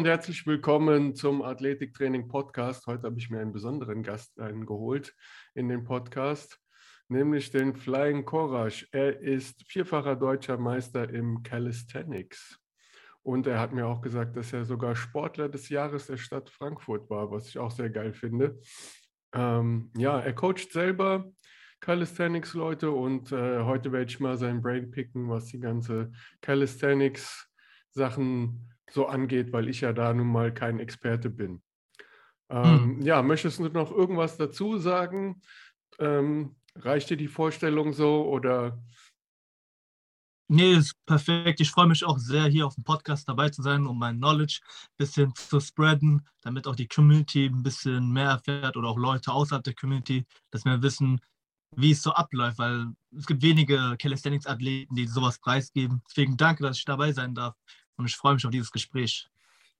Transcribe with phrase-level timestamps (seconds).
[0.00, 2.86] und herzlich willkommen zum Athletiktraining Podcast.
[2.86, 5.14] Heute habe ich mir einen besonderen Gast eingeholt
[5.54, 6.58] in den Podcast,
[7.08, 8.86] nämlich den Flying Courage.
[8.92, 12.58] Er ist vierfacher deutscher Meister im Calisthenics.
[13.22, 17.10] Und er hat mir auch gesagt, dass er sogar Sportler des Jahres der Stadt Frankfurt
[17.10, 18.58] war, was ich auch sehr geil finde.
[19.34, 21.30] Ähm, ja, er coacht selber
[21.80, 26.10] Calisthenics-Leute und äh, heute werde ich mal sein Brain picken, was die ganze
[26.40, 31.62] Calisthenics-Sachen so angeht, weil ich ja da nun mal kein Experte bin.
[32.50, 33.02] Ähm, hm.
[33.02, 35.40] Ja, möchtest du noch irgendwas dazu sagen?
[35.98, 38.82] Ähm, reicht dir die Vorstellung so oder?
[40.52, 41.60] Nee, ist perfekt.
[41.60, 44.58] Ich freue mich auch sehr, hier auf dem Podcast dabei zu sein, um mein Knowledge
[44.64, 49.30] ein bisschen zu spreaden, damit auch die Community ein bisschen mehr erfährt oder auch Leute
[49.30, 51.20] außerhalb der Community, dass wir wissen,
[51.76, 56.02] wie es so abläuft, weil es gibt wenige Calisthenics-Athleten, die sowas preisgeben.
[56.08, 57.54] Deswegen danke, dass ich dabei sein darf
[58.00, 59.28] und ich freue mich auf dieses Gespräch.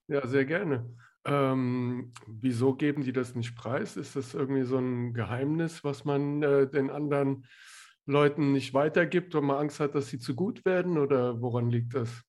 [0.07, 0.89] Ja, sehr gerne.
[1.25, 3.97] Ähm, wieso geben die das nicht preis?
[3.97, 7.47] Ist das irgendwie so ein Geheimnis, was man äh, den anderen
[8.07, 10.99] Leuten nicht weitergibt, weil man Angst hat, dass sie zu gut werden?
[10.99, 12.23] Oder woran liegt das?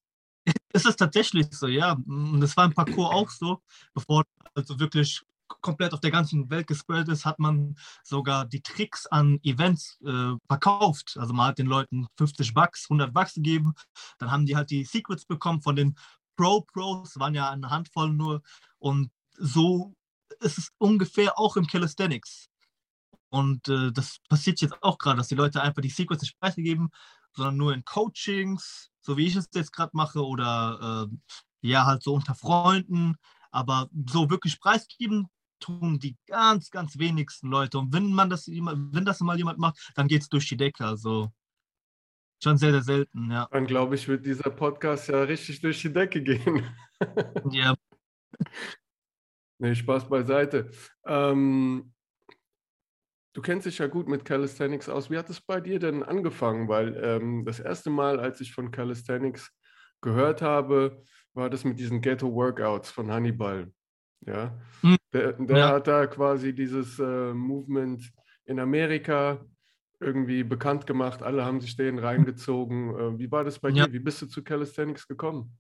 [0.73, 1.97] Es ist tatsächlich so, ja.
[2.05, 3.61] Und das war im Parcours auch so.
[3.93, 5.21] Bevor also wirklich
[5.61, 10.35] komplett auf der ganzen Welt gespreadet ist, hat man sogar die Tricks an Events äh,
[10.47, 11.17] verkauft.
[11.17, 13.73] Also man hat den Leuten 50 Bucks, 100 Bucks gegeben,
[14.19, 15.95] dann haben die halt die Secrets bekommen von den
[16.37, 18.41] Pro-Pros, waren ja eine Handvoll nur
[18.79, 19.93] und so
[20.39, 22.49] ist es ungefähr auch im Calisthenics.
[23.29, 26.89] Und äh, das passiert jetzt auch gerade, dass die Leute einfach die Secrets nicht preisgeben,
[27.33, 32.03] sondern nur in Coachings, so wie ich es jetzt gerade mache, oder äh, ja, halt
[32.03, 33.15] so unter Freunden.
[33.51, 35.27] Aber so wirklich preisgeben
[35.61, 37.79] tun die ganz, ganz wenigsten Leute.
[37.79, 40.85] Und wenn man das, wenn das mal jemand macht, dann geht es durch die Decke.
[40.85, 41.31] Also
[42.43, 43.47] schon sehr, sehr selten, ja.
[43.51, 46.65] Dann glaube ich, wird dieser Podcast ja richtig durch die Decke gehen.
[47.51, 47.75] ja.
[49.59, 50.71] Nee, Spaß beiseite.
[51.05, 51.93] Ähm,
[53.33, 55.11] du kennst dich ja gut mit Calisthenics aus.
[55.11, 56.67] Wie hat es bei dir denn angefangen?
[56.67, 59.51] Weil ähm, das erste Mal, als ich von Calisthenics
[60.01, 63.71] gehört habe, war das mit diesen Ghetto-Workouts von Hannibal.
[64.25, 64.97] Ja, hm.
[65.13, 65.69] der, der ja.
[65.69, 68.11] hat da quasi dieses äh, Movement
[68.45, 69.43] in Amerika
[69.99, 71.23] irgendwie bekannt gemacht.
[71.23, 72.89] Alle haben sich den reingezogen.
[72.95, 73.85] Äh, wie war das bei ja.
[73.85, 73.93] dir?
[73.93, 75.57] Wie bist du zu Calisthenics gekommen?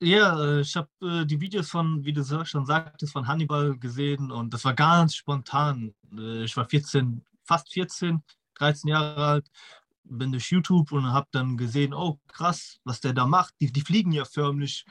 [0.00, 4.30] Ja, äh, ich habe äh, die Videos von, wie du schon sagtest, von Hannibal gesehen
[4.30, 5.94] und das war ganz spontan.
[6.12, 8.22] Äh, ich war 14, fast 14,
[8.56, 9.48] 13 Jahre alt,
[10.04, 13.54] bin durch YouTube und habe dann gesehen, oh krass, was der da macht.
[13.60, 14.84] Die, die fliegen ja förmlich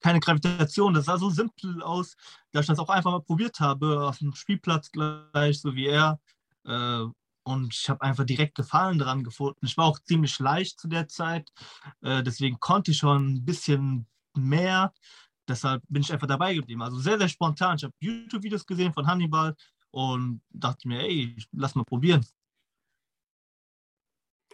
[0.00, 0.94] keine Gravitation.
[0.94, 2.16] Das sah so simpel aus,
[2.52, 6.20] dass ich das auch einfach mal probiert habe, auf dem Spielplatz gleich, so wie er.
[6.64, 7.04] Äh,
[7.42, 9.64] und ich habe einfach direkt Gefallen daran gefunden.
[9.64, 11.50] Ich war auch ziemlich leicht zu der Zeit,
[12.02, 14.92] äh, deswegen konnte ich schon ein bisschen mehr.
[15.48, 16.82] Deshalb bin ich einfach dabei geblieben.
[16.82, 17.76] Also sehr, sehr spontan.
[17.76, 19.56] Ich habe YouTube-Videos gesehen von Hannibal
[19.90, 22.24] und dachte mir, ey, lass mal probieren.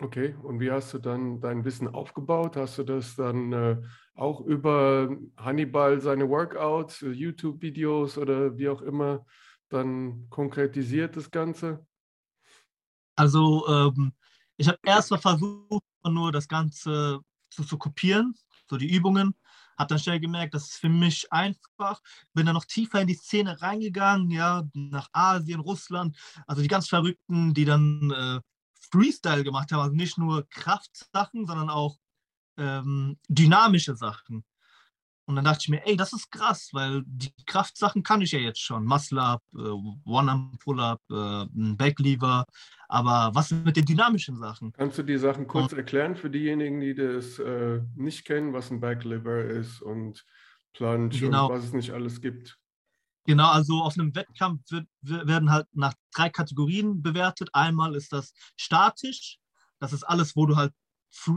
[0.01, 2.57] Okay, und wie hast du dann dein Wissen aufgebaut?
[2.57, 3.83] Hast du das dann äh,
[4.17, 9.25] auch über Hannibal, seine Workouts, YouTube-Videos oder wie auch immer
[9.69, 11.87] dann konkretisiert das Ganze?
[13.15, 14.13] Also ähm,
[14.57, 18.35] ich habe erst mal versucht, nur das Ganze zu, zu kopieren,
[18.69, 19.35] so die Übungen.
[19.79, 22.01] Habe dann schnell gemerkt, das ist für mich einfach.
[22.33, 26.17] Bin dann noch tiefer in die Szene reingegangen, ja, nach Asien, Russland.
[26.47, 28.41] Also die ganz Verrückten, die dann äh,
[28.91, 31.99] Freestyle gemacht haben, also nicht nur Kraftsachen, sondern auch
[32.57, 34.45] ähm, dynamische Sachen.
[35.29, 38.39] Und dann dachte ich mir, ey, das ist krass, weil die Kraftsachen kann ich ja
[38.39, 38.85] jetzt schon.
[38.85, 39.59] Muscle-Up, äh,
[40.05, 42.47] One-Arm-Pull-Up, äh, Backlever.
[42.89, 44.73] Aber was mit den dynamischen Sachen?
[44.73, 48.71] Kannst du die Sachen kurz und, erklären für diejenigen, die das äh, nicht kennen, was
[48.71, 50.25] ein Backlever ist und
[50.75, 51.49] Plunge genau.
[51.49, 52.57] und was es nicht alles gibt?
[53.25, 57.49] Genau, also auf einem Wettkampf wird, werden halt nach drei Kategorien bewertet.
[57.53, 59.39] Einmal ist das statisch,
[59.81, 60.73] das ist alles, wo du halt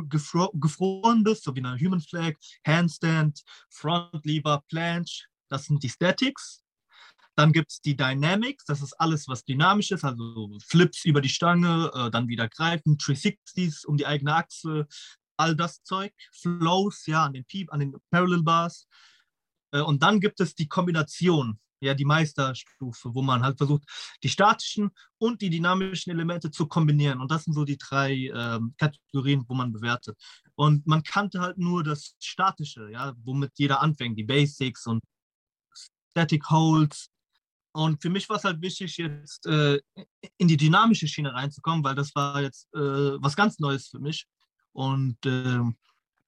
[0.10, 2.34] gefroren bist, so wie eine Human Flag,
[2.66, 6.64] Handstand, Front Lever, Planche, das sind die Statics.
[7.36, 11.30] Dann gibt es die Dynamics, das ist alles, was dynamisch ist, also Flips über die
[11.30, 14.88] Stange, äh, dann wieder greifen, 360s um die eigene Achse,
[15.38, 16.14] all das Zeug.
[16.34, 18.88] Flows, ja, an den Peep, an den Parallel Bars.
[19.72, 23.84] Äh, und dann gibt es die Kombination ja die Meisterstufe, wo man halt versucht,
[24.24, 27.20] die statischen und die dynamischen Elemente zu kombinieren.
[27.22, 30.18] Und das sind so die drei ähm, Kategorien, wo man bewertet.
[30.56, 35.02] Und man kannte halt nur das Statische, ja, womit jeder anfängt, die Basics und
[36.12, 37.10] Static Holds.
[37.72, 39.80] Und für mich war es halt wichtig, jetzt äh,
[40.38, 42.80] in die dynamische Schiene reinzukommen, weil das war jetzt äh,
[43.22, 44.26] was ganz Neues für mich.
[44.74, 45.62] Und äh,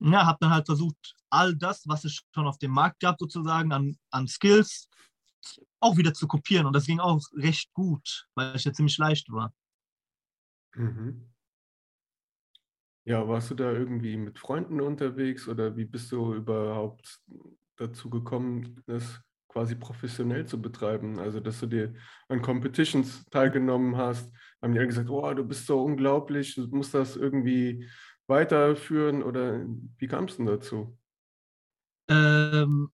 [0.02, 3.72] ja, habe dann halt versucht, all das, was es schon auf dem Markt gab, sozusagen
[3.72, 4.88] an, an Skills,
[5.80, 6.66] auch wieder zu kopieren.
[6.66, 9.54] Und das ging auch recht gut, weil es ja ziemlich leicht war.
[10.76, 11.32] Mhm.
[13.04, 17.20] Ja, warst du da irgendwie mit Freunden unterwegs oder wie bist du überhaupt
[17.78, 21.20] dazu gekommen, das quasi professionell zu betreiben?
[21.20, 21.94] Also, dass du dir
[22.30, 26.94] an Competitions teilgenommen hast, haben die alle gesagt, oh, du bist so unglaublich, du musst
[26.94, 27.90] das irgendwie
[28.28, 29.66] weiterführen oder
[29.98, 30.98] wie kam es denn dazu?
[32.08, 32.92] Ähm,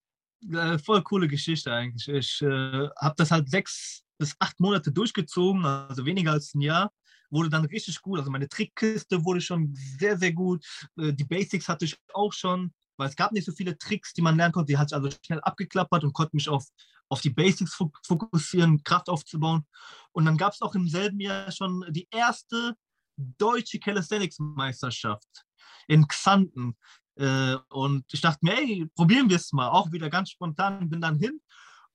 [0.51, 2.07] äh, voll coole Geschichte eigentlich.
[2.07, 6.91] Ich äh, habe das halt sechs bis acht Monate durchgezogen, also weniger als ein Jahr.
[7.29, 8.19] Wurde dann richtig gut.
[8.19, 10.65] Also meine Trickkiste wurde schon sehr, sehr gut.
[10.97, 14.21] Äh, die Basics hatte ich auch schon, weil es gab nicht so viele Tricks, die
[14.21, 14.71] man lernen konnte.
[14.71, 16.65] Die hatte ich also schnell abgeklappert und konnte mich auf,
[17.09, 19.65] auf die Basics fokussieren, Kraft aufzubauen.
[20.13, 22.75] Und dann gab es auch im selben Jahr schon die erste
[23.17, 25.45] deutsche Calisthenics-Meisterschaft
[25.87, 26.77] in Xanten.
[27.17, 29.69] Äh, und ich dachte mir, ey, probieren wir es mal.
[29.69, 31.39] Auch wieder ganz spontan, bin dann hin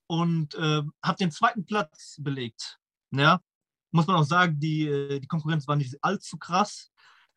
[0.07, 2.79] und äh, habe den zweiten Platz belegt.
[3.11, 3.41] Ja,
[3.91, 6.91] muss man auch sagen, die, äh, die Konkurrenz war nicht allzu krass.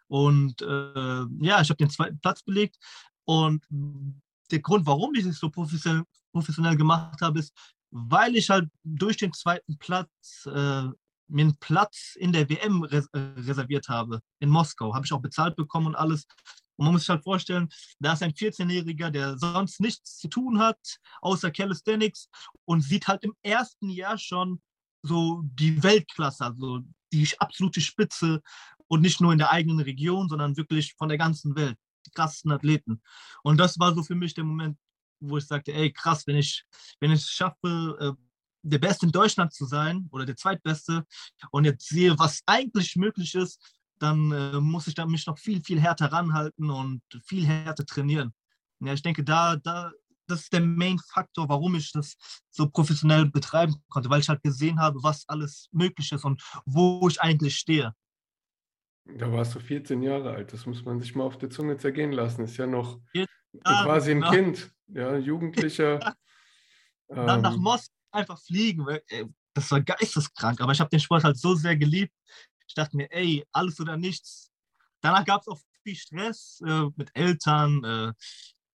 [0.07, 2.77] Und äh, ja, ich habe den zweiten Platz belegt.
[3.25, 3.65] Und
[4.51, 7.53] der Grund, warum ich es so professionell, professionell gemacht habe, ist,
[7.91, 10.89] weil ich halt durch den zweiten Platz äh,
[11.27, 14.93] mir einen Platz in der WM res äh, reserviert habe, in Moskau.
[14.93, 16.27] Habe ich auch bezahlt bekommen und alles.
[16.77, 17.69] Und man muss sich halt vorstellen,
[17.99, 20.77] da ist ein 14-Jähriger, der sonst nichts zu tun hat,
[21.21, 22.29] außer Calisthenics
[22.65, 24.61] und sieht halt im ersten Jahr schon
[25.01, 26.81] so die Weltklasse, also
[27.13, 28.41] die absolute Spitze
[28.87, 32.51] und nicht nur in der eigenen Region, sondern wirklich von der ganzen Welt, die krassesten
[32.51, 33.01] Athleten.
[33.43, 34.77] Und das war so für mich der Moment,
[35.19, 36.65] wo ich sagte, ey, krass, wenn ich,
[36.99, 38.21] wenn ich es schaffe, äh,
[38.63, 41.05] der Beste in Deutschland zu sein oder der Zweitbeste
[41.51, 43.61] und jetzt sehe, was eigentlich möglich ist,
[43.99, 48.33] dann äh, muss ich da mich noch viel, viel härter ranhalten und viel härter trainieren.
[48.79, 49.91] Ja, ich denke, da, da,
[50.27, 52.17] das ist der Main-Faktor, warum ich das
[52.49, 57.07] so professionell betreiben konnte, weil ich halt gesehen habe, was alles möglich ist und wo
[57.07, 57.93] ich eigentlich stehe.
[59.05, 62.11] Da warst du 14 Jahre alt, das muss man sich mal auf der Zunge zergehen
[62.11, 62.43] lassen.
[62.43, 63.25] Ist ja noch ja,
[63.63, 64.31] quasi ein genau.
[64.31, 65.99] Kind, ja, Jugendlicher.
[67.07, 68.85] Dann ähm, nach Moskau einfach fliegen.
[69.53, 72.13] Das war geisteskrank, aber ich habe den Sport halt so sehr geliebt.
[72.67, 74.51] Ich dachte mir, ey, alles oder nichts.
[75.01, 77.83] Danach gab es auch viel Stress äh, mit Eltern.
[77.83, 78.13] Äh,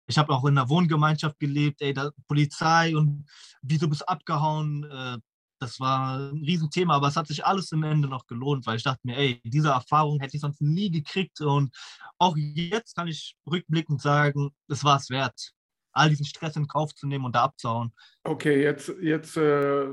[0.07, 3.25] ich habe auch in einer Wohngemeinschaft gelebt, ey, da, Polizei und
[3.62, 4.83] wieso bist du abgehauen?
[4.83, 5.18] Äh,
[5.59, 8.83] das war ein Riesenthema, aber es hat sich alles im Ende noch gelohnt, weil ich
[8.83, 11.75] dachte mir, ey, diese Erfahrung hätte ich sonst nie gekriegt und
[12.18, 15.53] auch jetzt kann ich rückblickend sagen, es war es wert
[15.91, 17.94] all diesen Stress in Kauf zu nehmen und da abzuhauen.
[18.24, 19.88] Okay, jetzt, jetzt äh,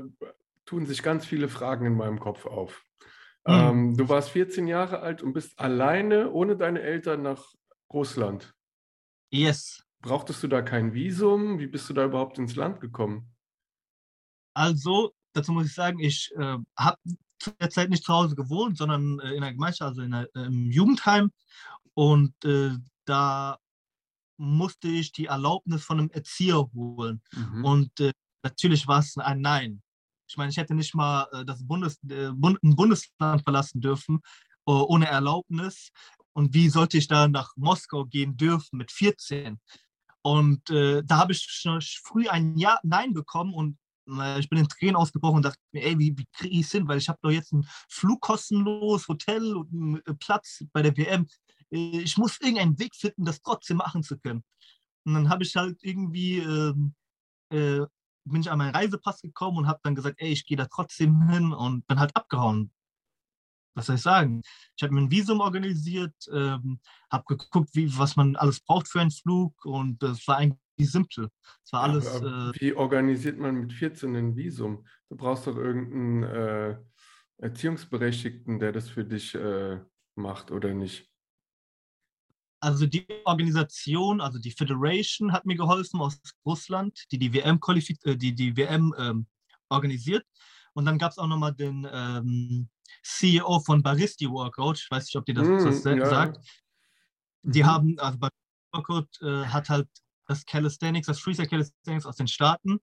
[0.65, 2.83] tun sich ganz viele Fragen in meinem Kopf auf.
[3.47, 3.53] Mhm.
[3.53, 7.53] Ähm, du warst 14 Jahre alt und bist alleine ohne deine Eltern nach
[7.93, 8.53] Russland.
[9.31, 9.83] Yes.
[10.01, 11.57] Brauchtest du da kein Visum?
[11.57, 13.33] Wie bist du da überhaupt ins Land gekommen?
[14.53, 16.97] Also, dazu muss ich sagen, ich äh, habe
[17.39, 20.27] zu der Zeit nicht zu Hause gewohnt, sondern äh, in der Gemeinschaft, also in der,
[20.35, 21.31] äh, im Jugendheim.
[21.93, 22.71] Und äh,
[23.05, 23.57] da
[24.37, 27.21] musste ich die Erlaubnis von einem Erzieher holen.
[27.31, 27.65] Mhm.
[27.65, 28.11] Und äh,
[28.43, 29.81] natürlich war es ein Nein.
[30.27, 34.21] Ich meine, ich hätte nicht mal äh, das Bundes, äh, Bund, ein Bundesland verlassen dürfen
[34.67, 35.91] äh, ohne Erlaubnis.
[36.33, 39.59] Und wie sollte ich da nach Moskau gehen dürfen mit 14?
[40.21, 44.59] Und äh, da habe ich schon früh ein Ja, Nein bekommen und äh, ich bin
[44.59, 46.87] in Tränen ausgebrochen und dachte mir, ey, wie, wie kriege ich es hin?
[46.87, 51.27] Weil ich habe doch jetzt ein Flug kostenlos, Hotel und einen Platz bei der WM.
[51.71, 54.43] Äh, ich muss irgendeinen Weg finden, das trotzdem machen zu können.
[55.05, 56.93] Und dann habe ich halt irgendwie, ähm,
[57.51, 57.85] äh,
[58.29, 61.29] bin ich an meinen Reisepass gekommen und habe dann gesagt, ey, ich gehe da trotzdem
[61.29, 62.71] hin und bin halt abgehauen.
[63.75, 64.41] Was soll ich sagen?
[64.75, 66.79] Ich habe mir ein Visum organisiert, ähm,
[67.11, 71.29] habe geguckt, wie, was man alles braucht für einen Flug und es war eigentlich simpel.
[71.63, 72.05] Es war alles.
[72.05, 74.87] Ja, äh, wie organisiert man mit 14 ein Visum?
[75.09, 76.77] Du brauchst doch irgendeinen äh,
[77.37, 79.79] Erziehungsberechtigten, der das für dich äh,
[80.15, 81.06] macht, oder nicht?
[82.59, 87.59] Also die Organisation, also die Federation hat mir geholfen aus Russland, die die WM,
[88.03, 89.27] äh, die, die WM ähm,
[89.69, 90.25] organisiert.
[90.73, 92.69] Und dann gab es auch nochmal den ähm,
[93.03, 96.05] CEO von Baristi Workout, ich weiß nicht, ob dir das mm, was ja.
[96.05, 96.37] sagt.
[97.43, 97.67] Die mhm.
[97.67, 98.37] haben, also Baristi
[98.73, 99.87] Workout äh, hat halt
[100.27, 102.79] das Calisthenics, das Freestyle Calisthenics aus den Staaten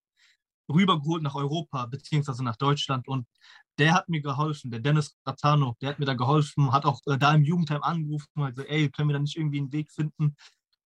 [0.68, 3.06] rübergeholt nach Europa, beziehungsweise nach Deutschland.
[3.06, 3.26] Und
[3.78, 7.18] der hat mir geholfen, der Dennis Ratano, der hat mir da geholfen, hat auch äh,
[7.18, 10.36] da im Jugendheim angerufen, also ey, können wir da nicht irgendwie einen Weg finden?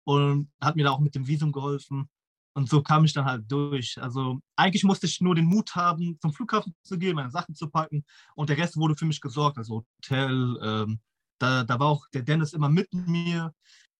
[0.03, 2.07] Und hat mir da auch mit dem Visum geholfen.
[2.53, 3.99] Und so kam ich dann halt durch.
[3.99, 7.69] Also eigentlich musste ich nur den Mut haben, zum Flughafen zu gehen, meine Sachen zu
[7.69, 8.05] packen.
[8.35, 9.57] Und der Rest wurde für mich gesorgt.
[9.57, 10.99] Also Hotel, ähm,
[11.39, 13.51] da, da war auch der Dennis immer mit mir.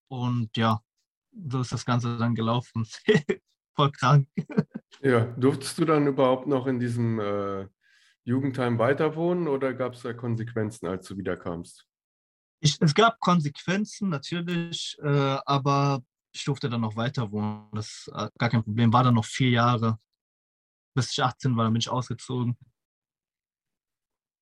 [0.08, 0.80] Und ja,
[1.50, 2.88] so ist das Ganze dann gelaufen.
[3.76, 4.30] Voll krank.
[5.02, 7.68] Ja, durftest du dann überhaupt noch in diesem äh,
[8.26, 11.88] Jugendheim weiter wohnen oder gab es da Konsequenzen, als du wiederkamst?
[12.60, 16.02] Ich, es gab Konsequenzen natürlich, äh, aber
[16.34, 17.70] ich durfte dann noch weiter wohnen.
[17.72, 18.92] Das ist äh, gar kein Problem.
[18.92, 20.00] War dann noch vier Jahre.
[20.96, 22.58] Bis ich 18 war, dann bin ich ausgezogen.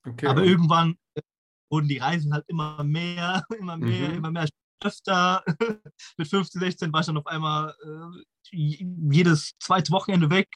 [0.06, 1.22] Okay, aber irgendwann äh,
[1.70, 4.16] wurden die Reisen halt immer mehr, immer mehr, mhm.
[4.16, 4.48] immer mehr
[4.84, 5.44] öfter.
[6.18, 10.50] Mit 15, 16 war ich dann auf einmal äh, jedes zweite Wochenende weg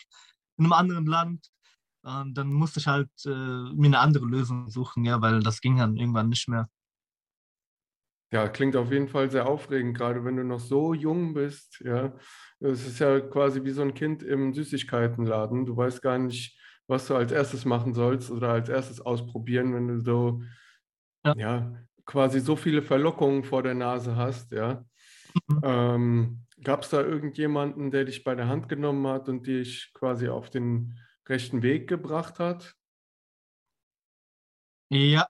[0.57, 1.49] in einem anderen Land.
[2.07, 5.77] Und dann musste ich halt äh, mir eine andere Lösung suchen, ja, weil das ging
[5.77, 6.69] dann irgendwann nicht mehr.
[8.31, 11.81] Ja, klingt auf jeden Fall sehr aufregend, gerade wenn du noch so jung bist.
[11.83, 12.13] Ja,
[12.59, 15.65] es ist ja quasi wie so ein Kind im Süßigkeitenladen.
[15.65, 19.87] Du weißt gar nicht, was du als erstes machen sollst oder als erstes ausprobieren, wenn
[19.89, 20.41] du so,
[21.25, 21.73] ja, ja
[22.05, 24.53] quasi so viele Verlockungen vor der Nase hast.
[24.53, 24.85] Ja,
[25.49, 25.61] mhm.
[25.63, 30.29] ähm, gab es da irgendjemanden, der dich bei der Hand genommen hat und dich quasi
[30.29, 30.97] auf den
[31.29, 32.75] rechten Weg gebracht hat?
[34.89, 35.27] Ja,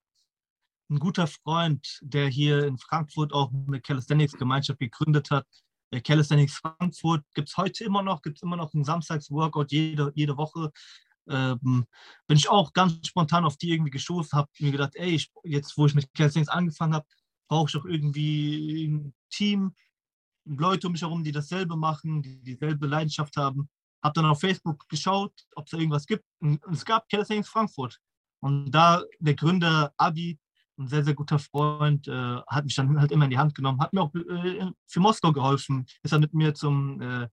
[0.89, 5.45] ein guter Freund, der hier in Frankfurt auch eine Calisthenics-Gemeinschaft gegründet hat.
[5.91, 10.11] Der Calisthenics Frankfurt gibt es heute immer noch, gibt es immer noch einen Samstags-Workout jede,
[10.15, 10.71] jede Woche.
[11.29, 11.85] Ähm,
[12.27, 15.77] bin ich auch ganz spontan auf die irgendwie gestoßen, habe mir gedacht, ey, ich, jetzt
[15.77, 17.05] wo ich mit Calisthenics angefangen habe,
[17.49, 19.75] brauche ich doch irgendwie ein Team,
[20.45, 23.69] Leute um mich herum, die dasselbe machen, die dieselbe Leidenschaft haben.
[24.07, 26.23] Habe dann auf Facebook geschaut, ob es da irgendwas gibt.
[26.39, 27.99] Und es gab Calisthenics Frankfurt.
[28.39, 30.39] Und da der Gründer Abi,
[30.77, 33.81] ein sehr, sehr guter Freund, äh, hat mich dann halt immer in die Hand genommen,
[33.81, 37.27] hat mir auch äh, für Moskau geholfen, ist dann mit mir zum äh,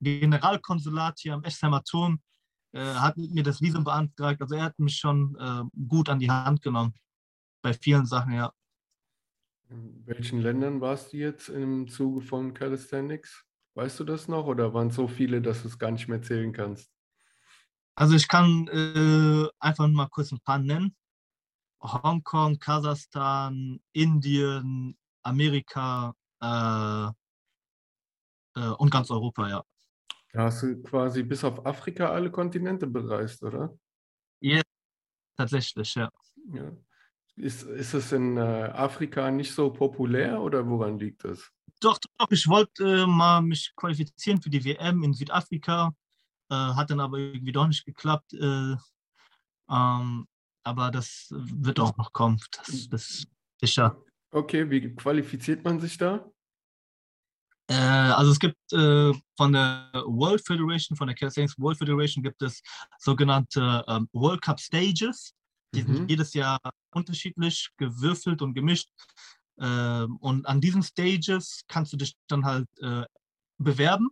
[0.00, 2.20] Generalkonsulat hier am Eschheimer Turm,
[2.72, 4.42] äh, hat mit mir das Visum beantragt.
[4.42, 6.92] Also er hat mich schon äh, gut an die Hand genommen.
[7.62, 8.52] Bei vielen Sachen, ja.
[9.70, 13.47] In welchen Ländern warst du jetzt im Zuge von Calisthenics?
[13.78, 16.20] Weißt du das noch oder waren es so viele, dass du es gar nicht mehr
[16.20, 16.90] zählen kannst?
[17.94, 20.96] Also ich kann äh, einfach mal kurz ein paar nennen.
[21.80, 27.06] Hongkong, Kasachstan, Indien, Amerika äh,
[28.56, 29.64] äh, und ganz Europa, ja.
[30.32, 33.78] Da hast du quasi bis auf Afrika alle Kontinente bereist, oder?
[34.40, 34.60] Ja,
[35.36, 36.10] tatsächlich, ja.
[36.52, 36.72] ja.
[37.36, 41.52] Ist, ist es in äh, Afrika nicht so populär oder woran liegt das?
[41.80, 45.94] Doch, doch, ich wollte äh, mal mich qualifizieren für die WM in Südafrika,
[46.50, 48.32] äh, hat dann aber irgendwie doch nicht geklappt.
[48.34, 48.76] Äh,
[49.70, 50.26] ähm,
[50.64, 53.28] aber das wird auch noch kommen, das, das ist
[53.60, 53.96] sicher.
[54.30, 56.30] Okay, wie qualifiziert man sich da?
[57.70, 62.42] Äh, also es gibt äh, von der World Federation, von der Calisthenics World Federation gibt
[62.42, 62.62] es
[62.98, 65.34] sogenannte ähm, World Cup Stages.
[65.74, 65.94] Die mhm.
[65.94, 66.58] sind jedes Jahr
[66.94, 68.88] unterschiedlich gewürfelt und gemischt.
[69.60, 73.04] Ähm, und an diesen Stages kannst du dich dann halt äh,
[73.58, 74.10] bewerben.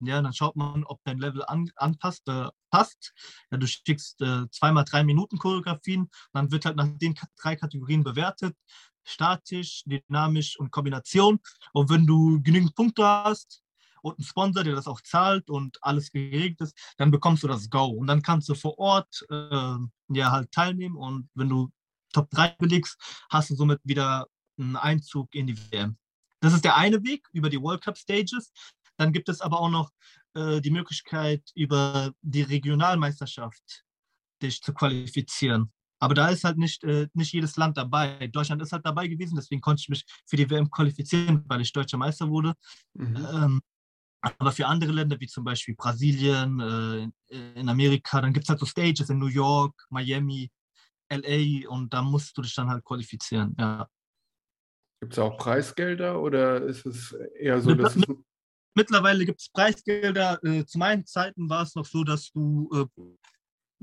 [0.00, 3.12] Ja, dann schaut man, ob dein Level an, anpasst, äh, passt.
[3.50, 6.10] Ja, du schickst äh, zweimal drei Minuten Choreografien.
[6.32, 8.56] Dann wird halt nach den drei Kategorien bewertet.
[9.04, 11.38] Statisch, dynamisch und Kombination.
[11.72, 13.62] Und wenn du genügend Punkte hast
[14.02, 17.70] und einen Sponsor, der das auch zahlt und alles geregelt ist, dann bekommst du das
[17.70, 17.86] Go.
[17.86, 19.76] Und dann kannst du vor Ort äh,
[20.08, 20.96] ja halt teilnehmen.
[20.96, 21.70] Und wenn du
[22.12, 22.98] Top 3 belegst,
[23.30, 24.26] hast du somit wieder
[24.58, 25.96] einen Einzug in die WM.
[26.40, 28.52] Das ist der eine Weg über die World Cup Stages.
[28.96, 29.90] Dann gibt es aber auch noch
[30.34, 33.84] äh, die Möglichkeit, über die Regionalmeisterschaft
[34.42, 35.72] dich zu qualifizieren.
[36.00, 38.26] Aber da ist halt nicht, äh, nicht jedes Land dabei.
[38.26, 41.72] Deutschland ist halt dabei gewesen, deswegen konnte ich mich für die WM qualifizieren, weil ich
[41.72, 42.54] deutscher Meister wurde.
[42.94, 43.16] Mhm.
[43.16, 43.60] Ähm,
[44.20, 47.08] aber für andere Länder, wie zum Beispiel Brasilien, äh,
[47.54, 50.50] in Amerika, dann gibt es halt so Stages in New York, Miami,
[51.08, 53.88] LA und da musst du dich dann halt qualifizieren, ja.
[55.02, 58.04] Gibt es auch Preisgelder oder ist es eher so, dass es
[58.76, 60.38] Mittlerweile gibt es Preisgelder.
[60.44, 63.02] Äh, zu meinen Zeiten war es noch so, dass du äh,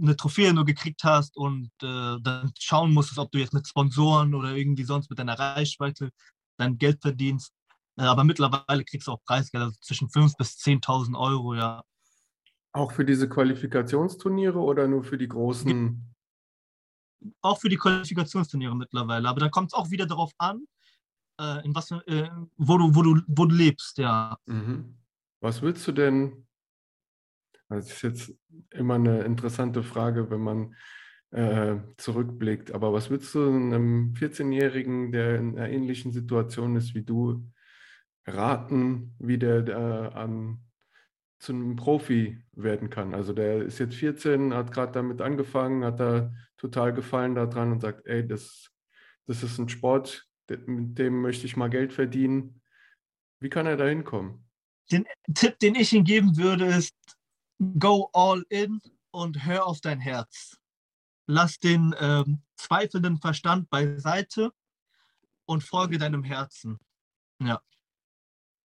[0.01, 4.33] eine Trophäe nur gekriegt hast und äh, dann schauen musstest, ob du jetzt mit Sponsoren
[4.33, 6.09] oder irgendwie sonst mit deiner Reichweite
[6.57, 7.53] dein Geld verdienst.
[7.97, 11.83] Äh, aber mittlerweile kriegst du auch Preisgelder also zwischen 5.000 bis 10.000 Euro, ja.
[12.71, 16.15] Auch für diese Qualifikationsturniere oder nur für die großen?
[17.41, 19.27] Auch für die Qualifikationsturniere mittlerweile.
[19.27, 20.65] Aber da kommt es auch wieder darauf an,
[21.39, 24.38] äh, in was, äh, wo, du, wo, du, wo du lebst, ja.
[24.46, 24.98] Mhm.
[25.41, 26.46] Was willst du denn?
[27.69, 28.34] Das ist jetzt
[28.72, 30.75] immer eine interessante Frage, wenn man
[31.31, 32.74] äh, zurückblickt.
[32.74, 37.48] Aber was würdest du einem 14-Jährigen, der in einer ähnlichen Situation ist wie du,
[38.25, 40.60] raten, wie der äh, an,
[41.38, 43.13] zu einem Profi werden kann?
[43.13, 47.81] Also der ist jetzt 14, hat gerade damit angefangen, hat da total Gefallen daran und
[47.81, 48.72] sagt, ey, das,
[49.27, 52.62] das ist ein Sport, mit dem möchte ich mal Geld verdienen.
[53.39, 54.50] Wie kann er da hinkommen?
[54.91, 56.96] den Tipp, den ich ihm geben würde, ist,
[57.79, 60.58] go all in und hör auf dein Herz.
[61.27, 64.51] Lass den ähm, zweifelnden Verstand beiseite
[65.46, 66.79] und folge deinem Herzen.
[67.41, 67.62] Ja.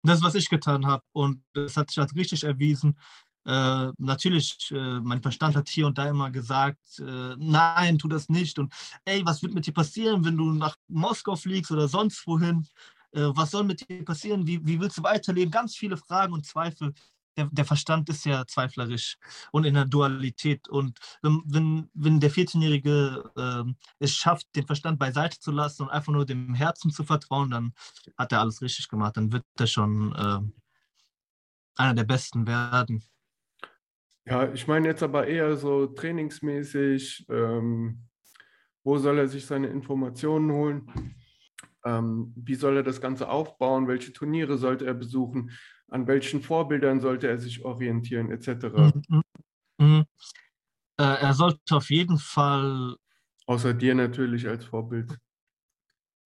[0.02, 1.04] Das ist, was ich getan habe.
[1.12, 2.98] Und das hat sich als richtig erwiesen.
[3.46, 8.28] Äh, natürlich, äh, mein Verstand hat hier und da immer gesagt, äh, nein, tu das
[8.28, 8.58] nicht.
[8.58, 8.72] Und
[9.04, 12.66] ey, was wird mit dir passieren, wenn du nach Moskau fliegst oder sonst wohin?
[13.12, 14.46] Äh, was soll mit dir passieren?
[14.46, 15.50] Wie, wie willst du weiterleben?
[15.50, 16.92] Ganz viele Fragen und Zweifel
[17.36, 19.18] der, der, Verstand ist ja zweiflerisch
[19.52, 20.68] und in der Dualität.
[20.68, 26.12] Und wenn, wenn der 14-Jährige äh, es schafft, den Verstand beiseite zu lassen und einfach
[26.12, 27.74] nur dem Herzen zu vertrauen, dann
[28.16, 29.16] hat er alles richtig gemacht.
[29.16, 30.40] Dann wird er schon äh,
[31.76, 33.04] einer der Besten werden.
[34.26, 37.26] Ja, ich meine jetzt aber eher so trainingsmäßig.
[37.28, 38.08] Ähm,
[38.84, 41.14] wo soll er sich seine Informationen holen?
[41.84, 43.88] Ähm, wie soll er das Ganze aufbauen?
[43.88, 45.50] Welche Turniere sollte er besuchen?
[45.88, 49.02] an welchen Vorbildern sollte er sich orientieren, etc.
[49.08, 49.22] Mhm.
[49.78, 50.04] Mhm.
[50.98, 52.96] Äh, er sollte auf jeden Fall.
[53.46, 55.16] Außer dir natürlich als Vorbild.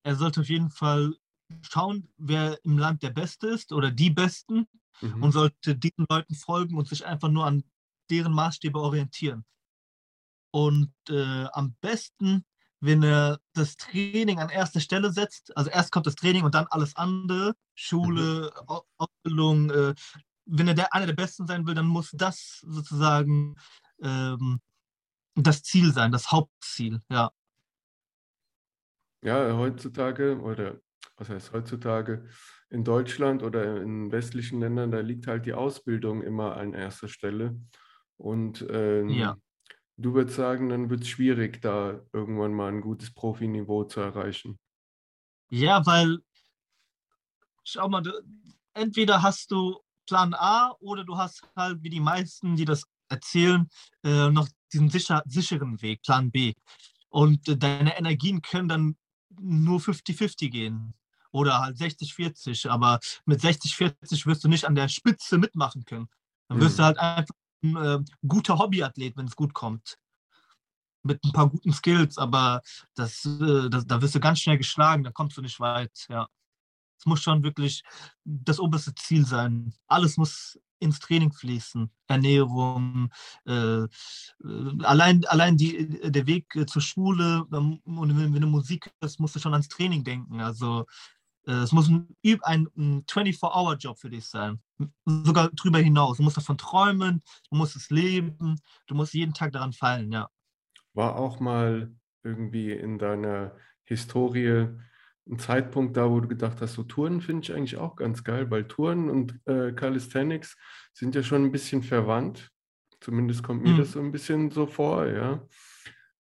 [0.02, 1.14] Er sollte auf jeden Fall
[1.62, 4.66] schauen, wer im Land der Beste ist oder die Besten
[5.00, 5.22] mhm.
[5.22, 7.64] und sollte diesen Leuten folgen und sich einfach nur an
[8.10, 9.44] deren Maßstäbe orientieren.
[10.52, 12.44] Und äh, am besten
[12.80, 16.66] wenn er das Training an erste Stelle setzt, also erst kommt das Training und dann
[16.70, 18.78] alles andere, Schule, mhm.
[18.96, 19.94] Ausbildung, äh,
[20.46, 23.54] wenn er der, einer der Besten sein will, dann muss das sozusagen
[24.02, 24.60] ähm,
[25.34, 27.30] das Ziel sein, das Hauptziel, ja.
[29.22, 30.80] Ja, heutzutage, oder
[31.16, 32.26] was heißt heutzutage,
[32.70, 37.60] in Deutschland oder in westlichen Ländern, da liegt halt die Ausbildung immer an erster Stelle.
[38.20, 39.36] Und ähm, ja.
[39.96, 44.58] Du würdest sagen, dann wird es schwierig, da irgendwann mal ein gutes Profiniveau zu erreichen.
[45.50, 46.20] Ja, weil,
[47.64, 48.12] schau mal, du,
[48.72, 53.68] entweder hast du Plan A oder du hast halt, wie die meisten, die das erzählen,
[54.02, 56.54] äh, noch diesen sicher, sicheren Weg, Plan B.
[57.10, 58.96] Und äh, deine Energien können dann
[59.38, 60.94] nur 50-50 gehen
[61.30, 66.08] oder halt 60-40, aber mit 60-40 wirst du nicht an der Spitze mitmachen können.
[66.48, 66.78] Dann wirst mhm.
[66.78, 69.96] du halt einfach ein äh, guter Hobbyathlet, wenn es gut kommt.
[71.02, 72.60] Mit ein paar guten Skills, aber
[72.94, 76.06] das, äh, das, da wirst du ganz schnell geschlagen, da kommst du nicht weit.
[76.08, 76.28] Ja.
[76.98, 77.82] Es muss schon wirklich
[78.24, 79.72] das oberste Ziel sein.
[79.86, 81.90] Alles muss ins Training fließen.
[82.08, 83.10] Ernährung,
[83.46, 83.88] äh, äh
[84.82, 89.38] allein, allein die, der Weg zur Schule und wenn, wenn du Musik hast, musst du
[89.38, 90.40] schon ans Training denken.
[90.40, 90.86] Also
[91.46, 92.08] äh, es muss ein,
[92.42, 92.68] ein
[93.06, 94.60] 24-Hour-Job für dich sein.
[95.04, 96.16] Sogar drüber hinaus.
[96.16, 100.28] Du musst davon träumen, du musst es leben, du musst jeden Tag daran fallen, ja.
[100.94, 104.68] War auch mal irgendwie in deiner Historie
[105.28, 108.50] ein Zeitpunkt da, wo du gedacht hast, so Touren finde ich eigentlich auch ganz geil,
[108.50, 110.56] weil Touren und äh, Calisthenics
[110.92, 112.50] sind ja schon ein bisschen verwandt.
[113.00, 113.78] Zumindest kommt mir mhm.
[113.78, 115.46] das so ein bisschen so vor, ja.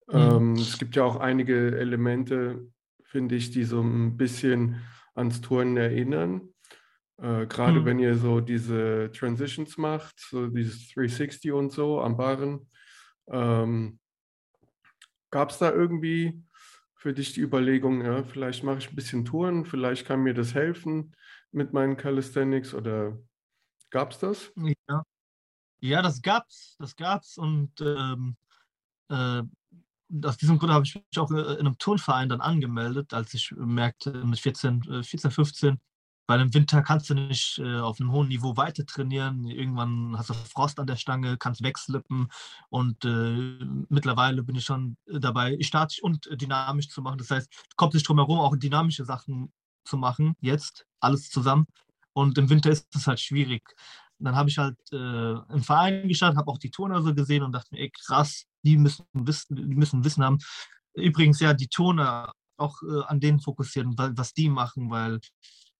[0.08, 0.18] Mhm.
[0.18, 2.66] Ähm, es gibt ja auch einige Elemente,
[3.04, 4.82] finde ich, die so ein bisschen
[5.14, 6.42] ans Turnen erinnern.
[7.20, 7.84] Äh, Gerade mhm.
[7.84, 12.68] wenn ihr so diese Transitions macht, so dieses 360 und so am Barren.
[13.28, 13.98] Ähm,
[15.30, 16.42] Gab es da irgendwie
[16.96, 20.54] für dich die Überlegung, ja, vielleicht mache ich ein bisschen Touren, vielleicht kann mir das
[20.54, 21.14] helfen
[21.52, 23.16] mit meinen Calisthenics oder
[23.90, 24.52] gab es das?
[24.56, 25.04] Ja.
[25.80, 28.36] ja, das gab's, das gab's und ähm,
[29.08, 29.42] äh,
[30.24, 33.52] aus diesem Grund habe ich mich auch äh, in einem Turnverein dann angemeldet, als ich
[33.56, 35.80] merkte, mit 14, 14 15,
[36.30, 39.46] weil im Winter kannst du nicht äh, auf einem hohen Niveau weiter trainieren.
[39.46, 42.28] Irgendwann hast du Frost an der Stange, kannst wegslippen
[42.68, 47.18] und äh, mittlerweile bin ich schon dabei, statisch und dynamisch zu machen.
[47.18, 49.52] Das heißt, du kommst nicht drum herum, auch dynamische Sachen
[49.84, 51.66] zu machen, jetzt alles zusammen.
[52.12, 53.64] Und im Winter ist es halt schwierig.
[54.20, 57.50] dann habe ich halt äh, im Verein geschaut, habe auch die Turner so gesehen und
[57.50, 60.38] dachte mir, ey, krass, die müssen Wissen, die müssen Wissen haben.
[60.94, 65.18] Übrigens, ja, die Toner auch äh, an denen fokussieren, was die machen, weil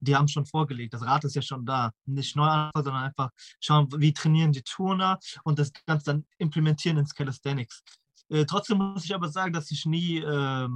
[0.01, 0.95] die haben schon vorgelegt.
[0.95, 1.93] Das Rad ist ja schon da.
[2.07, 6.99] Nicht neu anfangen, sondern einfach schauen, wie trainieren die Turner und das Ganze dann implementieren
[6.99, 7.83] ins Calisthenics.
[8.29, 10.69] Äh, trotzdem muss ich aber sagen, dass ich nie äh,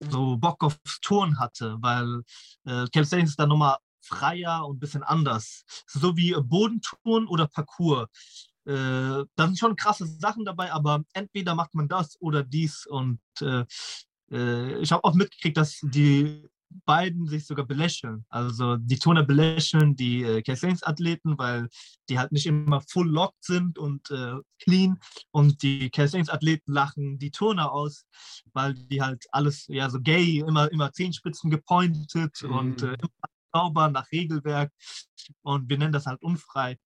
[0.00, 2.22] so Bock aufs Turn hatte, weil
[2.64, 5.64] äh, Calisthenics ist dann nochmal freier und ein bisschen anders.
[5.86, 8.08] So wie Bodentouren oder Parcours.
[8.64, 12.86] Äh, da sind schon krasse Sachen dabei, aber entweder macht man das oder dies.
[12.86, 13.64] Und äh,
[14.30, 16.48] äh, ich habe auch mitgekriegt, dass die
[16.84, 18.24] beiden sich sogar belächeln.
[18.28, 21.68] Also die Toner belächeln die äh, Calisthenics-Athleten, weil
[22.08, 24.98] die halt nicht immer full locked sind und äh, clean.
[25.30, 28.06] Und die Calisthenics-Athleten lachen die Toner aus,
[28.52, 32.52] weil die halt alles ja so gay, immer, immer Zehenspitzen gepointet mhm.
[32.52, 32.96] und äh,
[33.52, 34.72] sauber nach Regelwerk
[35.42, 36.76] und wir nennen das halt unfrei.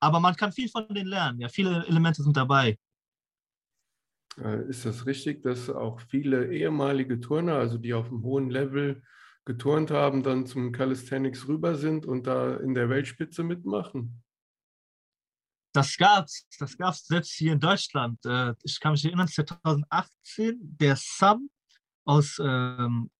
[0.00, 1.40] Aber man kann viel von denen lernen.
[1.40, 2.78] Ja, viele Elemente sind dabei.
[4.38, 9.02] Äh, ist das richtig, dass auch viele ehemalige Turner, also die auf einem hohen Level
[9.50, 14.22] geturnt haben, dann zum Calisthenics rüber sind und da in der Weltspitze mitmachen?
[15.72, 18.24] Das gab's, das gab's selbst hier in Deutschland.
[18.24, 21.50] Äh, ich kann mich erinnern, 2018, der Sam
[22.04, 23.10] aus ähm,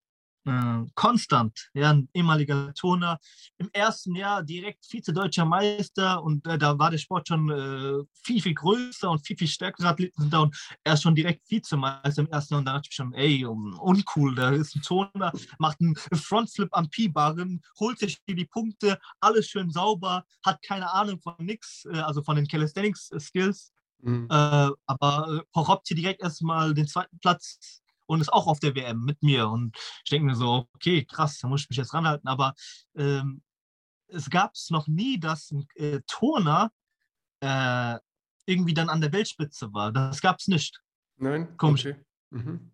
[0.45, 3.19] äh, Konstant, ja, ein ehemaliger Turner,
[3.59, 8.41] im ersten Jahr direkt Vize-Deutscher Meister und äh, da war der Sport schon äh, viel,
[8.41, 12.23] viel größer und viel, viel stärkere Athleten sind da und er ist schon direkt Vizemeister
[12.23, 15.81] im ersten Jahr und da dachte ich schon, ey, uncool, da ist ein Turner, macht
[15.81, 21.35] einen Frontflip am P-Barren, holt sich die Punkte, alles schön sauber, hat keine Ahnung von
[21.39, 23.73] nix, äh, also von den Calisthenics-Skills.
[24.03, 24.29] Mhm.
[24.31, 29.05] Äh, aber äh, hier direkt erstmal den zweiten Platz und ist auch auf der WM
[29.05, 29.49] mit mir.
[29.49, 32.27] Und ich denke mir so, okay, krass, da muss ich mich jetzt ranhalten.
[32.27, 32.55] Aber
[32.97, 33.41] ähm,
[34.09, 36.73] es gab es noch nie, dass ein äh, Turner
[37.39, 37.99] äh,
[38.47, 39.93] irgendwie dann an der Weltspitze war.
[39.93, 40.81] Das gab es nicht.
[41.19, 41.57] Nein.
[41.57, 41.87] Komisch.
[41.87, 42.05] Okay.
[42.31, 42.73] Mhm.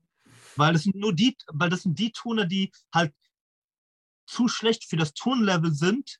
[0.56, 3.14] Weil das sind nur die, weil das sind die Turner, die halt
[4.26, 6.18] zu schlecht für das Turnlevel sind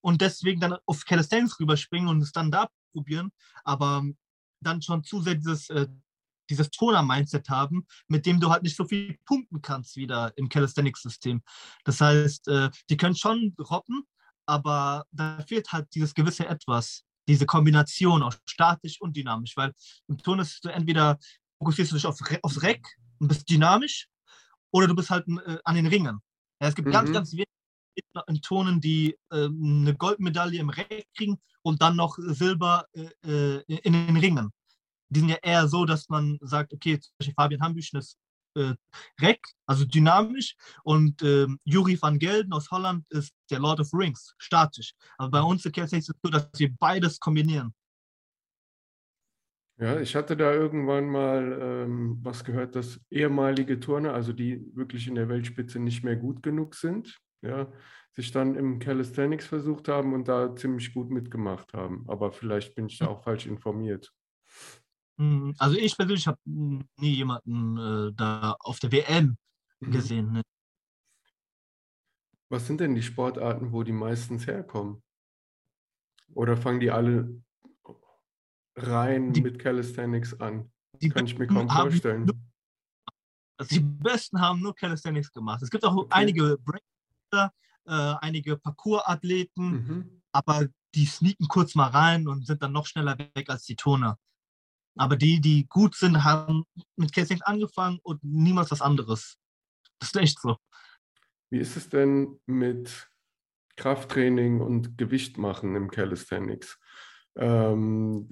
[0.00, 3.32] und deswegen dann auf Calisthenics rüberspringen und es dann da probieren,
[3.64, 4.04] aber
[4.60, 5.88] dann schon zu sehr dieses äh,
[6.50, 11.42] dieses Toner-Mindset haben, mit dem du halt nicht so viel punkten kannst wieder im Calisthenics-System.
[11.84, 14.04] Das heißt, äh, die können schon robben,
[14.46, 19.72] aber da fehlt halt dieses gewisse Etwas, diese Kombination aus statisch und dynamisch, weil
[20.08, 21.18] im Turnen ist du entweder
[21.58, 22.86] fokussierst du dich auf, aufs Reck
[23.18, 24.08] und bist dynamisch
[24.70, 26.20] oder du bist halt äh, an den Ringen.
[26.60, 26.92] Ja, es gibt mhm.
[26.92, 27.46] ganz, ganz wenige
[28.28, 33.62] in Turnen, die äh, eine Goldmedaille im Reck kriegen und dann noch Silber äh, äh
[33.66, 34.50] in den Ringen
[35.08, 38.18] die sind ja eher so, dass man sagt, okay, zum Beispiel Fabian Hambüchen ist
[38.56, 38.74] äh,
[39.20, 44.34] Reck, also dynamisch, und äh, Juri van Gelden aus Holland ist der Lord of Rings,
[44.38, 44.94] statisch.
[45.16, 47.74] Aber bei uns in Kelsey ist es so, dass wir beides kombinieren.
[49.80, 55.06] Ja, ich hatte da irgendwann mal ähm, was gehört, dass ehemalige Turner, also die wirklich
[55.06, 57.70] in der Weltspitze nicht mehr gut genug sind, ja,
[58.16, 62.04] sich dann im Calisthenics versucht haben und da ziemlich gut mitgemacht haben.
[62.08, 64.12] Aber vielleicht bin ich da auch falsch informiert.
[65.18, 69.36] Hm, also ich persönlich habe nie jemanden äh, da auf der WM
[69.80, 69.90] mhm.
[69.90, 70.32] gesehen.
[70.32, 70.42] Ne?
[72.48, 75.02] Was sind denn die Sportarten, wo die meistens herkommen?
[76.34, 77.42] Oder fangen die alle
[78.76, 80.70] rein die, mit Calisthenics an?
[81.00, 82.24] Die Kann ich mir kaum vorstellen.
[82.24, 82.36] Nur,
[83.58, 85.62] also die Besten haben nur Calisthenics gemacht.
[85.62, 86.08] Es gibt auch okay.
[86.10, 87.52] einige Breaker,
[87.86, 90.22] äh, einige Parkour-Athleten, mhm.
[90.32, 94.18] aber die sneaken kurz mal rein und sind dann noch schneller weg als die Turner.
[94.98, 96.64] Aber die, die gut sind, haben
[96.96, 99.38] mit Calisthenics angefangen und niemals was anderes.
[99.98, 100.56] Das ist echt so.
[101.50, 103.08] Wie ist es denn mit
[103.76, 106.78] Krafttraining und Gewicht machen im Calisthenics?
[107.36, 108.28] Ähm,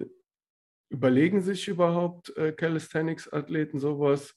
[0.90, 4.35] überlegen sich überhaupt äh, Calisthenics-Athleten sowas?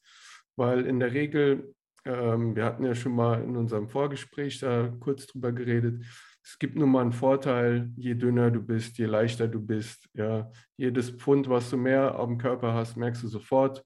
[0.55, 1.73] Weil in der Regel,
[2.05, 6.05] ähm, wir hatten ja schon mal in unserem Vorgespräch da kurz drüber geredet,
[6.51, 10.09] es gibt nun mal einen Vorteil, je dünner du bist, je leichter du bist.
[10.15, 10.51] Ja.
[10.77, 13.85] Jedes Pfund, was du mehr auf dem Körper hast, merkst du sofort.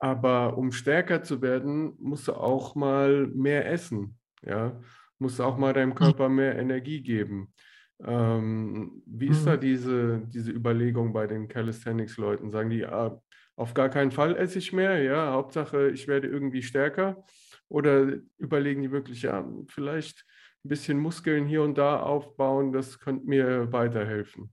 [0.00, 4.18] Aber um stärker zu werden, musst du auch mal mehr essen.
[4.42, 4.80] Ja.
[5.20, 7.54] Musst du auch mal deinem Körper mehr Energie geben.
[8.02, 9.46] Ähm, wie ist mhm.
[9.46, 12.50] da diese, diese Überlegung bei den Calisthenics-Leuten?
[12.50, 13.22] Sagen die, ah,
[13.54, 17.24] auf gar keinen Fall esse ich mehr, ja, Hauptsache ich werde irgendwie stärker?
[17.68, 20.26] Oder überlegen die wirklich, ja, vielleicht
[20.66, 24.52] ein bisschen Muskeln hier und da aufbauen, das könnte mir weiterhelfen.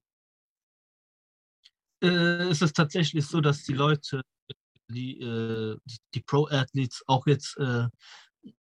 [2.02, 4.22] Äh, es ist tatsächlich so, dass die Leute,
[4.90, 5.78] die, äh,
[6.14, 7.88] die Pro-Athletes auch jetzt äh,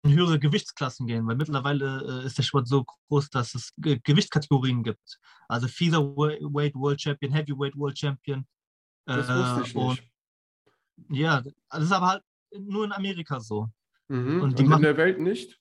[0.02, 3.98] in höhere Gewichtsklassen gehen, weil mittlerweile äh, ist der Sport so groß, dass es Ge
[4.02, 5.18] Gewichtskategorien gibt.
[5.48, 8.46] Also Featherweight World Champion, Heavyweight World Champion.
[9.06, 10.10] Das wusste ich nicht.
[11.08, 12.22] ja, das ist aber halt
[12.58, 13.68] nur in Amerika so.
[14.08, 14.42] Mhm.
[14.42, 15.60] Und, und in der Welt nicht?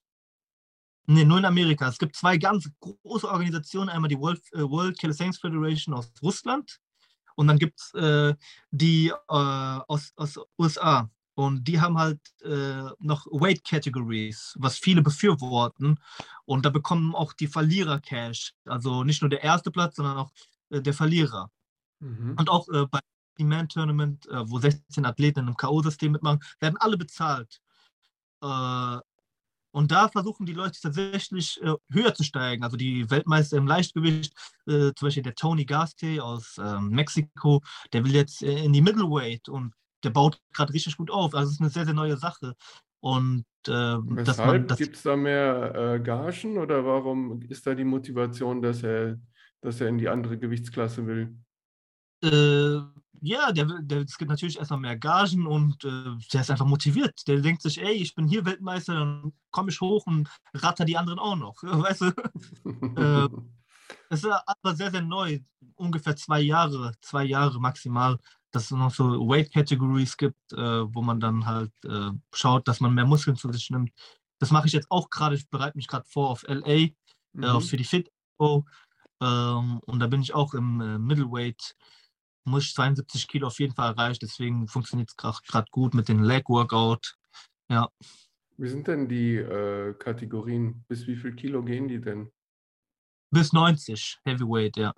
[1.08, 1.88] Nee, nur in Amerika.
[1.88, 3.90] Es gibt zwei ganz große Organisationen.
[3.90, 6.80] Einmal die World, äh, World Calisthenics Federation aus Russland
[7.40, 8.36] und dann gibt es äh,
[8.70, 11.10] die äh, aus, aus USA.
[11.36, 16.02] Und die haben halt äh, noch Weight Categories, was viele befürworten.
[16.44, 18.56] Und da bekommen auch die Verlierer Cash.
[18.66, 20.32] Also nicht nur der erste Platz, sondern auch
[20.70, 21.50] äh, der Verlierer.
[22.02, 22.36] Mhm.
[22.38, 23.00] Und auch äh, bei
[23.40, 27.62] dem Man Tournament, wo 16 Athleten im K.O.-System mitmachen, werden alle bezahlt.
[29.72, 32.64] Und da versuchen die Leute tatsächlich äh, höher zu steigen.
[32.64, 34.34] Also die Weltmeister im Leichtgewicht,
[34.68, 37.62] äh, zum Beispiel der Tony Gaste aus äh, Mexiko,
[37.94, 41.36] der will jetzt äh, in die Middleweight und der baut gerade richtig gut auf.
[41.36, 42.56] Also es ist eine sehr, sehr neue Sache.
[43.02, 44.76] Und äh, dass Weshalb?
[44.78, 49.20] Gibt es da mehr äh, Gagen oder warum ist da die Motivation, dass er,
[49.62, 51.36] dass er in die andere Gewichtsklasse will?
[52.24, 52.80] Äh,
[53.22, 57.28] ja, der, der, es gibt natürlich erstmal mehr Gagen und äh, der ist einfach motiviert.
[57.28, 60.98] Der denkt sich, ey, ich bin hier Weltmeister, dann komme ich hoch und ratter die
[60.98, 61.56] anderen auch noch.
[61.64, 62.12] Weißt du?
[62.96, 63.28] Äh,
[64.10, 65.40] Es ist aber sehr, sehr neu.
[65.76, 68.18] Ungefähr zwei Jahre, zwei Jahre maximal,
[68.52, 70.58] dass es noch so Weight Categories gibt, äh,
[70.94, 73.92] wo man dann halt äh, schaut, dass man mehr Muskeln zu sich nimmt.
[74.40, 75.36] Das mache ich jetzt auch gerade.
[75.36, 76.94] Ich bereite mich gerade vor auf LA, äh,
[77.34, 77.62] Mhm.
[77.62, 78.10] für die Fit.
[79.22, 81.76] Ähm, und da bin ich auch im Middleweight.
[82.50, 84.20] Muss ich 72 Kilo auf jeden Fall erreichen.
[84.22, 87.16] Deswegen funktioniert es gerade gut mit dem Leg Workout.
[87.70, 87.88] Ja,
[88.58, 90.84] Wie sind denn die äh, Kategorien?
[90.88, 92.32] Bis wie viel Kilo gehen die denn?
[93.32, 94.92] bis 90 Heavyweight, ja.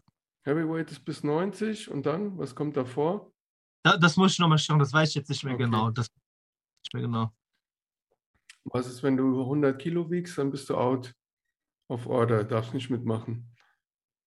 [0.45, 3.29] Heavyweight ist bis 90 und dann, was kommt davor?
[3.83, 5.65] Da, das muss ich nochmal schauen, das weiß ich jetzt nicht mehr Okay.
[5.65, 5.91] genau.
[5.91, 6.07] Das
[6.83, 7.31] nicht mehr genau.
[8.63, 11.13] Was ist, wenn du 100 Kilo wiegst, dann bist du out
[11.89, 13.50] of order, darfst nicht mitmachen.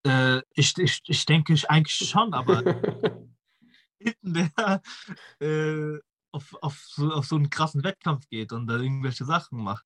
[0.04, 2.64] Äh, ich, ich, ich denke ich eigentlich schon, aber
[4.00, 4.82] hinten der
[5.40, 6.00] äh,
[6.32, 9.86] auf, auf, so, auf so einen krassen Wettkampf geht und da irgendwelche Sachen macht.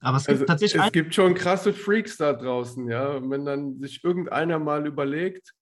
[0.00, 3.12] Aber es gibt Also, tatsächlich es gibt schon krasse Freaks da draußen, ja.
[3.12, 5.54] Und wenn dann sich irgendeiner mal überlegt,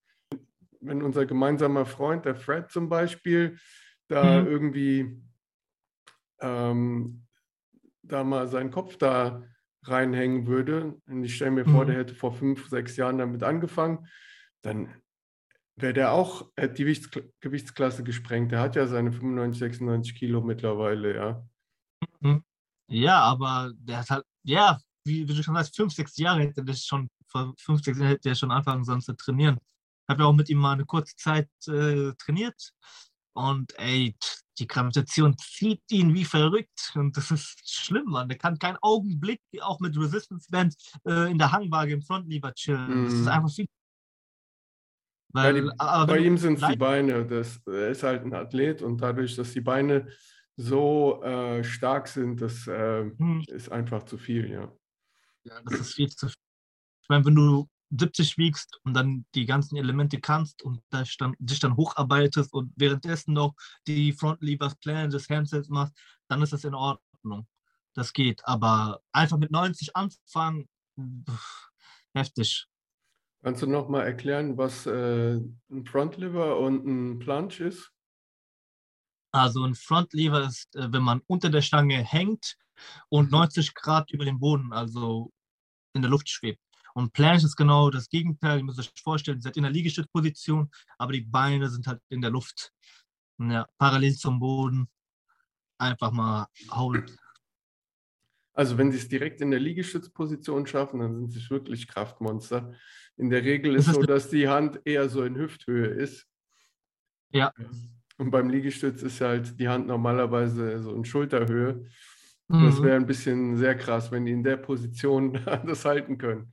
[0.80, 3.58] wenn unser gemeinsamer Freund, der Fred zum Beispiel,
[4.08, 4.46] da Mhm.
[4.46, 5.22] irgendwie
[6.40, 7.26] ähm,
[8.02, 9.42] da mal seinen Kopf da
[9.84, 11.88] reinhängen würde, und ich stelle mir vor, Mhm.
[11.88, 14.06] der hätte vor fünf, sechs Jahren damit angefangen,
[14.62, 14.94] dann
[15.76, 17.08] wäre der auch, die Gewichts-
[17.40, 18.52] Gewichtsklasse gesprengt.
[18.52, 21.48] Der hat ja seine 95, 96 Kilo mittlerweile, ja.
[22.88, 26.62] ja, aber der hat halt, ja, wie, wie du schon sagst, fünf, sechs Jahre hätte
[26.62, 29.56] der schon, vor fünf, sechs Jahren hätte der schon anfangen sollen zu trainieren.
[29.58, 32.72] Ich habe ja auch mit ihm mal eine kurze Zeit äh, trainiert
[33.32, 34.16] und ey,
[34.58, 38.28] die Gravitation zieht ihn wie verrückt und das ist schlimm, Mann.
[38.28, 40.74] Der kann keinen Augenblick auch mit Resistance Band
[41.06, 43.04] äh, in der Hangwaage im Frontlever chillen.
[43.04, 43.28] Das ist Mhm.
[43.28, 43.66] einfach viel.
[45.34, 45.70] Ja, Weil, die,
[46.06, 47.24] bei ihm sind es die Beine.
[47.26, 50.08] Das, er ist halt ein Athlet und dadurch, dass die Beine
[50.56, 53.44] so äh, stark sind, das äh, Hm.
[53.48, 54.72] ist einfach zu viel, ja.
[55.44, 56.36] Ja, das ist viel zu viel.
[57.02, 61.34] Ich meine, wenn du 70 wiegst und dann die ganzen Elemente kannst und dich dann,
[61.38, 63.54] dich dann hocharbeitest und währenddessen noch
[63.86, 65.94] die Front Levers, Planges, Handsets machst,
[66.28, 67.46] dann ist das in Ordnung.
[67.94, 68.46] Das geht.
[68.46, 71.70] Aber einfach mit 90 anfangen, pff,
[72.14, 72.66] heftig.
[73.42, 75.36] Kannst du noch mal erklären, was äh,
[75.70, 77.90] ein Frontliver und ein Plunge ist?
[79.32, 82.56] Also ein Front Lever ist, äh, wenn man unter der Stange hängt
[83.08, 85.32] und 90 Grad über dem Boden, also
[85.94, 86.60] in der Luft schwebt.
[86.94, 88.58] Und Planche ist genau das Gegenteil.
[88.58, 92.20] Ihr müsst euch vorstellen, ihr seid in der Liegestützposition, aber die Beine sind halt in
[92.20, 92.72] der Luft.
[93.38, 94.88] Ja, parallel zum Boden.
[95.78, 97.06] Einfach mal hauen.
[98.52, 102.74] Also wenn sie es direkt in der Liegestützposition schaffen, dann sind sie wirklich Kraftmonster.
[103.16, 106.26] In der Regel ist ist so, dass die Hand eher so in Hüfthöhe ist.
[107.30, 107.54] Ja.
[108.18, 111.86] Und beim Liegestütz ist halt die Hand normalerweise so in Schulterhöhe.
[112.58, 112.82] Das Mhm.
[112.82, 115.32] wäre ein bisschen sehr krass, wenn die in der Position
[115.66, 116.52] das halten können.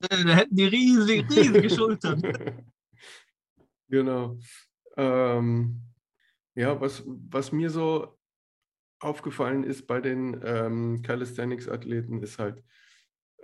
[0.00, 2.22] Äh, Da hätten die riesige, riesige Schultern.
[3.88, 4.38] Genau.
[4.96, 5.82] Ähm,
[6.54, 8.18] ja, was, was mir so
[9.00, 12.62] aufgefallen ist bei den ähm, Calisthenics-Athleten, ist halt,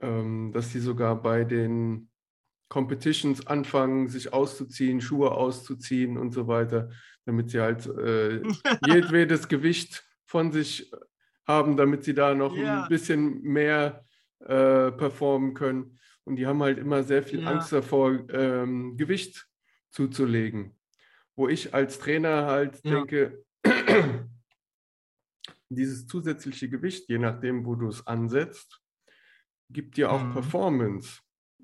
[0.00, 2.10] ähm, dass die sogar bei den
[2.70, 6.90] Competitions anfangen, sich auszuziehen, Schuhe auszuziehen und so weiter,
[7.26, 8.42] damit sie halt äh,
[8.80, 10.92] jedwedes Gewicht von sich
[11.48, 12.82] haben, damit sie da noch Ja.
[12.84, 14.04] ein bisschen mehr
[14.40, 15.98] äh, performen können.
[16.24, 17.48] Und die haben halt immer sehr viel Ja.
[17.48, 19.48] Angst davor, ähm, Gewicht
[19.90, 20.78] zuzulegen.
[21.34, 22.96] Wo ich als Trainer halt Ja.
[22.96, 23.44] denke,
[25.70, 28.80] dieses zusätzliche Gewicht, je nachdem, wo du es ansetzt,
[29.70, 30.32] gibt dir auch Mhm.
[30.32, 31.20] Performance.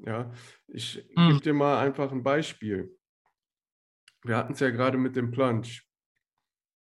[0.06, 0.32] Ja,
[0.66, 1.28] ich Mhm.
[1.28, 2.96] gebe dir mal einfach ein Beispiel.
[4.24, 5.68] Wir hatten es ja gerade mit dem Plunge.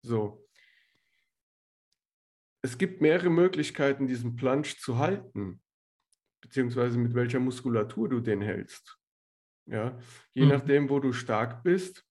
[0.02, 0.46] So.
[2.62, 5.62] Es gibt mehrere Möglichkeiten, diesen Plunge zu halten,
[6.42, 8.98] beziehungsweise mit welcher Muskulatur du den hältst.
[9.66, 9.98] Ja,
[10.32, 10.46] je Mhm.
[10.46, 12.06] nachdem, wo du stark bist,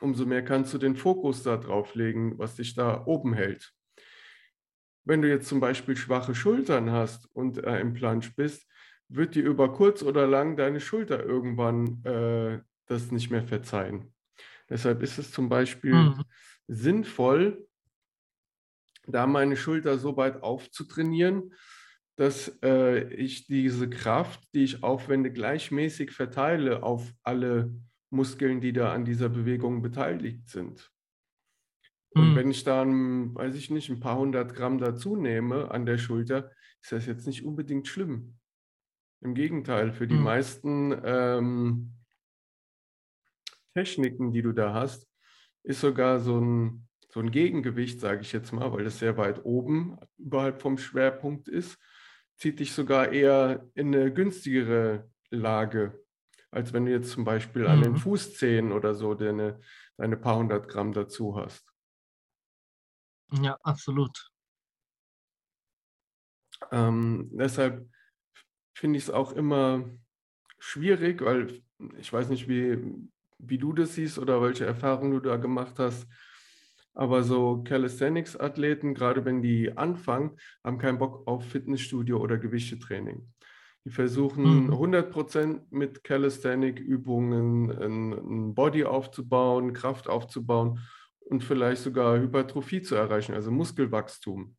[0.00, 3.74] umso mehr kannst du den Fokus da drauf legen, was dich da oben hält.
[5.04, 8.66] Wenn du jetzt zum Beispiel schwache Schultern hast und äh, im Plunge bist,
[9.08, 14.14] wird dir über kurz oder lang deine Schulter irgendwann äh, das nicht mehr verzeihen.
[14.70, 16.24] Deshalb ist es zum Beispiel Mhm.
[16.68, 17.68] sinnvoll,
[19.06, 21.54] da meine Schulter so weit aufzutrainieren,
[22.16, 27.74] dass äh, ich diese Kraft, die ich aufwende, gleichmäßig verteile auf alle
[28.10, 30.90] Muskeln, die da an dieser Bewegung beteiligt sind.
[32.14, 32.36] Und mhm.
[32.36, 36.52] wenn ich dann, weiß ich nicht, ein paar hundert Gramm dazu nehme an der Schulter,
[36.80, 38.38] ist das jetzt nicht unbedingt schlimm.
[39.20, 40.22] Im Gegenteil, für die mhm.
[40.22, 41.94] meisten ähm,
[43.74, 45.08] Techniken, die du da hast,
[45.64, 49.44] ist sogar so ein, so ein Gegengewicht, sage ich jetzt mal, weil das sehr weit
[49.44, 51.78] oben überhalb vom Schwerpunkt ist,
[52.36, 56.04] zieht dich sogar eher in eine günstigere Lage,
[56.50, 57.68] als wenn du jetzt zum Beispiel mhm.
[57.68, 57.98] an den mhm.
[57.98, 59.60] Fußzehen oder so deine,
[59.96, 61.72] deine paar hundert Gramm dazu hast.
[63.30, 64.32] Ja, absolut.
[66.72, 67.88] Ähm, deshalb
[68.76, 69.88] finde ich es auch immer
[70.58, 71.62] schwierig, weil
[71.96, 76.08] ich weiß nicht, wie, wie du das siehst oder welche Erfahrungen du da gemacht hast.
[76.94, 83.28] Aber so Calisthenics-Athleten, gerade wenn die anfangen, haben keinen Bock auf Fitnessstudio oder Gewichtetraining.
[83.84, 84.72] Die versuchen mhm.
[84.72, 90.80] 100% mit Calisthenic-Übungen ein Body aufzubauen, Kraft aufzubauen
[91.20, 94.56] und vielleicht sogar Hypertrophie zu erreichen, also Muskelwachstum.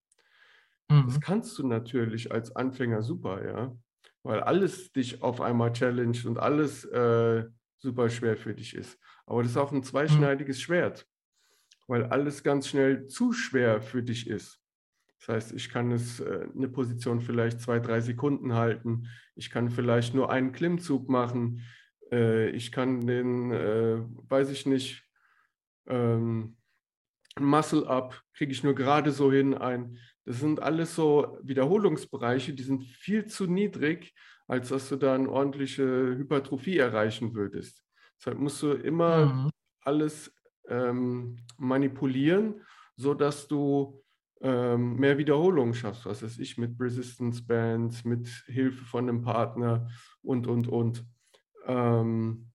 [0.89, 1.03] Mhm.
[1.07, 3.75] Das kannst du natürlich als Anfänger super, ja,
[4.23, 7.45] weil alles dich auf einmal challenged und alles äh,
[7.77, 8.99] super schwer für dich ist.
[9.25, 10.61] Aber das ist auch ein zweischneidiges mhm.
[10.61, 11.07] Schwert,
[11.87, 14.59] weil alles ganz schnell zu schwer für dich ist.
[15.19, 19.07] Das heißt, ich kann es äh, eine Position vielleicht zwei, drei Sekunden halten.
[19.35, 21.63] Ich kann vielleicht nur einen Klimmzug machen.
[22.11, 25.03] Äh, ich kann den, äh, weiß ich nicht,
[25.87, 26.57] ähm,
[27.39, 29.97] Muscle-Up kriege ich nur gerade so hin ein.
[30.25, 34.13] Das sind alles so Wiederholungsbereiche, die sind viel zu niedrig,
[34.47, 37.83] als dass du da eine ordentliche Hypertrophie erreichen würdest.
[38.17, 39.49] Deshalb musst du immer mhm.
[39.81, 40.34] alles
[40.69, 42.61] ähm, manipulieren,
[42.95, 44.03] sodass du
[44.41, 46.05] ähm, mehr Wiederholungen schaffst.
[46.05, 49.89] Was weiß ich, mit Resistance Bands, mit Hilfe von einem Partner
[50.21, 51.05] und, und, und.
[51.65, 52.51] Ähm,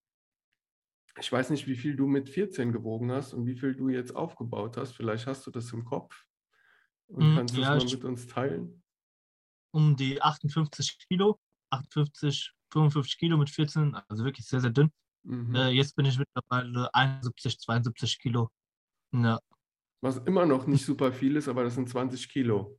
[1.19, 4.15] ich weiß nicht, wie viel du mit 14 gewogen hast und wie viel du jetzt
[4.15, 4.93] aufgebaut hast.
[4.93, 6.25] Vielleicht hast du das im Kopf
[7.09, 8.83] und hm, kannst ja, das mal mit uns teilen.
[9.73, 11.39] Um die 58 Kilo,
[11.71, 14.91] 58, 55 Kilo mit 14, also wirklich sehr, sehr dünn.
[15.23, 15.55] Mhm.
[15.55, 18.51] Äh, jetzt bin ich mittlerweile 71, 72 Kilo.
[19.13, 19.41] Ja.
[20.03, 22.79] Was immer noch nicht super viel ist, aber das sind 20 Kilo.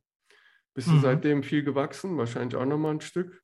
[0.74, 1.00] Bist du mhm.
[1.00, 2.16] seitdem viel gewachsen?
[2.16, 3.42] Wahrscheinlich auch nochmal ein Stück?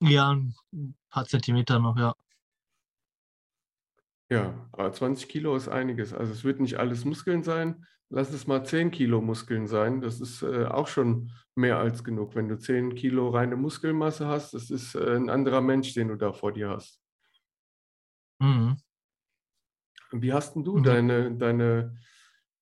[0.00, 2.14] Ja, ein paar Zentimeter noch, ja.
[4.30, 6.12] Ja, aber 20 Kilo ist einiges.
[6.12, 7.86] Also es wird nicht alles Muskeln sein.
[8.10, 10.00] Lass es mal 10 Kilo Muskeln sein.
[10.00, 12.34] Das ist äh, auch schon mehr als genug.
[12.34, 16.16] Wenn du 10 Kilo reine Muskelmasse hast, das ist äh, ein anderer Mensch, den du
[16.16, 17.00] da vor dir hast.
[18.40, 18.76] Mhm.
[20.12, 20.82] Wie hast denn du mhm.
[20.82, 21.98] deine, deine,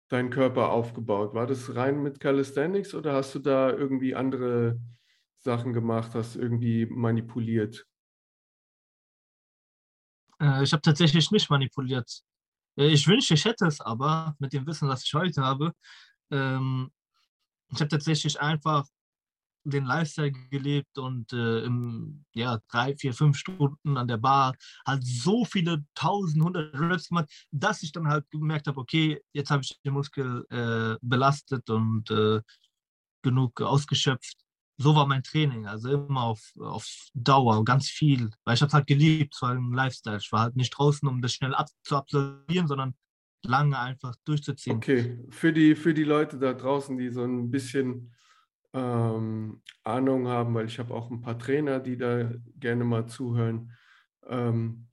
[0.09, 1.35] deinen Körper aufgebaut?
[1.35, 4.81] War das rein mit Calisthenics oder hast du da irgendwie andere
[5.39, 7.87] Sachen gemacht, hast irgendwie manipuliert?
[10.41, 12.23] Äh, ich habe tatsächlich nicht manipuliert.
[12.77, 15.73] Äh, ich wünschte, ich hätte es aber mit dem Wissen, das ich heute habe.
[16.31, 16.91] Ähm,
[17.71, 18.87] ich habe tatsächlich einfach
[19.65, 24.55] den Lifestyle gelebt und äh, im, ja, drei, vier, fünf Stunden an der Bar
[24.87, 29.51] halt so viele tausend, hundert Reps gemacht, dass ich dann halt gemerkt habe, okay, jetzt
[29.51, 32.41] habe ich den Muskel äh, belastet und äh,
[33.23, 34.43] genug ausgeschöpft
[34.79, 38.87] so war mein Training, also immer auf, auf Dauer, ganz viel, weil ich habe halt
[38.87, 40.17] geliebt, war ein Lifestyle.
[40.17, 42.95] Ich war halt nicht draußen, um das schnell ab, zu absolvieren, sondern
[43.45, 44.77] lange einfach durchzuziehen.
[44.77, 48.15] Okay, für die, für die Leute da draußen, die so ein bisschen
[48.73, 53.73] ähm, Ahnung haben, weil ich habe auch ein paar Trainer, die da gerne mal zuhören.
[54.27, 54.89] Ähm,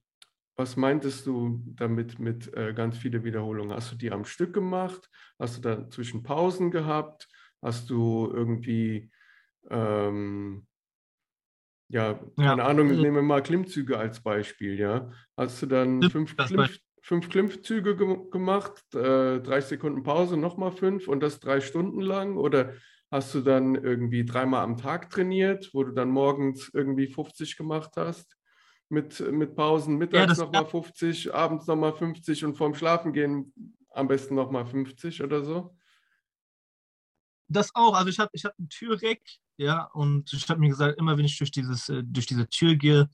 [0.56, 3.74] was meintest du damit mit äh, ganz viele Wiederholungen?
[3.74, 5.08] Hast du die am Stück gemacht?
[5.38, 7.28] Hast du da zwischen Pausen gehabt?
[7.62, 9.10] Hast du irgendwie
[9.70, 10.66] ähm,
[11.88, 12.68] ja, keine ja.
[12.68, 15.10] Ahnung, also nehmen wir mal Klimmzüge als Beispiel, ja.
[15.36, 16.68] Hast du dann fünf, Klimm,
[17.02, 22.36] fünf Klimmzüge ge gemacht, äh, 30 Sekunden Pause, nochmal fünf und das drei Stunden lang?
[22.36, 22.74] Oder
[23.10, 27.92] hast du dann irgendwie dreimal am Tag trainiert, wo du dann morgens irgendwie 50 gemacht
[27.96, 28.36] hast?
[28.88, 33.52] Mit, mit Pausen, mittags ja, nochmal 50, abends nochmal 50 und vorm Schlafengehen
[33.90, 35.76] am besten nochmal 50 oder so?
[37.48, 37.94] Das auch.
[37.94, 39.22] Also ich habe ich hab ein Türreck,
[39.56, 42.76] ja, und ich habe mir gesagt, immer wenn ich durch, dieses, äh, durch diese Tür
[42.76, 43.08] gehe,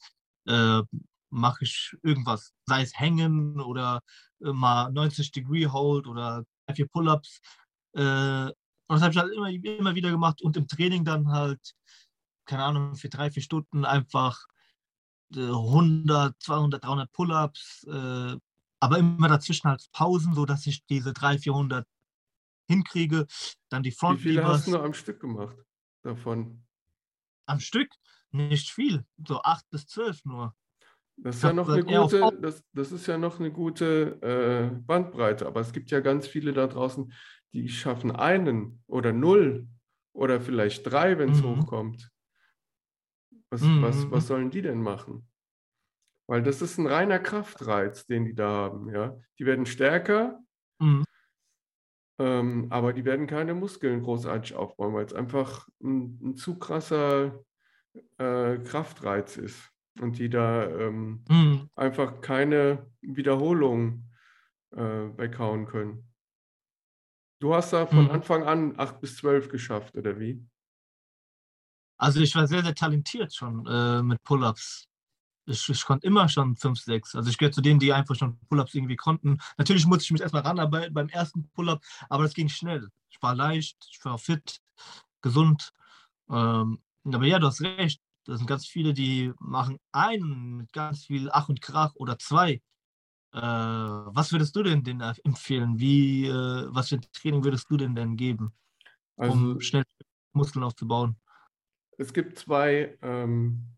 [0.46, 0.82] äh,
[1.30, 4.00] mache ich irgendwas, sei es hängen oder
[4.42, 6.44] äh, mal 90 Degree Hold oder
[6.74, 7.40] vier Pull-ups.
[7.94, 8.50] Äh,
[8.88, 11.74] und das habe ich halt immer, immer wieder gemacht und im Training dann halt,
[12.44, 14.46] keine Ahnung, für drei, vier Stunden einfach
[15.34, 18.36] 100, 200, 300 Pull-ups, äh,
[18.78, 21.86] aber immer dazwischen halt Pausen, sodass ich diese 300, 400
[22.68, 23.26] hinkriege.
[23.68, 25.56] Dann die Front Wie viele hast du am Stück gemacht
[26.02, 26.62] davon?
[27.46, 27.90] Am Stück?
[28.32, 30.54] Nicht viel, so acht bis zwölf nur.
[31.18, 35.46] Das ist ja noch eine gute, das, das ist ja noch eine gute äh, Bandbreite,
[35.46, 37.10] aber es gibt ja ganz viele da draußen,
[37.52, 39.68] die schaffen einen oder null
[40.12, 41.60] oder vielleicht drei, wenn es mhm.
[41.60, 42.10] hochkommt.
[43.50, 43.82] Was, mhm.
[43.82, 45.28] was, was sollen die denn machen?
[46.28, 48.90] Weil das ist ein reiner Kraftreiz, den die da haben.
[48.90, 49.16] Ja?
[49.38, 50.40] Die werden stärker,
[50.80, 51.04] mhm.
[52.18, 57.44] ähm, aber die werden keine Muskeln großartig aufbauen, weil es einfach ein, ein zu krasser
[58.18, 59.70] äh, Kraftreiz ist
[60.00, 61.70] und die da ähm, mhm.
[61.74, 64.10] einfach keine Wiederholung
[64.72, 66.05] äh, weghauen können.
[67.38, 68.10] Du hast da von mhm.
[68.10, 70.42] Anfang an 8 bis 12 geschafft, oder wie?
[71.98, 74.88] Also ich war sehr, sehr talentiert schon äh, mit Pull-ups.
[75.46, 77.14] Ich, ich, konnte immer schon 5, 6.
[77.14, 79.38] Also ich gehöre zu denen, die einfach schon Pull-ups irgendwie konnten.
[79.56, 82.88] Natürlich musste ich mich erstmal ranarbeiten beim ersten Pull-up, aber das ging schnell.
[83.10, 84.60] Ich war leicht, ich war fit,
[85.22, 85.72] gesund.
[86.28, 88.00] Ähm, aber ja, du hast recht.
[88.24, 92.60] Das sind ganz viele, die machen einen mit ganz viel Ach und Krach oder zwei.
[93.36, 95.78] Äh, was würdest du denn denen empfehlen?
[95.78, 98.54] Wie, äh, was für ein Training würdest du denn denn geben,
[99.18, 99.84] also, um schnell
[100.32, 101.16] Muskeln aufzubauen?
[101.98, 103.76] Es gibt zwei ähm,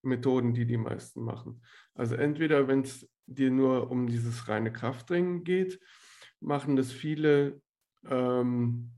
[0.00, 1.62] Methoden, die die meisten machen.
[1.94, 5.78] Also entweder, wenn es dir nur um dieses reine Krafttraining geht,
[6.40, 7.60] machen das viele,
[8.08, 8.92] ähm,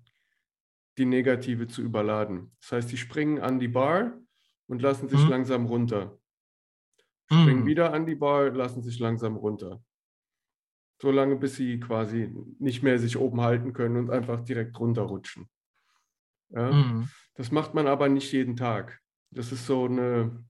[0.96, 2.52] die Negative zu überladen.
[2.60, 4.16] Das heißt, die springen an die Bar
[4.68, 5.30] und lassen sich mhm.
[5.30, 6.16] langsam runter.
[7.26, 7.66] Springen mhm.
[7.66, 9.82] wieder an die Bar, lassen sich langsam runter.
[11.00, 15.48] So lange, bis sie quasi nicht mehr sich oben halten können und einfach direkt runterrutschen.
[16.50, 16.72] Ja?
[16.72, 17.08] Mhm.
[17.34, 19.00] Das macht man aber nicht jeden Tag.
[19.30, 20.44] Das ist so eine,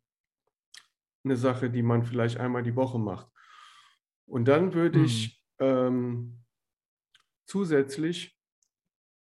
[1.24, 3.28] eine Sache, die man vielleicht einmal die Woche macht.
[4.26, 5.66] Und dann würde ich mhm.
[5.66, 6.38] ähm,
[7.44, 8.38] zusätzlich,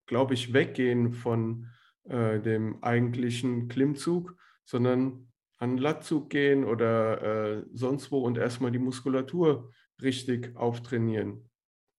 [0.07, 1.69] glaube ich, weggehen von
[2.03, 8.79] äh, dem eigentlichen Klimmzug sondern an Lattzug gehen oder äh, sonst wo und erstmal die
[8.79, 9.71] Muskulatur
[10.03, 11.49] richtig auftrainieren.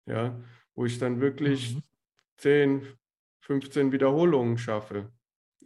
[0.07, 0.40] Ja,
[0.74, 1.82] wo ich dann wirklich mhm.
[2.38, 2.82] 10,
[3.40, 5.12] 15 Wiederholungen schaffe.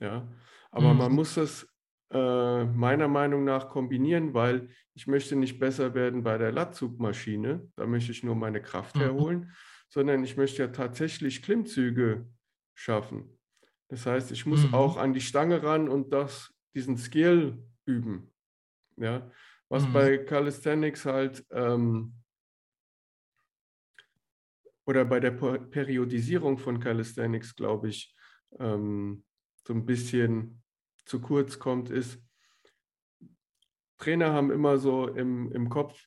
[0.00, 0.28] Ja,
[0.70, 0.98] aber mhm.
[0.98, 1.66] man muss das
[2.10, 7.86] äh, meiner Meinung nach kombinieren, weil ich möchte nicht besser werden bei der Lattzugmaschine, da
[7.86, 9.00] möchte ich nur meine Kraft mhm.
[9.00, 9.52] herholen,
[9.88, 12.26] sondern ich möchte ja tatsächlich Klimmzüge
[12.74, 13.38] schaffen.
[13.88, 14.74] Das heißt, ich muss mhm.
[14.74, 18.32] auch an die Stange ran und das diesen Skill üben.
[18.96, 19.30] Ja,
[19.68, 19.92] was mhm.
[19.92, 22.17] bei Calisthenics halt ähm,
[24.88, 28.16] oder bei der Periodisierung von Calisthenics, glaube ich,
[28.58, 29.22] ähm,
[29.66, 30.62] so ein bisschen
[31.04, 32.18] zu kurz kommt, ist,
[33.98, 36.06] Trainer haben immer so im, im Kopf,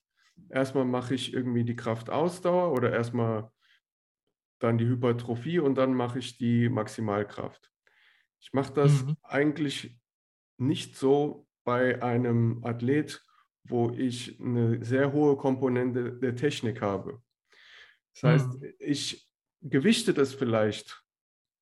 [0.49, 3.51] erstmal mache ich irgendwie die Kraftausdauer oder erstmal
[4.57, 7.71] dann die Hypertrophie und dann mache ich die Maximalkraft.
[8.39, 9.15] Ich mache das mhm.
[9.21, 9.99] eigentlich
[10.57, 13.23] nicht so bei einem Athlet,
[13.63, 17.21] wo ich eine sehr hohe Komponente der Technik habe.
[18.13, 18.73] Das heißt, mhm.
[18.79, 19.29] ich
[19.61, 21.03] gewichte das vielleicht,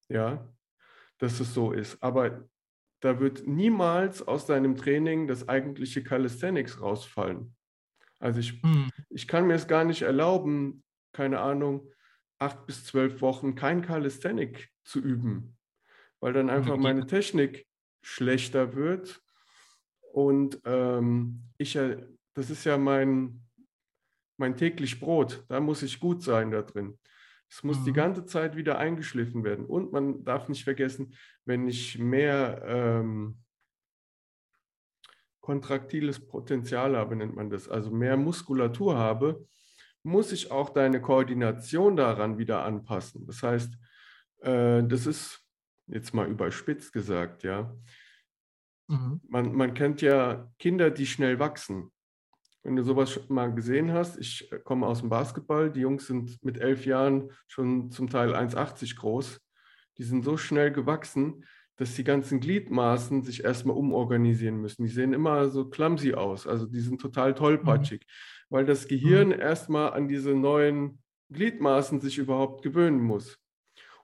[0.07, 0.47] ja,
[1.17, 2.49] dass es so ist, aber
[3.01, 7.55] da wird niemals aus deinem Training das eigentliche Calisthenics rausfallen.
[8.19, 8.89] Also ich, mhm.
[9.09, 10.83] ich kann mir es gar nicht erlauben,
[11.13, 11.89] keine Ahnung,
[12.39, 15.57] acht bis zwölf Wochen kein Calisthenic zu üben,
[16.19, 17.67] weil dann einfach meine Technik
[18.01, 19.21] schlechter wird.
[20.13, 21.73] Und ähm, ich,
[22.33, 23.48] das ist ja mein,
[24.39, 25.45] mein täglich Brot.
[25.49, 26.97] Da muss ich gut sein da drin.
[27.49, 27.85] Es muss mhm.
[27.85, 29.65] die ganze Zeit wieder eingeschliffen werden.
[29.65, 31.15] Und man darf nicht vergessen,
[31.45, 33.39] wenn ich mehr ähm,
[35.41, 39.47] kontraktiles Potenzial habe, nennt man das, also mehr Muskulatur habe,
[40.03, 43.25] muss ich auch deine Koordination daran wieder anpassen.
[43.25, 43.73] Das heißt,
[44.41, 45.43] äh, das ist
[45.87, 47.75] jetzt mal überspitzt gesagt, ja.
[48.87, 49.21] Mhm.
[49.27, 51.91] Man, man kennt ja Kinder, die schnell wachsen.
[52.63, 56.43] Wenn du sowas mal gesehen hast, ich äh, komme aus dem Basketball, die Jungs sind
[56.43, 59.39] mit elf Jahren schon zum Teil 1,80 groß.
[59.97, 61.45] Die sind so schnell gewachsen,
[61.77, 64.83] dass die ganzen Gliedmaßen sich erstmal umorganisieren müssen.
[64.83, 68.55] Die sehen immer so clumsy aus, also die sind total tollpatschig, mhm.
[68.55, 69.39] weil das Gehirn mhm.
[69.39, 71.01] erstmal an diese neuen
[71.31, 73.37] Gliedmaßen sich überhaupt gewöhnen muss.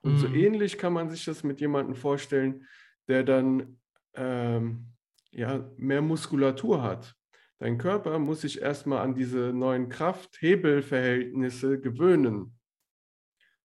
[0.02, 0.18] Und mhm.
[0.20, 2.66] so ähnlich kann man sich das mit jemandem vorstellen,
[3.08, 3.80] der dann
[4.14, 4.94] ähm,
[5.32, 7.15] ja, mehr Muskulatur hat.
[7.60, 12.58] Dein Körper muss sich erstmal an diese neuen Kraft-Hebel-Verhältnisse gewöhnen.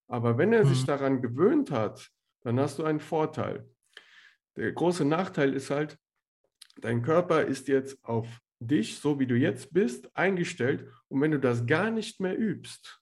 [0.06, 0.68] Aber wenn er mhm.
[0.68, 2.10] sich daran gewöhnt hat,
[2.42, 3.68] dann hast du einen Vorteil.
[4.56, 5.98] Der große Nachteil ist halt,
[6.80, 8.26] dein Körper ist jetzt auf
[8.60, 10.88] dich, so wie du jetzt bist, eingestellt.
[11.08, 13.00] Und wenn du das gar nicht mehr übst,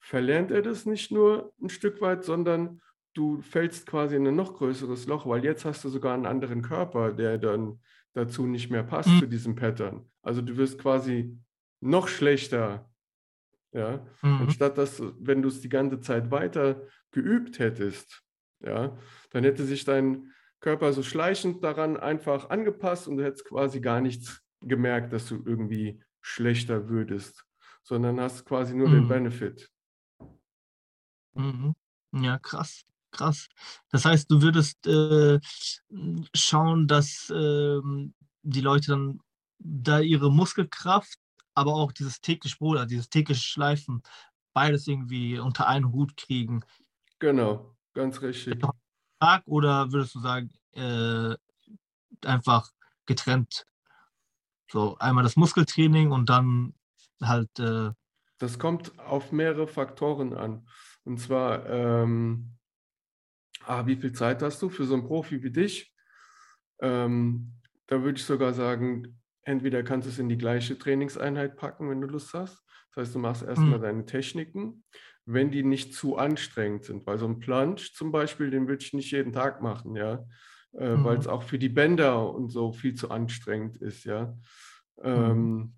[0.00, 2.80] verlernt er das nicht nur ein Stück weit, sondern
[3.14, 6.62] du fällst quasi in ein noch größeres Loch, weil jetzt hast du sogar einen anderen
[6.62, 7.80] Körper, der dann
[8.16, 9.18] dazu nicht mehr passt, Mhm.
[9.20, 10.10] zu diesem Pattern.
[10.22, 11.38] Also du wirst quasi
[11.80, 12.90] noch schlechter.
[13.72, 14.40] Ja, Mhm.
[14.42, 18.22] anstatt dass, wenn du es die ganze Zeit weiter geübt hättest,
[18.60, 18.96] ja,
[19.30, 24.00] dann hätte sich dein Körper so schleichend daran einfach angepasst und du hättest quasi gar
[24.00, 27.44] nichts gemerkt, dass du irgendwie schlechter würdest,
[27.82, 29.08] sondern hast quasi nur den Mhm.
[29.08, 29.70] Benefit.
[31.34, 31.74] Mhm.
[32.12, 33.48] Ja, krass, krass.
[33.90, 35.40] Das heißt, du würdest äh,
[36.34, 39.20] schauen, dass ähm, die Leute dann
[39.58, 41.18] da ihre Muskelkraft,
[41.54, 44.02] aber auch dieses tägliche Brot, also dieses tägliche Schleifen,
[44.52, 46.62] beides irgendwie unter einen Hut kriegen.
[47.18, 48.62] Genau, ganz richtig.
[49.46, 51.34] Oder würdest du sagen, äh,
[52.24, 52.70] einfach
[53.06, 53.66] getrennt?
[54.70, 56.74] So einmal das Muskeltraining und dann
[57.22, 57.90] halt, äh,
[58.38, 60.68] Das kommt auf mehrere Faktoren an.
[61.04, 62.55] Und zwar, ähm,
[63.66, 65.94] ah, wie viel Zeit hast du für so einen Profi wie dich?
[66.80, 67.54] Ähm,
[67.86, 72.00] da würde ich sogar sagen, entweder kannst du es in die gleiche Trainingseinheit packen, wenn
[72.00, 72.64] du Lust hast.
[72.94, 73.80] Das heißt, du machst erstmal Mhm.
[73.80, 74.84] deine Techniken,
[75.24, 77.06] wenn die nicht zu anstrengend sind.
[77.06, 80.24] Weil so ein Plunge zum Beispiel, den würde ich nicht jeden Tag machen, ja.
[80.72, 81.18] Äh, Weil Mhm.
[81.18, 84.36] es auch für die Bänder und so viel zu anstrengend ist, ja.
[85.02, 85.76] Ähm,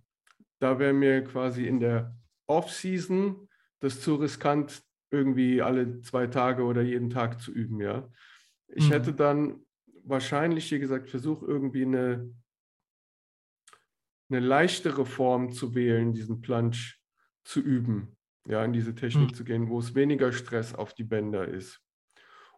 [0.60, 2.16] da wäre mir quasi in der
[2.46, 3.48] Off-Season
[3.80, 8.10] das zu riskant, irgendwie alle zwei Tage oder jeden Tag zu üben, ja.
[8.68, 8.90] Ich Mhm.
[8.90, 9.66] hätte dann
[10.04, 12.34] wahrscheinlich, wie gesagt, versucht, irgendwie eine,
[14.30, 16.94] eine leichtere Form zu wählen, diesen Plunge
[17.44, 19.34] zu üben, ja, in diese Technik Mhm.
[19.34, 21.80] zu gehen, wo es weniger Stress auf die Bänder ist.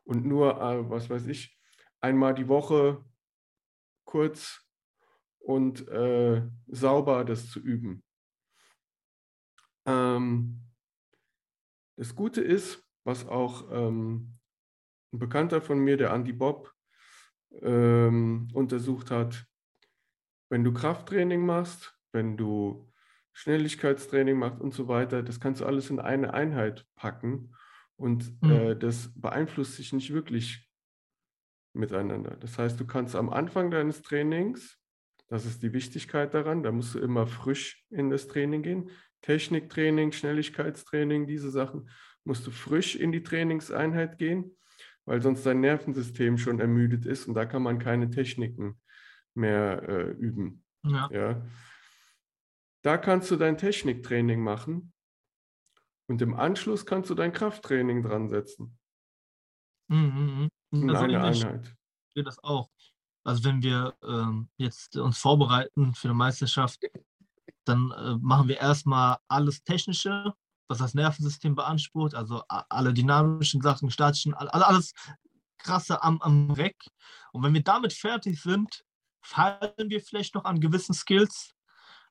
[0.05, 1.59] Und nur, äh, was weiß ich,
[2.01, 3.05] einmal die Woche
[4.05, 4.67] kurz
[5.39, 8.05] und äh, sauber das zu üben.
[9.87, 10.70] Ähm,
[12.01, 14.39] das Gute ist, was auch ähm,
[15.13, 16.73] ein Bekannter von mir, der Andy Bob,
[17.61, 19.45] ähm, untersucht hat,
[20.49, 22.91] wenn du Krafttraining machst, wenn du
[23.35, 27.55] Schnelligkeitstraining machst und so weiter, das kannst du alles in eine Einheit packen
[27.97, 28.51] und Mhm.
[28.51, 30.73] äh, das beeinflusst sich nicht wirklich
[31.75, 32.35] miteinander.
[32.37, 34.79] Das heißt, du kannst am Anfang deines Trainings,
[35.29, 38.91] das ist die Wichtigkeit daran, da musst du immer frisch in das Training gehen.
[39.23, 41.91] Techniktraining, Schnelligkeitstraining, diese Sachen
[42.25, 44.57] musst du frisch in die Trainingseinheit gehen,
[45.05, 48.81] weil sonst dein Nervensystem schon ermüdet ist und da kann man keine Techniken
[49.35, 50.65] mehr äh, üben.
[50.85, 51.09] ja.
[51.11, 51.47] Ja.
[52.83, 54.95] Da kannst du dein Techniktraining machen
[56.09, 58.79] und im Anschluss kannst du dein Krafttraining dran setzen.
[59.89, 60.83] Mhm, mhm.
[60.83, 61.77] In Also eine Einheit.
[62.15, 62.71] wir das auch.
[63.25, 66.81] Also wenn wir ähm, jetzt uns vorbereiten für eine Meisterschaft,
[67.71, 70.35] dann äh, machen wir erstmal alles Technische,
[70.69, 74.93] was das Nervensystem beansprucht, also alle dynamischen Sachen, statischen, all- all- alles
[75.59, 76.77] krasse am, am weg.
[77.33, 78.85] Und wenn wir damit fertig sind,
[79.23, 81.53] fallen wir vielleicht noch an gewissen Skills,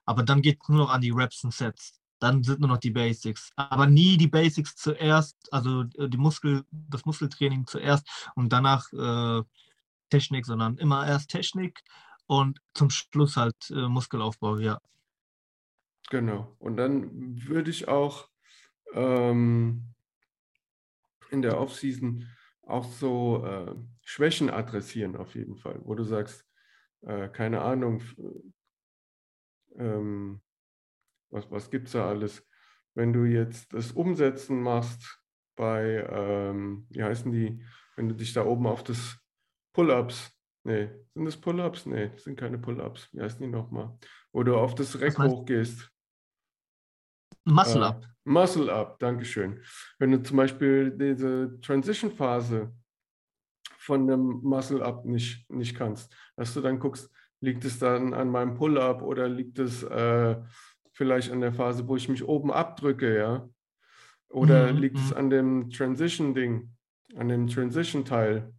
[0.05, 1.99] aber dann geht es nur noch an die Reps und Sets.
[2.19, 3.49] Dann sind nur noch die Basics.
[3.55, 8.05] Aber nie die Basics zuerst, also äh, die Muskel, das Muskeltraining zuerst
[8.35, 9.41] und danach äh,
[10.09, 11.81] Technik, sondern immer erst Technik
[12.27, 14.79] und zum Schluss halt äh, Muskelaufbau, ja.
[16.09, 16.55] Genau.
[16.59, 18.27] Und dann würde ich auch
[18.93, 19.93] ähm,
[21.29, 22.27] in der Offseason
[22.63, 26.45] auch so äh, Schwächen adressieren, auf jeden Fall, wo du sagst,
[27.01, 28.01] äh, keine Ahnung,
[29.77, 30.41] ähm,
[31.29, 32.47] was, was gibt es da alles?
[32.95, 35.21] Wenn du jetzt das Umsetzen machst
[35.55, 37.63] bei, ähm, wie heißen die,
[37.95, 39.19] wenn du dich da oben auf das
[39.73, 40.31] Pull-ups,
[40.63, 41.85] nee, sind das Pull-ups?
[41.85, 43.97] Nee, das sind keine Pull-ups, wie heißen die nochmal?
[44.31, 45.91] Wo du auf das Reck hochgehst.
[47.45, 48.05] Muscle Äh, Up.
[48.25, 49.61] Muscle Up, Dankeschön.
[49.97, 52.71] Wenn du zum Beispiel diese Transition-Phase
[53.77, 57.09] von einem Muscle Up nicht, nicht kannst, dass du dann guckst,
[57.41, 60.35] liegt es dann an meinem Pull-Up oder liegt es äh,
[60.91, 63.49] vielleicht an der Phase, wo ich mich oben abdrücke, ja?
[64.29, 65.17] Oder Mhm, liegt es mhm.
[65.17, 66.69] an dem Transition-Ding,
[67.15, 68.53] an dem Transition-Teil,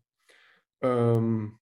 [0.80, 1.58] ähm,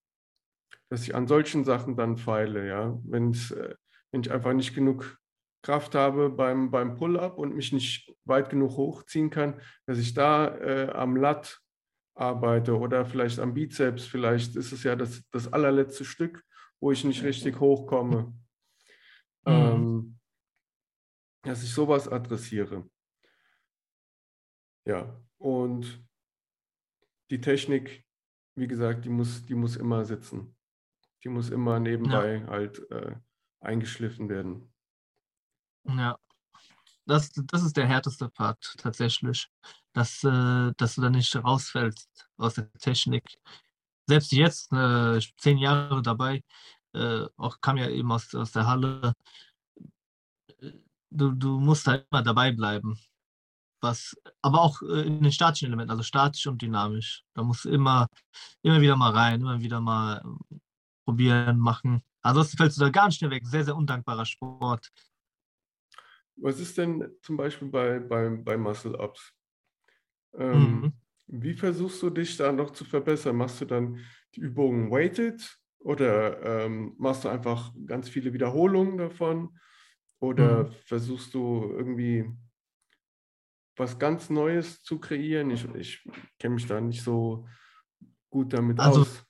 [0.89, 2.91] dass ich an solchen Sachen dann feile, ja?
[2.91, 3.75] Äh,
[4.13, 5.18] wenn ich einfach nicht genug
[5.63, 10.57] Kraft habe beim, beim Pull-up und mich nicht weit genug hochziehen kann, dass ich da
[10.59, 11.61] äh, am Lat
[12.15, 16.45] arbeite oder vielleicht am Bizeps, vielleicht ist es ja das, das allerletzte Stück,
[16.81, 18.35] wo ich nicht richtig hochkomme.
[19.47, 19.53] Mhm.
[19.53, 20.19] Ähm,
[21.43, 22.89] dass ich sowas adressiere.
[24.85, 26.05] Ja, und
[27.31, 28.05] die Technik,
[28.55, 30.57] wie gesagt, die muss, die muss immer sitzen.
[31.25, 33.15] Die muss immer nebenbei halt äh,
[33.61, 34.73] eingeschliffen werden.
[35.89, 36.19] Ja.
[37.07, 39.49] Das, das ist der härteste Part tatsächlich.
[39.95, 43.25] Dass, äh, dass du da nicht rausfällst aus der Technik.
[44.07, 46.43] Selbst jetzt, äh, zehn Jahre dabei,
[46.95, 49.15] äh, auch kam ja eben aus, aus der Halle.
[51.11, 52.99] Du, du musst halt immer dabei bleiben.
[53.81, 57.25] Was, aber auch äh, in den statischen Elementen, also statisch und dynamisch.
[57.35, 58.09] Da musst du immer,
[58.63, 60.19] immer wieder mal rein, immer wieder mal
[60.51, 60.57] äh,
[61.07, 62.03] probieren, machen.
[62.23, 63.47] Ansonsten fällst du da ganz schnell weg.
[63.47, 64.91] Sehr, sehr undankbarer Sport.
[66.41, 69.33] Was ist denn zum Beispiel bei, bei, bei Muscle-Ups?
[70.35, 70.93] Ähm, mhm.
[71.27, 73.37] Wie versuchst du dich da noch zu verbessern?
[73.37, 73.99] Machst du dann
[74.35, 79.59] die Übungen weighted oder ähm, machst du einfach ganz viele Wiederholungen davon?
[80.21, 80.73] Oder mhm.
[80.87, 82.31] versuchst du irgendwie
[83.77, 85.51] was ganz Neues zu kreieren?
[85.51, 86.05] Ich, ich
[86.39, 87.47] kenne mich da nicht so
[88.31, 89.25] gut damit also, aus.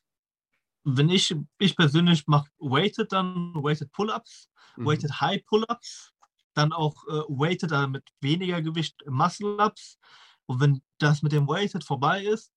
[0.84, 4.86] Wenn ich, ich persönlich mache weighted dann, weighted Pull-Ups, mhm.
[4.86, 6.14] weighted High Pull-Ups,
[6.58, 9.98] dann auch äh, weighted äh, mit weniger Gewicht Muscle-Ups.
[10.46, 12.52] Und wenn das mit dem weighted vorbei ist,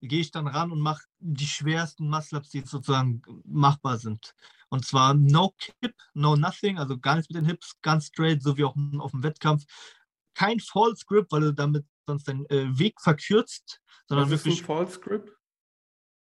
[0.00, 4.34] gehe ich dann ran und mache die schwersten Muscle-Ups, die sozusagen machbar sind.
[4.68, 8.56] Und zwar no Kip, no nothing, also gar nichts mit den Hips, ganz straight, so
[8.56, 9.64] wie auch auf dem Wettkampf.
[10.34, 14.54] Kein False Grip, weil du damit sonst den äh, Weg verkürzt, sondern Was wirklich.
[14.54, 15.36] Ist ein False Grip?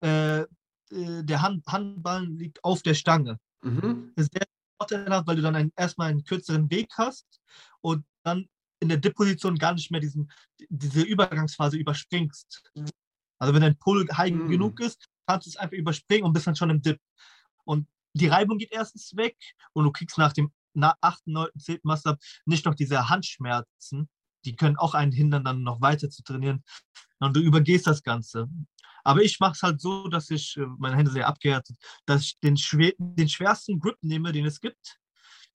[0.03, 0.47] Äh, äh,
[0.91, 3.39] der Hand, Handball liegt auf der Stange.
[3.63, 4.13] Mhm.
[4.17, 4.47] Sehr
[4.81, 7.27] vorteilhaft, weil du dann einen, erstmal einen kürzeren Weg hast
[7.81, 8.49] und dann
[8.81, 10.31] in der Dip-Position gar nicht mehr diesen,
[10.69, 12.63] diese Übergangsphase überspringst.
[13.39, 14.49] Also wenn dein Pull high mhm.
[14.49, 16.99] genug ist, kannst du es einfach überspringen und bist dann schon im Dip.
[17.65, 19.37] Und die Reibung geht erstens weg
[19.73, 21.81] und du kriegst nach dem 8., 9., 10.
[21.83, 22.17] Muscle
[22.47, 24.09] nicht noch diese Handschmerzen.
[24.45, 26.65] Die können auch einen hindern, dann noch weiter zu trainieren.
[27.19, 28.49] Und du übergehst das Ganze.
[29.05, 31.77] Aber ich mache es halt so, dass ich, äh, meine Hände sehr abgehärtet,
[32.07, 34.99] dass ich den, schwer, den schwersten Grip nehme, den es gibt,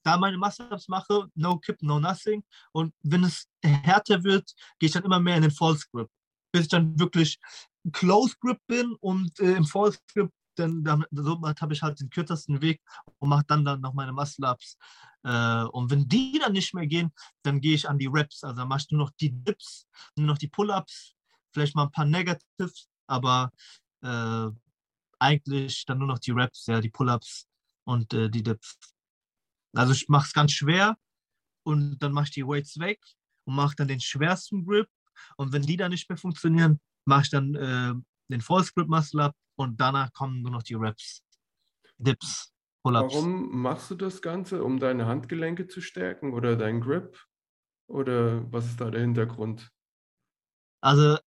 [0.04, 2.44] da meine Muscle-Ups mache, no Kip, no nothing.
[2.72, 6.10] Und wenn es härter wird, gehe ich dann immer mehr in den False Grip,
[6.52, 7.40] bis ich dann wirklich
[7.92, 12.10] Close Grip bin und äh, im False Grip dann, dann somit habe ich halt den
[12.10, 12.82] kürzesten Weg
[13.20, 14.78] und mache dann, dann noch meine Muscle-Ups.
[15.24, 17.12] Äh, und wenn die dann nicht mehr gehen,
[17.44, 18.44] dann gehe ich an die Reps.
[18.44, 21.16] Also dann mache ich nur noch die Dips, nur noch die Pull-Ups,
[21.54, 23.52] vielleicht mal ein paar Negatives, aber
[24.02, 24.48] äh,
[25.20, 27.48] eigentlich dann nur noch die Reps, ja, die Pull-Ups
[27.86, 28.78] und äh, die Dips.
[29.74, 30.98] Also ich mache es ganz schwer
[31.64, 33.00] und dann mache ich die Weights weg
[33.46, 34.88] und mache dann den schwersten Grip.
[35.38, 37.94] Und wenn die dann nicht mehr funktionieren, mache ich dann äh,
[38.30, 41.24] den False Grip Muscle Up und danach kommen nur noch die Reps,
[41.98, 42.54] Dips,
[42.84, 43.14] Pull-Ups.
[43.14, 44.64] Warum machst du das Ganze?
[44.64, 47.18] Um deine Handgelenke zu stärken oder deinen Grip?
[47.88, 49.70] Oder was ist da der Hintergrund?
[50.82, 51.18] Also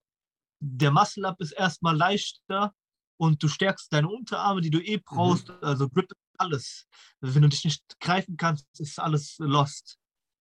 [0.60, 2.72] der Muscle Up ist erstmal leichter
[3.16, 5.48] und du stärkst deine Unterarme, die du eh brauchst.
[5.48, 5.58] Mhm.
[5.62, 6.86] Also Grip alles.
[7.20, 9.98] Also wenn du dich nicht greifen kannst, ist alles lost.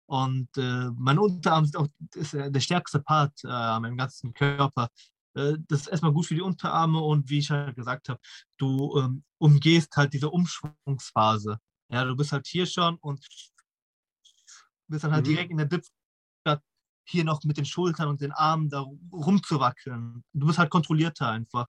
[0.09, 4.32] Und äh, mein Unterarm ist auch ist, äh, der stärkste Part äh, an meinem ganzen
[4.32, 4.89] Körper.
[5.37, 8.20] Äh, das ist erstmal gut für die Unterarme und wie ich halt gesagt habe,
[8.57, 11.59] du ähm, umgehst halt diese Umschwungsphase.
[11.91, 13.24] Ja, du bist halt hier schon und
[14.89, 15.30] bist dann halt mhm.
[15.30, 15.84] direkt in der Dip,
[16.41, 16.62] statt
[17.07, 20.24] hier noch mit den Schultern und den Armen da rumzuwackeln.
[20.32, 21.66] Du bist halt kontrollierter einfach,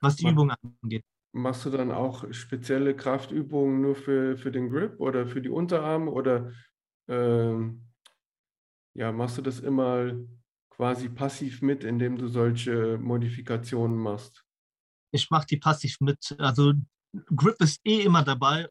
[0.00, 0.50] was die Übung
[0.82, 1.04] angeht.
[1.32, 6.10] Machst du dann auch spezielle Kraftübungen nur für, für den Grip oder für die Unterarme
[6.10, 6.52] oder
[7.06, 7.86] ähm,
[8.94, 10.10] ja, machst du das immer
[10.78, 14.44] quasi passiv mit, indem du solche Modifikationen machst?
[15.12, 16.36] Ich mache die passiv mit.
[16.38, 16.72] Also
[17.34, 18.68] Grip ist eh immer dabei,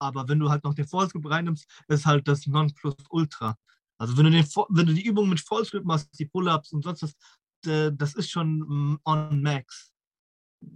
[0.00, 3.56] aber wenn du halt noch den False Grip reinnimmst, ist halt das Nonplusultra.
[4.00, 6.84] Also wenn du, den, wenn du die Übung mit False Grip machst, die Pull-Ups und
[6.84, 7.16] sonst was,
[7.64, 9.92] das ist schon mm, on max.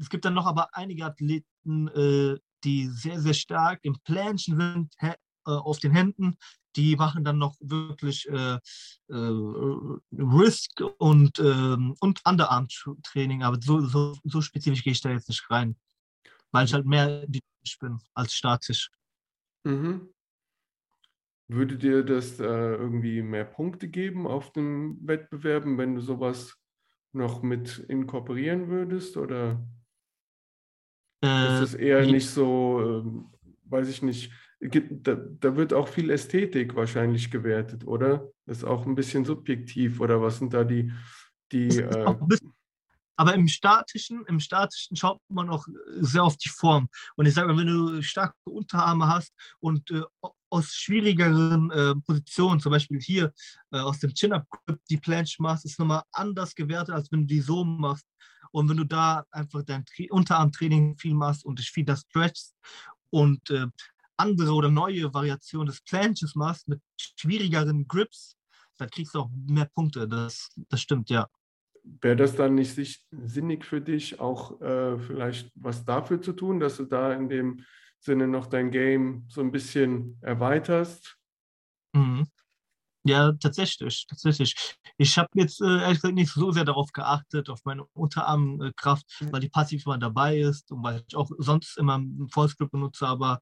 [0.01, 4.95] Es gibt dann noch aber einige Athleten, äh, die sehr, sehr stark im Planchen sind,
[5.01, 5.15] äh,
[5.45, 6.37] auf den Händen.
[6.77, 8.59] Die machen dann noch wirklich äh,
[9.09, 15.29] äh, Risk und, ähm, und Underarm-Training, aber so, so, so spezifisch gehe ich da jetzt
[15.29, 15.77] nicht rein,
[16.51, 18.91] weil ich halt mehr dynamisch bin als statisch.
[19.65, 20.09] Mhm.
[21.49, 26.57] Würde dir das äh, irgendwie mehr Punkte geben auf den Wettbewerben, wenn du sowas
[27.13, 29.17] noch mit inkorporieren würdest?
[29.17, 29.63] Oder
[31.23, 34.33] äh, ist es eher nicht so, äh, weiß ich nicht,
[34.63, 38.31] da, da, wird auch viel Ästhetik wahrscheinlich gewertet, oder?
[38.47, 40.93] Das ist auch ein bisschen subjektiv, oder was sind da die,
[41.51, 42.15] die äh,
[43.17, 45.67] aber im statischen, im statischen schaut man auch
[46.01, 46.89] sehr auf die Form.
[47.17, 50.03] Und ich sage mal, wenn du starke Unterarme hast und äh,
[50.51, 53.33] aus schwierigeren äh, Positionen, zum Beispiel hier
[53.71, 57.41] äh, aus dem Chin-Up-Grip die Planche machst, ist nochmal anders gewertet, als wenn du die
[57.41, 58.07] so machst.
[58.51, 62.55] Und wenn du da einfach dein Tra Unterarmtraining viel machst und dich viel da stretchst
[63.11, 63.67] und äh,
[64.23, 68.37] andere oder neue Variationen des Planches machst mit schwierigeren Grips,
[68.79, 70.09] dann kriegst du auch mehr Punkte.
[70.09, 71.29] Das, das stimmt, ja.
[71.85, 76.77] Wäre das dann nicht sinnig für dich, auch äh, vielleicht was dafür zu tun, dass
[76.77, 77.65] du da in dem
[77.99, 81.17] Sinne noch dein Game so ein bisschen erweiterst?
[81.93, 82.27] Mhm.
[83.05, 84.55] Ja, tatsächlich, tatsächlich.
[84.97, 89.41] Ich habe jetzt äh, ehrlich gesagt nicht so sehr darauf geachtet, auf meine Unterarmkraft, weil
[89.41, 93.41] die passiv immer dabei ist und weil ich auch sonst immer einen Vollscript benutze, aber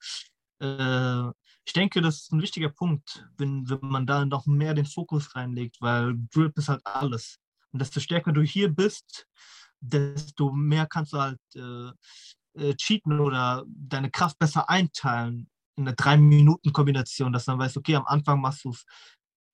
[0.61, 5.35] ich denke, das ist ein wichtiger Punkt, wenn, wenn man da noch mehr den Fokus
[5.35, 7.39] reinlegt, weil Grip ist halt alles.
[7.73, 9.27] Und desto stärker du hier bist,
[9.81, 11.91] desto mehr kannst du halt äh,
[12.55, 17.95] äh, cheaten oder deine Kraft besser einteilen in einer drei-Minuten-Kombination, dass du dann weißt, okay,
[17.95, 18.85] am Anfang machst du es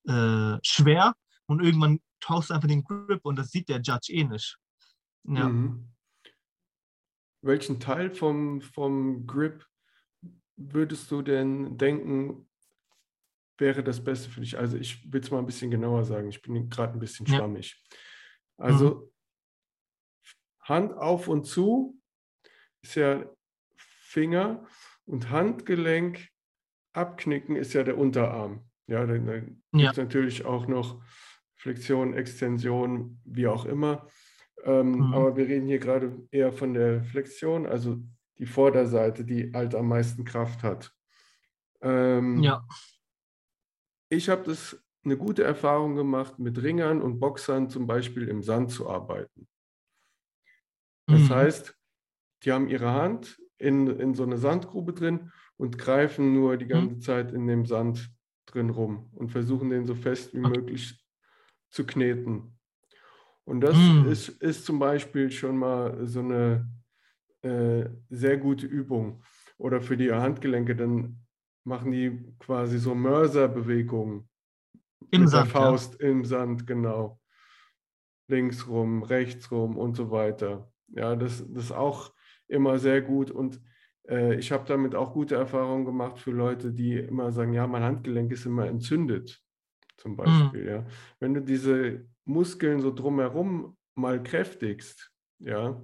[0.08, 1.14] äh, schwer
[1.46, 4.58] und irgendwann tauchst du einfach den Grip und das sieht der Judge eh nicht.
[5.24, 5.48] Ja.
[5.48, 5.92] Mhm.
[7.42, 9.66] Welchen Teil vom, vom Grip
[10.56, 12.48] würdest du denn denken,
[13.58, 14.58] wäre das Beste für dich?
[14.58, 17.82] Also ich will es mal ein bisschen genauer sagen, ich bin gerade ein bisschen schwammig.
[18.56, 19.10] Also mhm.
[20.60, 22.00] Hand auf und zu
[22.82, 23.24] ist ja
[23.76, 24.66] Finger
[25.04, 26.28] und Handgelenk
[26.92, 28.64] abknicken ist ja der Unterarm.
[28.86, 29.86] Ja, dann, dann ja.
[29.86, 31.02] gibt es natürlich auch noch
[31.54, 34.08] Flexion, Extension, wie auch immer.
[34.64, 35.14] Ähm, mhm.
[35.14, 37.98] Aber wir reden hier gerade eher von der Flexion, also
[38.38, 40.92] die Vorderseite, die halt am meisten Kraft hat.
[41.80, 42.66] Ähm, ja.
[44.08, 48.70] Ich habe das eine gute Erfahrung gemacht, mit Ringern und Boxern zum Beispiel im Sand
[48.70, 49.48] zu arbeiten.
[51.06, 51.30] Das mhm.
[51.30, 51.76] heißt,
[52.42, 56.96] die haben ihre Hand in, in so eine Sandgrube drin und greifen nur die ganze
[56.96, 57.00] mhm.
[57.00, 58.10] Zeit in dem Sand
[58.46, 61.04] drin rum und versuchen den so fest wie möglich
[61.70, 62.58] zu kneten.
[63.44, 64.08] Und das mm.
[64.08, 66.68] ist, ist zum Beispiel schon mal so eine
[67.42, 69.22] äh, sehr gute Übung.
[69.58, 71.20] Oder für die Handgelenke, dann
[71.64, 74.28] machen die quasi so Mörserbewegungen.
[75.10, 76.08] Im mit Sand, der Faust ja.
[76.08, 77.20] im Sand, genau.
[78.28, 80.70] Links rum, rechts rum und so weiter.
[80.88, 82.12] Ja, das, das ist auch
[82.48, 83.30] immer sehr gut.
[83.30, 83.60] Und
[84.08, 87.82] äh, ich habe damit auch gute Erfahrungen gemacht für Leute, die immer sagen, ja, mein
[87.82, 89.40] Handgelenk ist immer entzündet,
[89.96, 90.16] zum mhm.
[90.16, 90.62] Beispiel.
[90.62, 90.68] Mhm.
[90.68, 90.86] Ja.
[91.20, 95.80] Wenn du diese Muskeln so drumherum mal kräftigst, ja,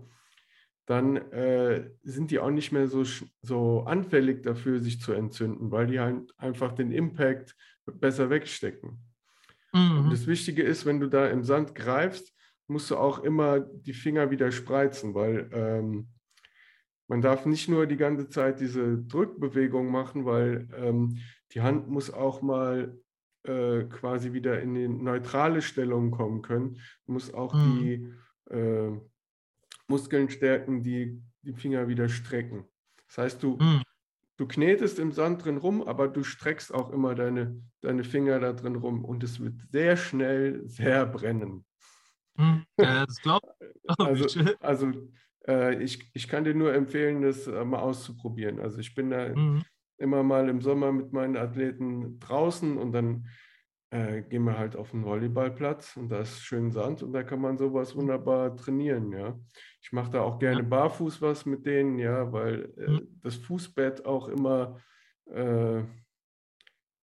[0.87, 3.05] dann äh, sind die auch nicht mehr so,
[3.43, 7.55] so anfällig dafür, sich zu entzünden, weil die halt einfach den Impact
[7.87, 8.99] besser wegstecken.
[9.75, 10.09] Mhm.
[10.11, 12.35] das Wichtige ist, wenn du da im Sand greifst,
[12.69, 16.09] musst du auch immer die Finger wieder spreizen, weil ähm,
[17.09, 21.19] man darf nicht nur die ganze Zeit diese Drückbewegung machen, weil ähm,
[21.53, 22.99] die Hand muss auch mal
[23.45, 27.79] äh, quasi wieder in die neutrale Stellung kommen können, muss auch mhm.
[27.79, 28.93] die äh,
[29.93, 32.65] Muskeln stärken, die die Finger wieder strecken.
[33.09, 33.83] Das heißt, du, mhm.
[34.39, 38.55] du knetest im Sand drin rum, aber du streckst auch immer deine, deine Finger da
[38.55, 41.67] drin rum und es wird sehr schnell sehr brennen.
[42.37, 42.65] Mhm.
[42.81, 43.99] Ja, das glaube ich.
[43.99, 44.93] also, also
[45.47, 48.61] äh, ich, ich kann dir nur empfehlen, das äh, mal auszuprobieren.
[48.61, 49.63] Also ich bin da mhm.
[49.99, 53.27] immer mal im Sommer mit meinen Athleten draußen und dann
[53.93, 57.43] äh, gehen wir halt auf den Volleyballplatz und da ist schön Sand und da kann
[57.43, 59.39] man sowas wunderbar trainieren, ja.
[59.83, 63.21] Ich mache da auch gerne barfuß was mit denen, ja, weil äh, mhm.
[63.23, 64.81] das Fußbett auch immer
[65.27, 65.83] äh,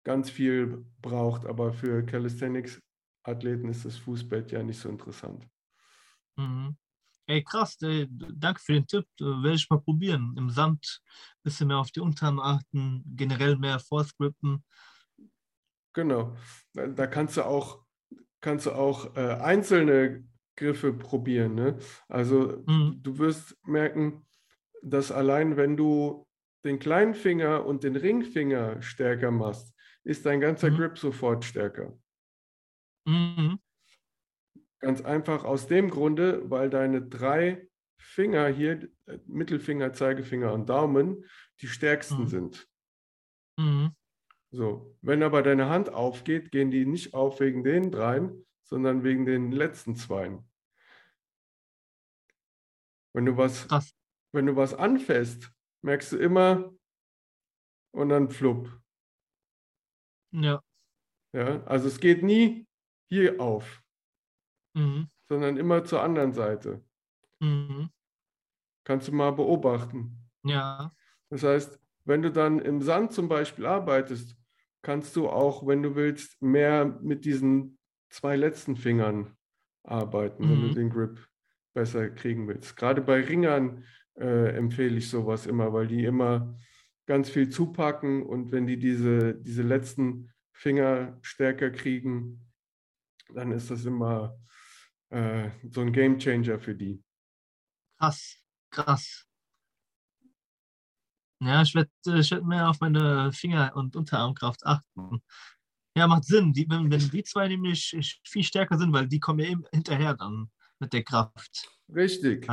[0.05, 5.47] ganz viel braucht, aber für Calisthenics-Athleten ist das Fußbett ja nicht so interessant.
[6.37, 6.79] Mhm.
[7.27, 9.07] Ey, krass, ey, danke für den Tipp.
[9.19, 10.35] Werde ich mal probieren.
[10.39, 14.65] Im Sand ein bisschen mehr auf die Unterarme achten, generell mehr vorscripten.
[15.93, 16.37] Genau.
[16.73, 17.85] Da kannst du auch,
[18.41, 20.25] kannst du auch äh, einzelne
[20.57, 21.55] Griffe probieren.
[21.55, 21.79] Ne?
[22.09, 23.01] Also mhm.
[23.03, 24.27] du wirst merken,
[24.83, 26.27] dass allein wenn du
[26.65, 29.75] den kleinen Finger und den Ringfinger stärker machst,
[30.05, 30.77] ist dein ganzer mhm.
[30.77, 31.99] Grip sofort stärker.
[33.07, 33.59] Mhm.
[34.81, 37.67] Ganz einfach aus dem Grunde, weil deine drei
[37.99, 41.25] Finger hier, äh, Mittelfinger, Zeigefinger und Daumen,
[41.61, 42.29] die stärksten mhm.
[42.29, 42.69] sind.
[43.59, 43.95] Mhm.
[44.51, 49.25] So, wenn aber deine Hand aufgeht, gehen die nicht auf wegen den dreien, sondern wegen
[49.25, 50.49] den letzten zweien.
[53.13, 53.95] Wenn du was, Krass.
[54.33, 56.73] wenn du was anfasst, merkst du immer
[57.93, 58.81] und dann flupp.
[60.33, 60.63] Ja.
[61.33, 62.67] Ja, also es geht nie
[63.09, 63.83] hier auf
[64.75, 65.09] mhm.
[65.29, 66.83] sondern immer zur anderen Seite.
[67.41, 67.91] Mhm.
[68.85, 70.31] Kannst du mal beobachten.
[70.45, 70.95] Ja.
[71.29, 74.37] Das heißt, wenn du dann im Sand zum Beispiel arbeitest,
[74.83, 77.79] kannst du auch, wenn du willst, mehr mit diesen
[78.09, 79.37] zwei letzten Fingern
[79.83, 80.51] arbeiten, mhm.
[80.51, 80.75] wenn du mhm.
[80.75, 81.29] den Grip
[81.75, 82.77] besser kriegen willst.
[82.77, 83.85] Gerade bei Ringern
[84.17, 86.59] äh, empfehle ich sowas immer, weil die immer
[87.07, 92.47] ganz viel zupacken und wenn die diese, diese letzten Finger stärker kriegen,
[93.35, 94.39] dann ist das immer
[95.11, 97.03] äh, so ein Game Changer für die.
[97.99, 98.39] Krass,
[98.71, 99.30] krass.
[101.43, 105.23] Ja, ich werde ich werd mehr auf meine Finger- und Unterarmkraft achten.
[105.97, 106.53] Ja, macht Sinn.
[106.53, 110.15] Die, wenn, wenn die zwei nämlich viel stärker sind, weil die kommen ja eben hinterher
[110.15, 111.69] dann mit der Kraft.
[111.95, 112.47] Richtig.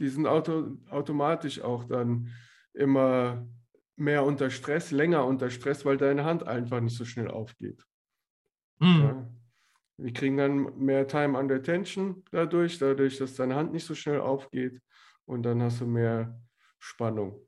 [0.00, 2.32] Die sind auto, automatisch auch dann
[2.72, 3.48] immer
[3.96, 7.84] mehr unter Stress, länger unter Stress, weil deine Hand einfach nicht so schnell aufgeht.
[8.80, 9.30] Hm, Ja.
[9.96, 14.20] Wir kriegen dann mehr Time under Tension dadurch, dadurch, dass deine Hand nicht so schnell
[14.20, 14.80] aufgeht
[15.24, 16.40] und dann hast du mehr
[16.78, 17.47] Spannung.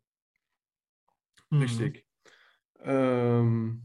[1.50, 1.60] Hm.
[1.60, 2.06] Richtig.
[2.80, 3.82] Ähm,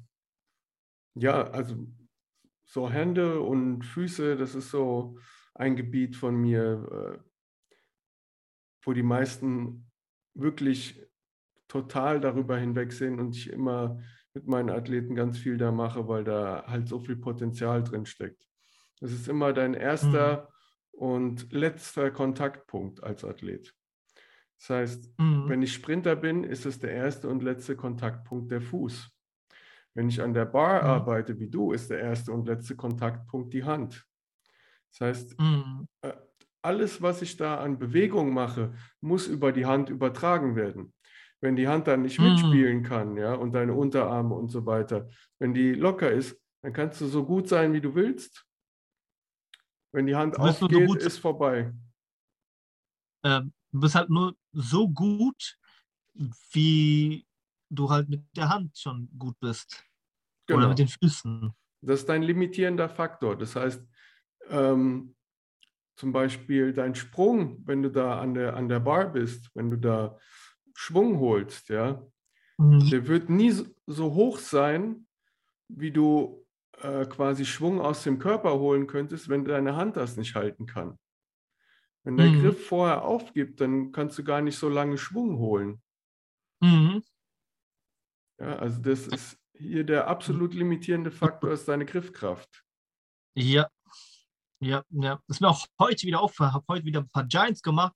[1.15, 1.75] ja, also
[2.65, 5.17] so Hände und Füße, das ist so
[5.53, 7.29] ein Gebiet von mir, äh,
[8.83, 9.91] wo die meisten
[10.33, 11.01] wirklich
[11.67, 13.99] total darüber hinwegsehen und ich immer
[14.33, 18.45] mit meinen Athleten ganz viel da mache, weil da halt so viel Potenzial drin steckt.
[18.99, 20.49] Das ist immer dein erster
[20.91, 23.73] und letzter Kontaktpunkt als Athlet.
[24.59, 28.61] Das heißt, Hm, wenn ich Sprinter bin, ist es der erste und letzte Kontaktpunkt der
[28.61, 29.11] Fuß.
[29.93, 30.87] Wenn ich an der Bar Mhm.
[30.89, 34.05] arbeite wie du, ist der erste und letzte Kontaktpunkt die Hand.
[34.91, 35.85] Das heißt, hm,
[36.61, 40.93] alles, was ich da an Bewegung mache, muss über die Hand übertragen werden.
[41.41, 42.25] Wenn die Hand dann nicht Mhm.
[42.25, 46.99] mitspielen kann, ja, und deine Unterarme und so weiter, wenn die locker ist, dann kannst
[47.01, 48.45] du so gut sein, wie du willst.
[49.93, 51.73] Wenn die Hand so aufgeht, ist vorbei.
[53.23, 55.57] ähm, du bist halt nur so gut,
[56.51, 57.25] wie
[57.69, 59.83] du halt mit der Hand schon gut bist.
[60.49, 60.69] Oder Genau.
[60.69, 61.51] mit den Füßen.
[61.81, 63.37] Das ist dein limitierender Faktor.
[63.37, 63.85] Das heißt,
[64.49, 65.15] ähm,
[65.97, 69.77] zum Beispiel dein Sprung, wenn du da an der, an der Bar bist, wenn du
[69.77, 70.17] da
[70.73, 72.01] Schwung holst, ja,
[72.57, 72.89] Mhm.
[72.89, 75.07] der wird nie so- so hoch sein,
[75.67, 76.45] wie du
[76.81, 80.99] äh, quasi Schwung aus dem Körper holen könntest, wenn deine Hand das nicht halten kann.
[82.05, 82.41] Wenn der Mhm.
[82.41, 85.81] Griff vorher aufgibt, dann kannst du gar nicht so lange Schwung holen.
[86.61, 87.03] Mhm.
[88.39, 92.63] Ja, also das ist hier der absolut limitierende Faktor, ist deine Griffkraft.
[93.35, 93.69] Ja,
[94.59, 95.15] ja, ja.
[95.27, 96.53] Das ist mir auch heute wieder aufgefallen.
[96.53, 97.95] habe heute wieder ein paar Giants gemacht.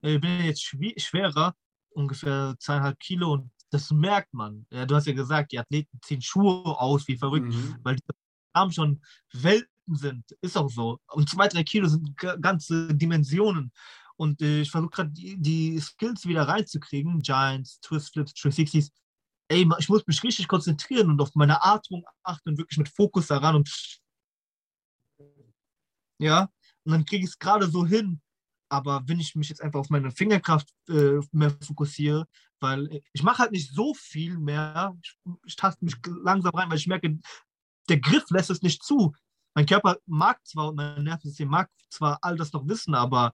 [0.00, 1.54] Ich bin jetzt schwerer,
[1.90, 4.66] ungefähr zweieinhalb Kilo und das merkt man.
[4.70, 7.78] Ja, du hast ja gesagt, die Athleten ziehen Schuhe aus wie verrückt, Mhm.
[7.82, 8.02] weil die
[8.52, 9.02] Arme schon
[9.88, 10.24] Welten sind.
[10.40, 10.98] Ist auch so.
[11.08, 13.72] Und zwei, drei Kilo sind ga- ganze Dimensionen.
[14.16, 17.22] Und äh, ich versuche gerade die, die Skills wieder reinzukriegen.
[17.22, 18.90] Giants, Twist Flips, 360s.
[19.48, 23.28] Ey, ich muss mich richtig konzentrieren und auf meine Atmung achten und wirklich mit Fokus
[23.28, 23.70] daran und
[26.20, 26.50] ja,
[26.84, 28.20] und dann kriege ich es gerade so hin.
[28.70, 32.26] Aber wenn ich mich jetzt einfach auf meine Fingerkraft äh, mehr fokussiere,
[32.60, 35.16] weil ich mache halt nicht so viel mehr, ich,
[35.46, 37.18] ich taste mich langsam rein, weil ich merke,
[37.88, 39.14] der Griff lässt es nicht zu.
[39.54, 43.32] Mein Körper mag zwar und mein Nervensystem mag zwar all das noch wissen, aber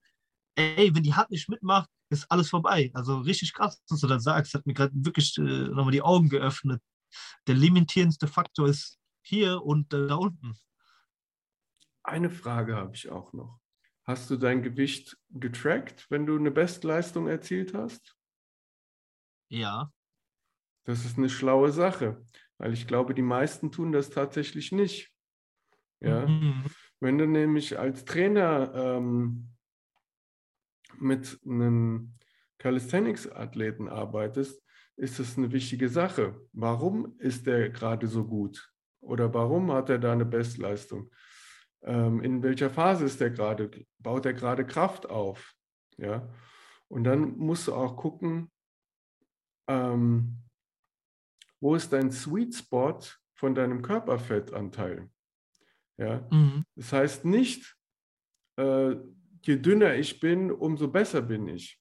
[0.57, 2.91] ey, wenn die Hand nicht mitmacht, ist alles vorbei.
[2.95, 6.29] Also richtig krass, was du da sagst, hat mir gerade wirklich äh, nochmal die Augen
[6.29, 6.83] geöffnet.
[7.47, 10.55] Der limitierendste Faktor ist hier und äh, da unten.
[12.03, 13.61] Eine Frage habe ich auch noch.
[14.05, 18.15] Hast du dein Gewicht getrackt, wenn du eine Bestleistung erzielt hast?
[19.49, 19.91] Ja.
[20.85, 22.23] Das ist eine schlaue Sache,
[22.59, 25.14] weil ich glaube, die meisten tun das tatsächlich nicht.
[26.01, 26.27] Ja?
[26.27, 26.65] Mhm.
[27.01, 29.51] Wenn du nämlich als Trainer ähm,
[30.99, 32.15] mit einem
[32.59, 34.63] Calisthenics-Athleten arbeitest,
[34.97, 36.41] ist es eine wichtige Sache.
[36.53, 38.73] Warum ist der gerade so gut?
[39.01, 41.11] Oder warum hat er da eine Bestleistung?
[41.83, 43.71] Ähm, in welcher Phase ist er gerade?
[43.99, 45.55] Baut er gerade Kraft auf?
[45.99, 46.33] Ja?
[46.89, 48.51] Und dann musst du auch gucken,
[49.67, 50.39] ähm,
[51.61, 53.01] wo ist dein Sweet Spot
[53.35, 55.11] von deinem Körperfettanteil?
[55.99, 56.27] Ja?
[56.31, 56.65] Mhm.
[56.77, 57.77] Das heißt nicht,
[58.57, 58.97] äh,
[59.43, 61.81] je dünner ich bin, umso besser bin ich.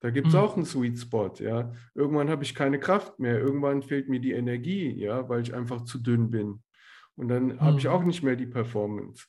[0.00, 0.38] Da gibt es Mhm.
[0.40, 1.72] auch einen Sweet Spot, ja.
[1.94, 5.84] Irgendwann habe ich keine Kraft mehr, irgendwann fehlt mir die Energie, ja, weil ich einfach
[5.84, 6.62] zu dünn bin.
[7.16, 7.90] Und dann habe ich Mhm.
[7.90, 9.26] auch nicht mehr die Performance.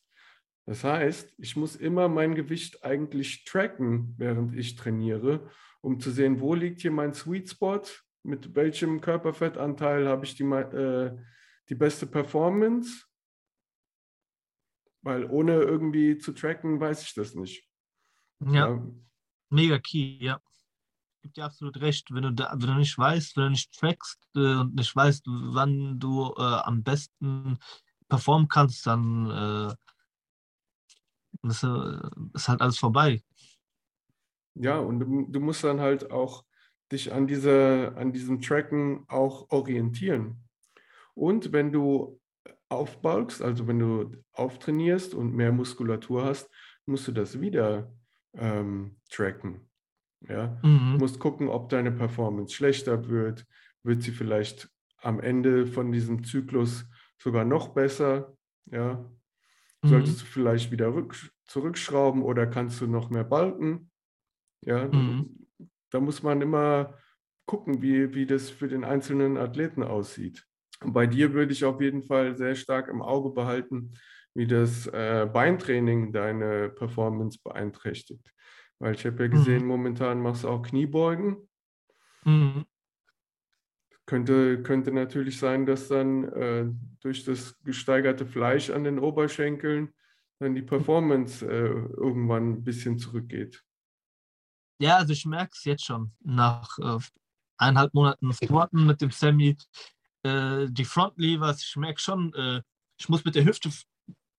[0.65, 5.49] Das heißt, ich muss immer mein Gewicht eigentlich tracken, während ich trainiere,
[5.81, 7.81] um zu sehen, wo liegt hier mein Sweet Spot,
[8.23, 11.17] mit welchem Körperfettanteil habe ich die, äh,
[11.67, 13.05] die beste Performance
[15.01, 17.67] weil ohne irgendwie zu tracken, weiß ich das nicht.
[18.39, 18.81] Ja,
[19.49, 20.39] mega key, ja.
[21.21, 22.11] Gibt dir absolut recht.
[22.11, 25.23] Wenn du, da, wenn du nicht weißt, wenn du nicht trackst äh, und nicht weißt,
[25.27, 27.59] wann du äh, am besten
[28.09, 29.75] performen kannst, dann äh,
[31.47, 31.99] ist, äh,
[32.33, 33.21] ist halt alles vorbei.
[34.55, 36.43] Ja, und du, du musst dann halt auch
[36.91, 40.43] dich an, dieser, an diesem Tracken auch orientieren.
[41.13, 42.20] Und wenn du
[42.71, 46.49] aufbalkst, also wenn du auftrainierst und mehr Muskulatur hast,
[46.85, 47.93] musst du das wieder
[48.33, 49.69] ähm, tracken.
[50.21, 50.59] Ja?
[50.63, 50.93] Mhm.
[50.93, 53.45] Du musst gucken, ob deine Performance schlechter wird.
[53.83, 54.69] Wird sie vielleicht
[55.01, 56.85] am Ende von diesem Zyklus
[57.17, 58.35] sogar noch besser?
[58.65, 59.05] Ja?
[59.83, 60.19] Solltest Mhm.
[60.19, 61.15] du vielleicht wieder rück,
[61.45, 63.91] zurückschrauben oder kannst du noch mehr balken?
[64.63, 65.47] Ja, Mhm.
[65.89, 66.97] da muss man immer
[67.45, 70.47] gucken, wie, wie das für den einzelnen Athleten aussieht.
[70.83, 73.93] Bei dir würde ich auf jeden Fall sehr stark im Auge behalten,
[74.33, 78.33] wie das äh, Beintraining deine Performance beeinträchtigt.
[78.79, 79.67] Weil ich habe ja gesehen, Mhm.
[79.67, 81.47] momentan machst du auch Kniebeugen.
[82.23, 82.65] Mhm.
[84.07, 86.65] Könnte, könnte natürlich sein, dass dann äh,
[86.99, 89.93] durch das gesteigerte Fleisch an den Oberschenkeln
[90.39, 93.63] dann die Performance äh, irgendwann ein bisschen zurückgeht.
[94.79, 96.11] Ja, also ich merke es jetzt schon.
[96.21, 96.97] Nach äh,
[97.57, 99.55] eineinhalb Monaten Squatten mit dem Sammy,
[100.23, 102.61] äh, die Frontlevers, ich merke schon, äh,
[102.99, 103.69] ich muss mit der Hüfte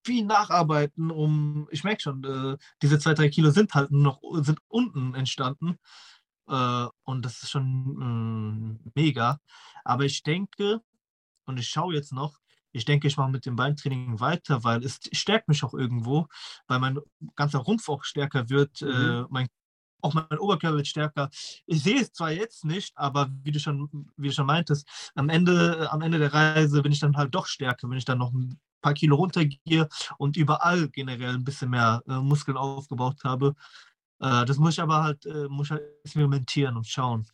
[0.05, 4.20] viel nacharbeiten, um, ich merke schon, äh, diese zwei, drei Kilo sind halt nur noch,
[4.45, 5.78] sind unten entstanden.
[6.49, 9.39] Äh, und das ist schon mh, mega.
[9.85, 10.80] Aber ich denke,
[11.47, 12.39] und ich schaue jetzt noch,
[12.72, 16.28] ich denke, ich mache mit dem Beintraining weiter, weil es stärkt mich auch irgendwo,
[16.68, 16.99] weil mein
[17.37, 18.89] ganzer Rumpf auch stärker wird, Mhm.
[18.91, 19.49] äh, mein,
[20.03, 21.30] auch mein Oberkörper wird stärker.
[21.66, 25.28] Ich sehe es zwar jetzt nicht, aber wie du schon, wie du schon meintest, am
[25.30, 28.32] Ende, am Ende der Reise bin ich dann halt doch stärker, wenn ich dann noch
[28.32, 29.88] ein paar Kilo runtergehe
[30.18, 33.55] und überall generell ein bisschen mehr äh, Muskeln aufgebaut habe.
[34.20, 37.26] Äh, das muss ich aber halt, äh, muss halt experimentieren und schauen.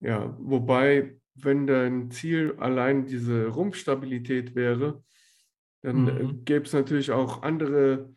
[0.00, 5.02] Ja, wobei, wenn dein Ziel allein diese Rumpfstabilität wäre,
[5.82, 6.44] dann äh, Mhm.
[6.44, 8.14] gäbe es natürlich auch andere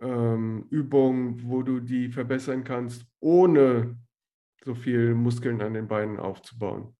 [0.00, 3.98] ähm, Übungen, wo du die verbessern kannst, ohne
[4.64, 6.96] so viel Muskeln an den Beinen aufzubauen.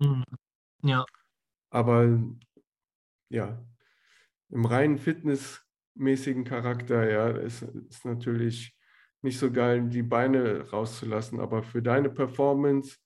[0.00, 0.24] Mhm.
[0.82, 1.04] Ja,
[1.70, 2.06] Aber
[3.30, 3.64] ja,
[4.50, 8.78] im reinen fitnessmäßigen Charakter, ja, ist, ist natürlich
[9.22, 11.40] nicht so geil, die Beine rauszulassen.
[11.40, 12.98] Aber für deine Performance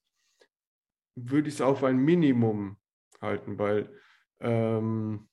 [1.16, 2.78] würde ich es auf ein Minimum
[3.20, 3.90] halten, weil
[4.40, 5.28] ähm,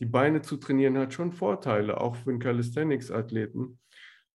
[0.00, 3.78] die Beine zu trainieren hat schon Vorteile, auch für einen Calisthenics-Athleten,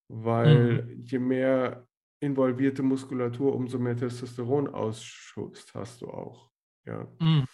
[0.08, 1.88] weil je mehr
[2.20, 6.52] involvierte Muskulatur, umso mehr Testosteronausschuss hast du auch.
[6.86, 7.08] Ja.
[7.20, 7.46] mhm.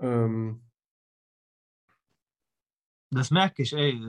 [0.00, 0.62] Ähm,
[3.10, 4.00] Das merke ich, ey.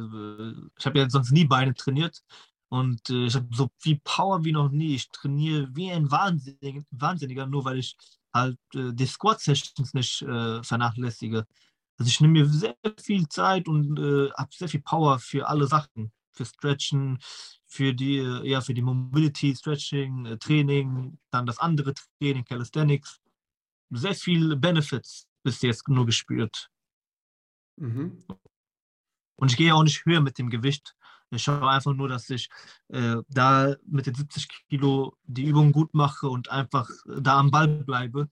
[0.80, 2.24] Ich habe ja sonst nie Beine trainiert
[2.70, 4.96] und äh, ich habe so viel Power wie noch nie.
[4.96, 7.98] Ich trainiere wie ein Wahnsinnig, Wahnsinniger, nur weil ich
[8.34, 11.46] halt äh, die Squat-Sessions nicht äh, vernachlässige.
[11.98, 15.68] Also ich nehme mir sehr viel Zeit und äh, habe sehr viel Power für alle
[15.68, 16.12] Sachen.
[16.32, 17.20] Für Stretchen,
[17.68, 23.20] für die, äh, ja, für die Mobility, Stretching, äh, Training, dann das andere Training, Calisthenics.
[23.92, 26.70] Sehr viel Benefits bis jetzt nur gespürt.
[27.78, 28.24] mhm.
[29.36, 30.96] Und ich gehe auch nicht höher mit dem Gewicht.
[31.32, 32.50] Ich schaue einfach nur, dass ich
[32.90, 37.68] äh, da mit den 70 Kilo die Übung gut mache und einfach da am Ball
[37.68, 38.30] bleibe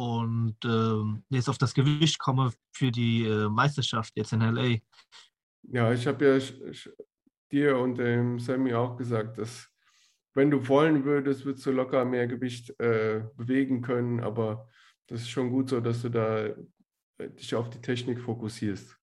[0.00, 4.78] und ähm, jetzt auf das Gewicht komme für die äh, Meisterschaft jetzt in LA.
[5.62, 6.92] Ja, ich habe ja sch- sch-
[7.52, 9.68] dir und dem Sammy auch gesagt, dass
[10.32, 14.68] wenn du wollen würdest, würdest du locker mehr Gewicht äh, bewegen können, aber
[15.06, 16.54] das ist schon gut so, dass du da äh,
[17.30, 18.96] dich auf die Technik fokussierst.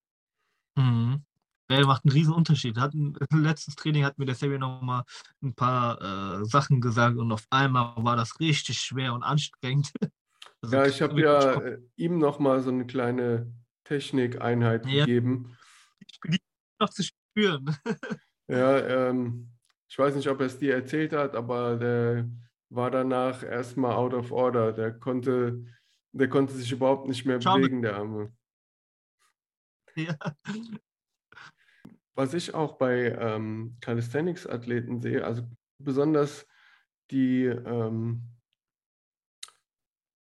[0.76, 1.24] Mhm.
[1.70, 2.76] Ja, macht einen riesen Unterschied.
[2.78, 2.92] Hat
[3.32, 5.04] letztes Training hat mir der Sammy noch mal
[5.42, 9.92] ein paar äh, Sachen gesagt und auf einmal war das richtig schwer und anstrengend.
[10.62, 13.52] Also Ja, ich habe ja äh, ihm nochmal so eine kleine
[13.84, 15.04] Technikeinheit Ja.
[15.04, 15.56] gegeben.
[16.26, 16.38] die
[16.80, 17.76] noch zu spüren.
[18.50, 18.78] Ja,
[19.10, 19.50] ähm,
[19.90, 22.30] ich weiß nicht, ob er es dir erzählt hat, aber der
[22.70, 24.72] war danach erstmal out of order.
[24.72, 25.66] Der konnte,
[26.12, 28.32] der konnte sich überhaupt nicht mehr Schau, bewegen, der Arme.
[29.96, 30.16] Ja.
[32.14, 35.42] Was ich auch bei ähm, Calisthenics-Athleten sehe, also
[35.78, 36.46] besonders
[37.10, 38.22] die ähm,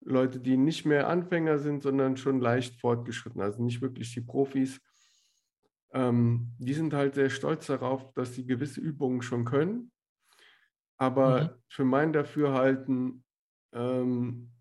[0.08, 4.80] Leute, die nicht mehr Anfänger sind, sondern schon leicht fortgeschritten, also nicht wirklich die Profis,
[5.92, 9.90] ähm, die sind halt sehr stolz darauf, dass sie gewisse Übungen schon können.
[10.98, 11.50] Aber Mhm.
[11.68, 13.24] für mein Dafürhalten
[13.72, 14.52] ähm,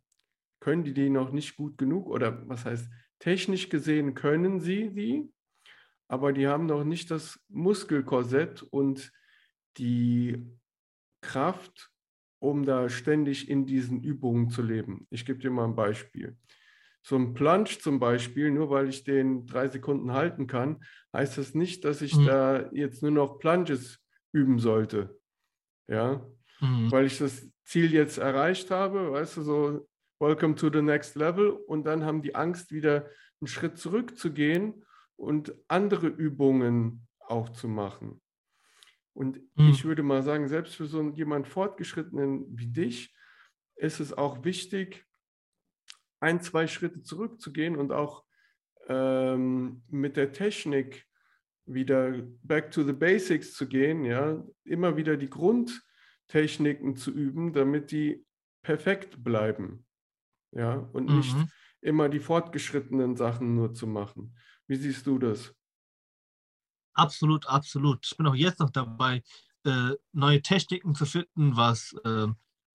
[0.59, 2.89] können die die noch nicht gut genug oder was heißt,
[3.19, 5.31] technisch gesehen können sie die,
[6.07, 9.11] aber die haben noch nicht das Muskelkorsett und
[9.77, 10.45] die
[11.21, 11.91] Kraft,
[12.39, 15.07] um da ständig in diesen Übungen zu leben.
[15.09, 16.37] Ich gebe dir mal ein Beispiel.
[17.01, 20.83] So ein Plunge zum Beispiel, nur weil ich den drei Sekunden halten kann,
[21.13, 22.23] heißt das nicht, dass ich Mhm.
[22.23, 23.99] da jetzt nur noch Plunges
[24.33, 25.19] üben sollte.
[25.87, 26.25] Ja,
[26.61, 26.89] Mhm.
[26.89, 29.87] weil ich das Ziel jetzt erreicht habe, weißt du, so
[30.19, 33.09] Welcome to the next level und dann haben die Angst, wieder
[33.39, 34.83] einen Schritt zurückzugehen
[35.15, 38.21] und andere Übungen auch zu machen.
[39.17, 39.71] Und mhm.
[39.71, 43.15] ich würde mal sagen, selbst für so jemand Fortgeschrittenen wie dich
[43.75, 45.05] ist es auch wichtig,
[46.19, 48.23] ein, zwei Schritte zurückzugehen und auch
[48.87, 51.07] ähm, mit der Technik
[51.65, 52.13] wieder
[52.43, 58.23] back to the basics zu gehen, ja, immer wieder die Grundtechniken zu üben, damit die
[58.61, 59.83] perfekt bleiben,
[60.51, 61.17] ja, und mhm.
[61.17, 61.35] nicht
[61.81, 64.37] immer die fortgeschrittenen Sachen nur zu machen.
[64.67, 65.55] Wie siehst du das?
[66.97, 68.05] Absolut, absolut.
[68.09, 69.21] Ich bin auch jetzt noch dabei,
[69.65, 72.25] äh, neue Techniken zu finden, was äh,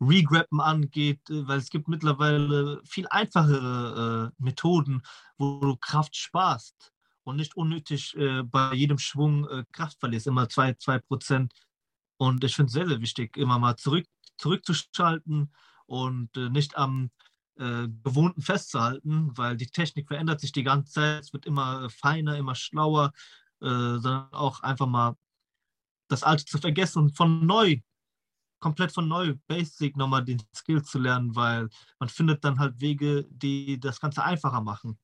[0.00, 5.02] Regrappen angeht, äh, weil es gibt mittlerweile viel einfachere äh, Methoden,
[5.38, 6.92] wo du Kraft sparst
[7.24, 11.52] und nicht unnötig äh, bei jedem Schwung äh, Kraft verlierst, immer zwei, zwei Prozent.
[12.18, 14.06] Und ich finde es sehr, sehr wichtig, immer mal zurück,
[14.38, 15.52] zurückzuschalten
[15.86, 17.10] und äh, nicht am
[17.58, 22.36] äh, Gewohnten festzuhalten, weil die Technik verändert sich die ganze Zeit, es wird immer feiner,
[22.36, 23.12] immer schlauer,
[23.68, 25.16] sondern auch einfach mal
[26.08, 27.80] das Alte zu vergessen und von neu
[28.62, 33.26] komplett von neu, basic nochmal den Skill zu lernen, weil man findet dann halt Wege,
[33.28, 34.98] die das Ganze einfacher machen.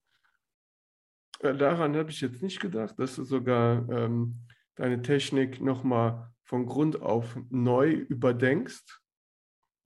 [1.41, 4.47] Daran habe ich jetzt nicht gedacht, dass du sogar ähm,
[4.77, 9.01] deine Technik nochmal von Grund auf neu überdenkst.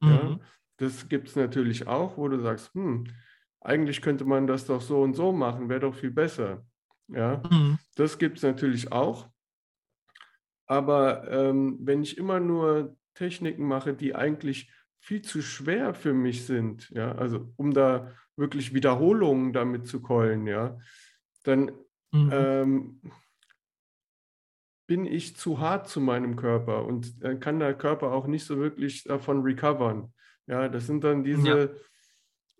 [0.01, 0.11] Mhm.
[0.11, 0.41] Ja,
[0.77, 3.05] das gibt es natürlich auch, wo du sagst, hm,
[3.61, 6.65] eigentlich könnte man das doch so und so machen, wäre doch viel besser.
[7.15, 7.79] Ja, mhm.
[7.97, 9.29] das gibt es natürlich auch.
[10.67, 16.47] Aber ähm, wenn ich immer nur Techniken mache, die eigentlich viel zu schwer für mich
[16.47, 20.79] sind, ja, also um da wirklich Wiederholungen damit zu keulen, ja,
[21.43, 21.73] dann
[22.13, 22.31] mhm.
[22.33, 23.01] ähm,
[24.87, 28.59] bin ich zu hart zu meinem Körper und äh, kann der Körper auch nicht so
[28.59, 30.13] wirklich davon recovern.
[30.47, 31.77] Ja, das sind dann diese.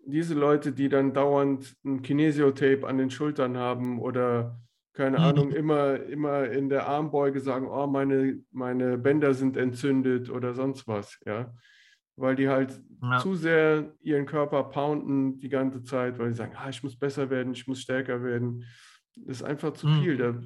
[0.05, 4.59] Diese Leute, die dann dauernd ein Kinesiotape an den Schultern haben oder
[4.93, 5.23] keine mhm.
[5.23, 10.87] Ahnung, immer, immer in der Armbeuge sagen, oh, meine, meine Bänder sind entzündet oder sonst
[10.87, 11.53] was, ja.
[12.15, 13.17] Weil die halt ja.
[13.17, 17.31] zu sehr ihren Körper pounden die ganze Zeit, weil sie sagen, ah, ich muss besser
[17.31, 18.65] werden, ich muss stärker werden.
[19.15, 20.01] Das ist einfach zu mhm.
[20.01, 20.17] viel.
[20.17, 20.39] Da,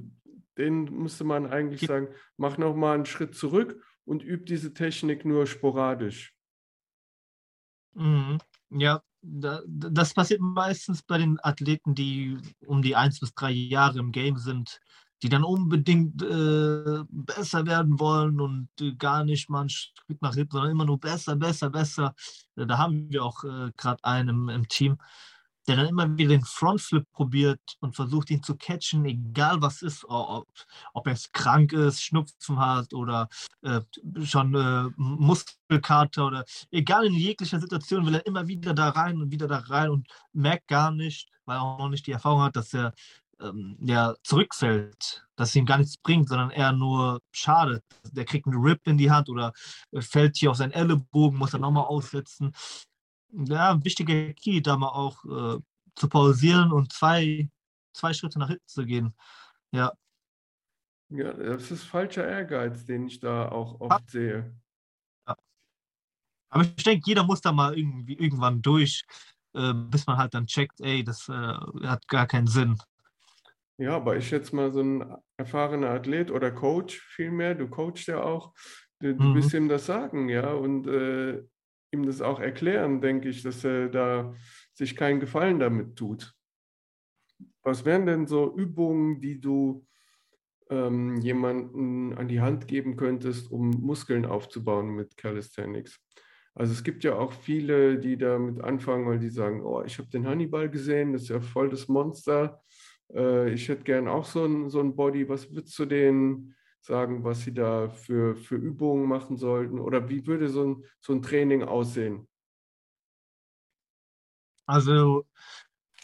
[0.57, 5.25] denen müsste man eigentlich Ge sagen, mach nochmal einen Schritt zurück und üb diese Technik
[5.25, 6.33] nur sporadisch.
[7.95, 8.37] Mhm.
[8.71, 14.11] Ja, das passiert meistens bei den Athleten, die um die eins bis drei Jahre im
[14.11, 14.79] Game sind,
[15.23, 20.51] die dann unbedingt äh, besser werden wollen und äh, gar nicht einen Schritt nach hinten,
[20.51, 22.13] sondern immer nur besser, besser, besser.
[22.55, 24.97] Da haben wir auch äh, gerade einen im, im Team,
[25.67, 30.05] der dann immer wieder den Frontflip probiert und versucht, ihn zu catchen, egal was ist,
[30.07, 30.47] ob,
[30.93, 33.27] ob er krank ist, Schnupfen hat oder
[33.63, 33.81] äh,
[34.23, 39.31] schon äh, Muskelkater oder egal in jeglicher Situation will er immer wieder da rein und
[39.31, 42.55] wieder da rein und merkt gar nicht, weil er auch noch nicht die Erfahrung hat,
[42.55, 42.93] dass er
[43.41, 47.83] ähm, ja, zurückfällt, dass ihm gar nichts bringt, sondern eher nur schadet.
[48.11, 49.53] Der kriegt einen Rip in die Hand oder
[49.99, 52.53] fällt hier auf seinen Ellenbogen, muss er nochmal aussetzen
[53.31, 55.59] ja, wichtiger Key, da mal auch äh,
[55.95, 57.49] zu pausieren und zwei,
[57.93, 59.13] zwei Schritte nach hinten zu gehen.
[59.71, 59.91] Ja.
[61.09, 64.07] Ja, das ist falscher Ehrgeiz, den ich da auch oft ja.
[64.07, 64.55] sehe.
[65.27, 65.35] Ja.
[66.49, 69.03] Aber ich denke, jeder muss da mal irgendwie irgendwann durch,
[69.53, 72.77] äh, bis man halt dann checkt, ey, das äh, hat gar keinen Sinn.
[73.77, 78.21] Ja, aber ich jetzt mal so ein erfahrener Athlet oder Coach vielmehr, du coachst ja
[78.23, 78.53] auch,
[78.99, 79.33] du, du mhm.
[79.35, 81.43] bist ihm das sagen, ja, und äh,
[81.91, 84.33] ihm das auch erklären, denke ich, dass er da
[84.73, 86.33] sich keinen Gefallen damit tut.
[87.63, 89.85] Was wären denn so Übungen, die du
[90.69, 95.99] ähm, jemanden an die Hand geben könntest, um Muskeln aufzubauen mit Calisthenics?
[96.55, 100.09] Also es gibt ja auch viele, die damit anfangen, weil die sagen, oh, ich habe
[100.09, 102.61] den Hannibal gesehen, das ist ja voll das Monster.
[103.13, 105.29] Äh, ich hätte gern auch so ein, so ein Body.
[105.29, 106.55] Was würdest du denen
[106.87, 109.79] sagen, was sie da für, für Übungen machen sollten?
[109.79, 112.27] Oder wie würde so ein, so ein Training aussehen?
[114.65, 115.25] Also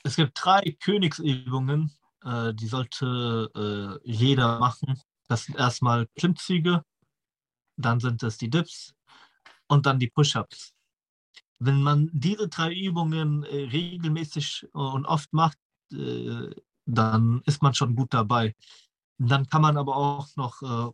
[0.03, 1.91] es gibt drei Königsübungen,
[2.23, 3.49] äh, die sollte
[4.03, 4.99] äh, jeder machen.
[5.27, 6.83] Das sind erstmal Klimmzüge,
[7.77, 8.93] dann sind es die Dips
[9.67, 10.73] und dann die Push-ups.
[11.59, 15.57] Wenn man diese drei Übungen äh, regelmäßig und oft macht,
[15.93, 16.53] äh,
[16.85, 18.53] dann ist man schon gut dabei.
[19.17, 20.91] Dann kann man aber auch noch äh,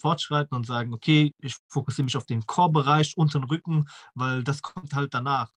[0.00, 4.62] fortschreiten und sagen, okay, ich fokussiere mich auf den Core-Bereich, unter den Rücken, weil das
[4.62, 5.52] kommt halt danach.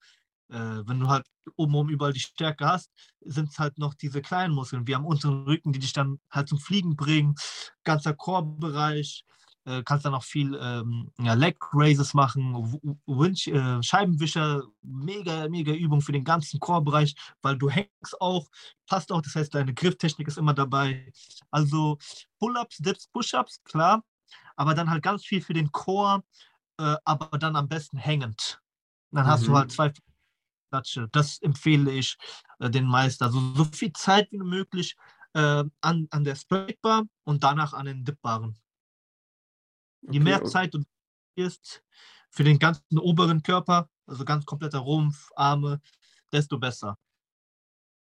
[0.49, 1.25] Äh, wenn du halt
[1.55, 2.91] obenrum überall die Stärke hast,
[3.21, 6.49] sind es halt noch diese kleinen Muskeln, wie am unteren Rücken, die dich dann halt
[6.49, 7.35] zum Fliegen bringen,
[7.83, 9.25] ganzer Core-Bereich,
[9.65, 12.53] äh, kannst dann auch viel ähm, ja, Leg Raises machen,
[13.05, 18.47] Winch, äh, Scheibenwischer, mega, mega Übung für den ganzen Core-Bereich, weil du hängst auch,
[18.87, 21.11] passt auch, das heißt, deine Grifftechnik ist immer dabei.
[21.51, 21.97] Also
[22.39, 24.03] Pull-Ups, Dips, Push-Ups, klar.
[24.55, 26.23] aber dann halt ganz viel für den Chor,
[26.79, 28.59] äh, aber dann am besten hängend.
[29.11, 29.55] Dann hast du Mhm.
[29.57, 29.91] halt zwei
[30.71, 31.07] Klatsche.
[31.11, 32.17] Das empfehle ich
[32.59, 33.25] äh, den Meister.
[33.27, 34.95] Also so viel Zeit wie möglich
[35.33, 38.57] äh, an, an der Straightbar und danach an den Dipbaren.
[40.03, 40.83] Je Okay, mehr und- Zeit du
[41.35, 41.83] ist
[42.29, 45.81] für den ganzen oberen Körper, also ganz kompletter Rumpf, Arme,
[46.31, 46.97] desto besser.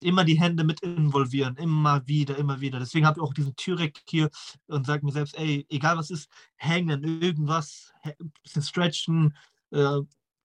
[0.02, 2.78] Immer die Hände mit involvieren, immer wieder, immer wieder.
[2.78, 4.28] Deswegen habe ich auch diesen Türek hier
[4.66, 9.34] und sage mir selbst, ey, egal was ist, hängen, irgendwas, ein bisschen stretchen,
[9.70, 10.00] äh,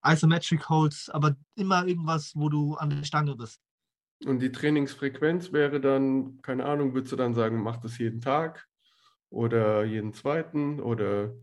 [0.05, 3.59] Isometric Holds, aber immer irgendwas, wo du an der Stange bist.
[4.25, 8.67] Und die Trainingsfrequenz wäre dann, keine Ahnung, würdest du dann sagen, mach das jeden Tag
[9.31, 11.33] oder jeden zweiten oder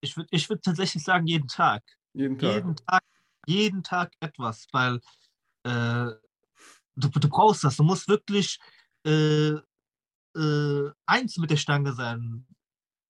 [0.00, 1.82] Ich würde ich würd tatsächlich sagen, jeden Tag.
[2.14, 2.54] jeden Tag?
[2.54, 3.02] jeden Tag,
[3.46, 5.00] jeden Tag etwas, weil
[5.64, 6.10] äh,
[6.96, 7.76] du, du brauchst das.
[7.76, 8.58] Du musst wirklich
[9.04, 9.54] äh,
[10.36, 12.46] äh, eins mit der Stange sein.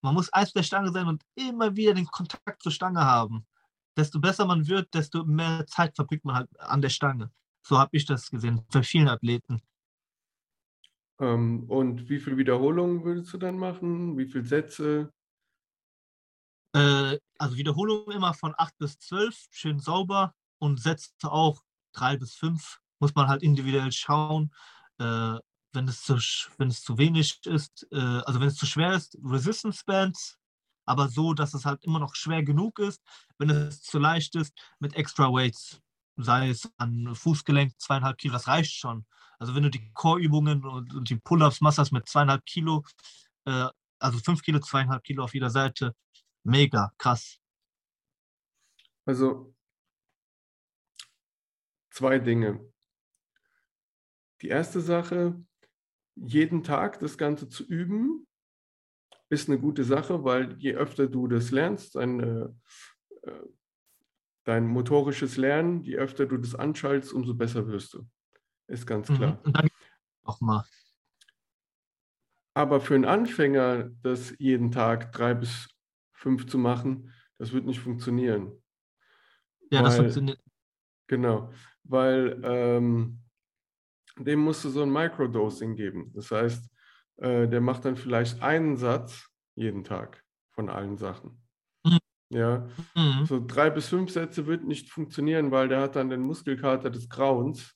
[0.00, 3.46] Man muss eins mit der Stange sein und immer wieder den Kontakt zur Stange haben.
[3.96, 7.30] Desto besser man wird, desto mehr Zeit verbringt man halt an der Stange.
[7.64, 9.60] So habe ich das gesehen, bei vielen Athleten.
[11.20, 14.16] Ähm, und wie viele Wiederholungen würdest du dann machen?
[14.18, 15.12] Wie viele Sätze?
[16.74, 21.62] Äh, also Wiederholungen immer von 8 bis 12, schön sauber und Sätze auch
[21.92, 22.78] 3 bis 5.
[23.00, 24.52] Muss man halt individuell schauen.
[24.98, 25.38] Äh,
[25.72, 26.16] wenn, es zu,
[26.58, 30.38] wenn es zu wenig ist, äh, also wenn es zu schwer ist, Resistance Bands,
[30.86, 33.02] aber so, dass es halt immer noch schwer genug ist.
[33.38, 35.80] Wenn es zu leicht ist, mit Extra Weights,
[36.16, 39.06] sei es an Fußgelenk, zweieinhalb Kilo, das reicht schon.
[39.38, 42.84] Also wenn du die Core-Übungen und, die Pull-Ups machst mit zweieinhalb Kilo,
[43.44, 43.68] äh,
[43.98, 45.94] also fünf Kilo, zweieinhalb Kilo auf jeder Seite,
[46.44, 47.38] mega krass.
[49.04, 49.54] Also
[51.90, 52.72] zwei Dinge.
[54.40, 55.40] Die erste Sache,
[56.16, 58.26] jeden Tag das Ganze zu üben,
[59.28, 62.48] ist eine gute Sache, weil je öfter du das lernst, dein, äh,
[63.22, 63.42] äh,
[64.44, 68.06] dein motorisches Lernen, je öfter du das anschaltest, umso besser wirst du.
[68.66, 69.14] Ist ganz Mhm.
[69.16, 69.40] klar.
[69.44, 69.68] Und dann
[70.24, 70.64] auch mal.
[72.54, 75.68] Aber für einen Anfänger, das jeden Tag drei bis
[76.12, 78.52] fünf zu machen, das wird nicht funktionieren.
[79.70, 80.40] Ja, das Weil- funktioniert.
[81.08, 81.52] Genau,
[81.82, 83.20] weil ähm,
[84.18, 86.12] dem musst du so ein Microdosing geben.
[86.14, 86.70] Das heißt,
[87.16, 91.41] äh, der macht dann vielleicht einen Satz jeden Tag von allen Sachen.
[92.32, 93.26] Ja, Mhm.
[93.26, 97.08] so drei bis fünf Sätze wird nicht funktionieren, weil der hat dann den Muskelkater des
[97.10, 97.74] Grauens.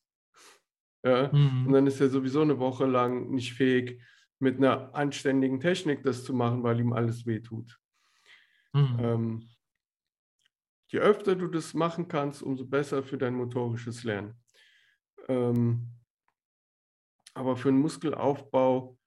[1.05, 1.73] Ja, und Mhm.
[1.73, 4.03] dann ist er sowieso eine Woche lang nicht fähig,
[4.39, 7.79] mit einer anständigen Technik das zu machen, weil ihm alles wehtut.
[8.75, 8.97] Mhm.
[8.99, 9.49] Ähm,
[10.89, 14.41] je öfter du das machen kannst, umso besser für dein motorisches Lernen.
[15.29, 15.93] Ähm,
[17.35, 18.99] aber für einen Muskelaufbau,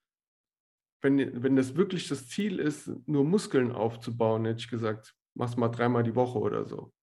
[1.02, 5.70] wenn, wenn das wirklich das Ziel ist, nur Muskeln aufzubauen, hätte ich gesagt, mach's mal
[5.70, 6.94] dreimal die Woche oder so.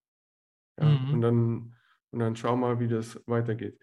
[0.79, 1.15] Ja, Mhm.
[1.15, 1.77] und, dann,
[2.13, 3.81] und dann schau mal, wie das weitergeht.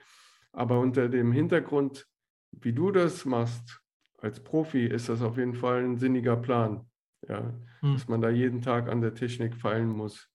[0.53, 2.07] Aber unter dem Hintergrund,
[2.51, 3.81] wie du das machst
[4.19, 6.89] als Profi, ist das auf jeden Fall ein sinniger Plan.
[7.27, 7.41] Ja,
[7.81, 7.93] Mhm.
[7.93, 10.29] dass man da jeden Tag an der Technik feilen muss.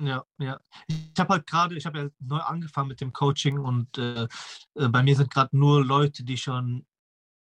[0.00, 0.58] Ja, ja.
[0.88, 4.24] Ich habe halt gerade, ich habe ja neu angefangen mit dem Coaching und äh,
[4.74, 6.86] äh, bei mir sind gerade nur Leute, die schon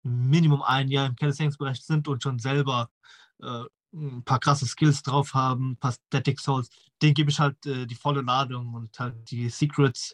[0.03, 2.89] Minimum ein Jahr im Calisthenics-Bereich sind und schon selber
[3.41, 3.63] äh,
[3.93, 6.69] ein paar krasse Skills drauf haben, ein paar Static Souls.
[7.01, 10.13] Denen gebe ich halt äh, die volle Ladung und halt die Secrets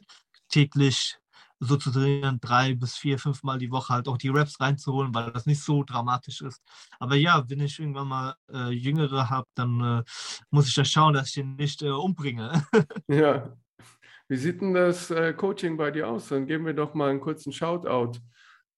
[0.49, 1.17] täglich
[1.59, 5.13] so zu trainieren, drei bis vier, fünf Mal die Woche halt auch die Raps reinzuholen,
[5.13, 6.61] weil das nicht so dramatisch ist.
[6.99, 10.03] Aber ja, wenn ich irgendwann mal äh, Jüngere habe, dann äh,
[10.51, 12.63] muss ich ja schauen, dass ich den nicht äh, umbringe.
[13.09, 13.55] Ja,
[14.27, 16.27] wie sieht denn das äh, Coaching bei dir aus?
[16.27, 18.19] Dann geben wir doch mal einen kurzen Shoutout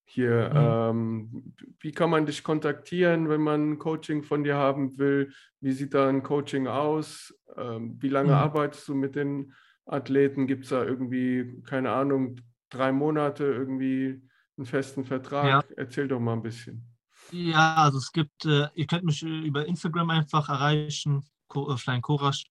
[0.10, 0.52] hier.
[0.56, 5.34] Ähm, wie kann man dich kontaktieren, wenn man ein Coaching von dir haben will?
[5.62, 7.34] Wie sieht da ein Coaching aus?
[7.58, 8.36] Ähm, wie lange Mhm.
[8.36, 9.54] arbeitest du mit den
[9.86, 10.48] Athleten?
[10.48, 12.38] Gibt es da irgendwie, keine Ahnung,
[12.70, 14.22] drei Monate irgendwie
[14.58, 15.66] einen festen Vertrag?
[15.78, 16.86] Erzähl doch mal ein bisschen.
[17.32, 21.24] Ja, also es gibt, äh, ihr könnt mich äh, über Instagram einfach erreichen,
[21.54, 22.46] äh, Flying Courage.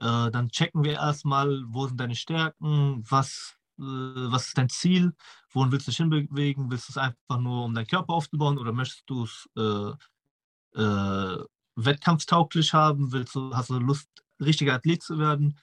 [0.00, 5.12] Äh, dann checken wir erstmal, wo sind deine Stärken, was, was ist dein Ziel,
[5.52, 6.70] wohin willst du dich hinbewegen?
[6.70, 11.44] Willst du es einfach nur, um deinen Körper aufzubauen oder möchtest du es äh, äh,
[11.76, 13.12] wettkampftauglich haben?
[13.12, 14.08] Willst du, hast du Lust,
[14.40, 15.58] richtiger Athlet zu werden?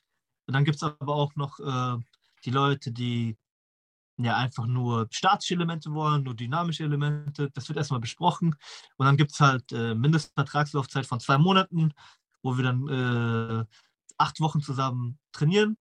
[0.47, 1.97] Und dann gibt es aber auch noch äh,
[2.45, 3.37] die Leute, die
[4.17, 7.49] ja einfach nur statische Elemente wollen, nur dynamische Elemente.
[7.53, 8.55] Das wird erstmal besprochen.
[8.97, 11.93] Und dann gibt es halt äh, Mindestvertragslaufzeit von zwei Monaten,
[12.41, 13.65] wo wir dann äh,
[14.17, 15.77] acht Wochen zusammen trainieren.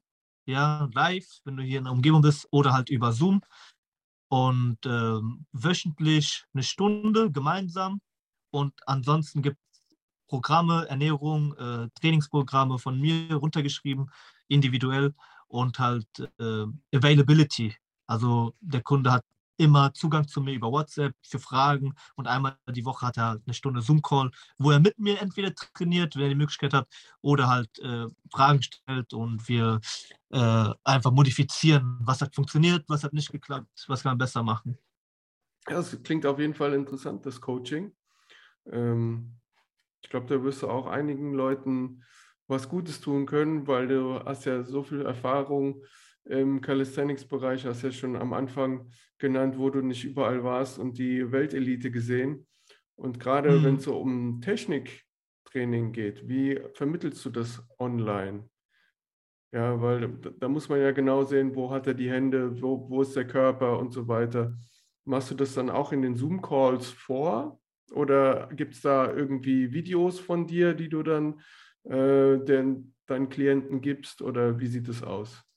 [0.48, 3.42] Ja, live, wenn du hier in der Umgebung bist, oder halt über Zoom.
[4.28, 8.00] Und ähm, wöchentlich eine Stunde gemeinsam.
[8.50, 9.82] Und ansonsten gibt es
[10.26, 14.10] Programme, Ernährung, äh, Trainingsprogramme von mir runtergeschrieben,
[14.48, 15.14] individuell
[15.48, 16.08] und halt
[16.38, 16.64] äh,
[16.94, 17.76] Availability.
[18.06, 19.24] Also der Kunde hat
[19.58, 23.54] immer Zugang zu mir über WhatsApp für Fragen und einmal die Woche hat er eine
[23.54, 26.88] Stunde Zoom-Call, wo er mit mir entweder trainiert, wenn er die Möglichkeit hat,
[27.20, 29.80] oder halt äh, Fragen stellt und wir
[30.30, 34.78] äh, einfach modifizieren, was hat funktioniert, was hat nicht geklappt, was kann man besser machen.
[35.68, 37.92] Ja, es klingt auf jeden Fall interessant, das Coaching.
[38.70, 39.38] Ähm,
[40.02, 42.04] ich glaube, da wirst du auch einigen Leuten
[42.46, 45.82] was Gutes tun können, weil du hast ja so viel Erfahrung
[46.28, 51.32] im Calisthenics-Bereich, hast ja schon am Anfang genannt, wo du nicht überall warst und die
[51.32, 52.46] Weltelite gesehen.
[52.96, 53.64] Und gerade mhm.
[53.64, 58.48] wenn es so um Techniktraining geht, wie vermittelst du das online?
[59.52, 63.00] Ja, weil da muss man ja genau sehen, wo hat er die Hände, wo, wo
[63.00, 64.54] ist der Körper und so weiter.
[65.06, 67.58] Machst du das dann auch in den Zoom-Calls vor?
[67.92, 71.40] Oder gibt es da irgendwie Videos von dir, die du dann
[71.84, 74.20] äh, den, deinen Klienten gibst?
[74.20, 75.47] Oder wie sieht es aus?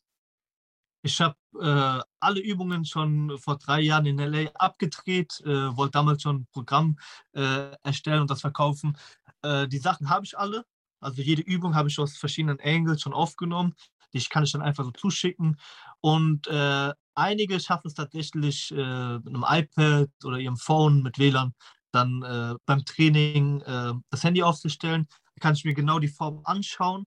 [1.03, 6.22] Ich habe äh, alle Übungen schon vor drei Jahren in LA abgedreht, äh, wollte damals
[6.22, 6.99] schon ein Programm
[7.34, 8.98] äh, erstellen und das verkaufen.
[9.41, 10.64] Äh, die Sachen habe ich alle.
[10.99, 13.73] Also jede Übung habe ich aus verschiedenen Angles schon aufgenommen.
[14.14, 15.60] Die kann ich dann einfach so zuschicken.
[16.02, 21.53] Und äh, einige schaffen es tatsächlich äh, mit einem iPad oder ihrem Phone mit WLAN
[21.94, 22.22] dann
[22.65, 23.61] beim Training
[24.10, 25.10] das Handy aufzustellen.
[25.36, 27.03] Da kann ich mir genau die Form anschauen.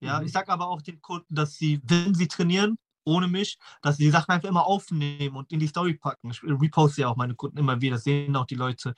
[0.00, 0.26] Ja, mhm.
[0.26, 4.04] ich sage aber auch den Kunden, dass sie, wenn sie trainieren, ohne mich, dass sie
[4.04, 6.30] die Sachen einfach immer aufnehmen und in die Story packen.
[6.30, 8.94] Ich reposte ja auch meine Kunden immer wieder, sehen auch die Leute,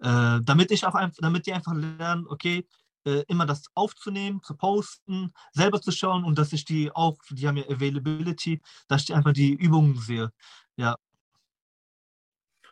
[0.00, 2.66] äh, damit ich auch einfach, damit die einfach lernen, okay,
[3.04, 7.46] äh, immer das aufzunehmen, zu posten, selber zu schauen und dass ich die auch, die
[7.46, 10.30] haben ja Availability, dass ich einfach die Übungen sehe.
[10.76, 10.96] Ja.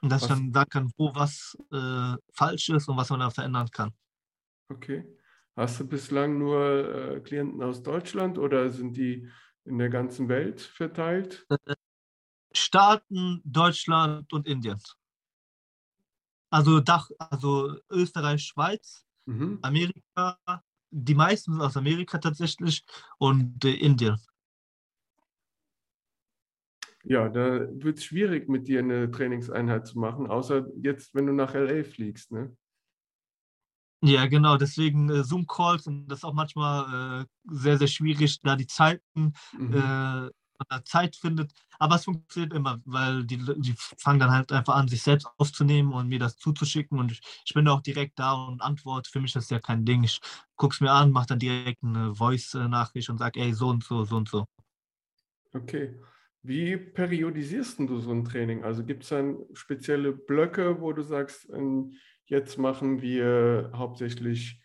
[0.00, 0.30] Und dass was?
[0.30, 3.92] ich dann sagen kann, wo was äh, falsch ist und was man da verändern kann.
[4.68, 5.04] Okay.
[5.54, 9.28] Hast du bislang nur äh, Klienten aus Deutschland oder sind die
[9.64, 11.46] in der ganzen Welt verteilt?
[12.52, 14.80] Staaten, Deutschland und Indien.
[16.50, 19.58] Also Dach, also Österreich, Schweiz, mhm.
[19.62, 20.38] Amerika,
[20.90, 22.84] die meisten sind aus Amerika tatsächlich
[23.18, 24.18] und äh, Indien.
[27.04, 31.32] Ja, da wird es schwierig, mit dir eine Trainingseinheit zu machen, außer jetzt, wenn du
[31.32, 32.56] nach LA fliegst, ne?
[34.04, 38.56] Ja, genau, deswegen äh, Zoom-Calls und das ist auch manchmal äh, sehr, sehr schwierig, da
[38.56, 39.76] die Zeiten, mhm.
[39.76, 40.30] äh,
[40.84, 41.52] Zeit findet.
[41.78, 45.92] Aber es funktioniert immer, weil die, die fangen dann halt einfach an, sich selbst aufzunehmen
[45.92, 46.98] und mir das zuzuschicken.
[46.98, 49.10] Und ich, ich bin auch direkt da und antworte.
[49.10, 50.04] Für mich ist das ja kein Ding.
[50.04, 50.20] Ich
[50.56, 54.04] gucke es mir an, mache dann direkt eine Voice-Nachricht und sage, ey, so und so,
[54.04, 54.46] so und so.
[55.52, 55.94] Okay.
[56.44, 58.64] Wie periodisierst du so ein Training?
[58.64, 61.96] Also gibt es dann spezielle Blöcke, wo du sagst, in
[62.26, 64.60] Jetzt machen wir hauptsächlich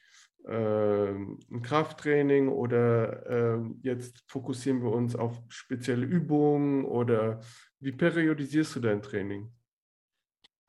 [0.46, 3.26] äh, ein Krafttraining oder
[3.58, 7.42] äh, jetzt fokussieren wir uns auf spezielle Übungen oder
[7.80, 9.52] wie periodisierst du dein Training?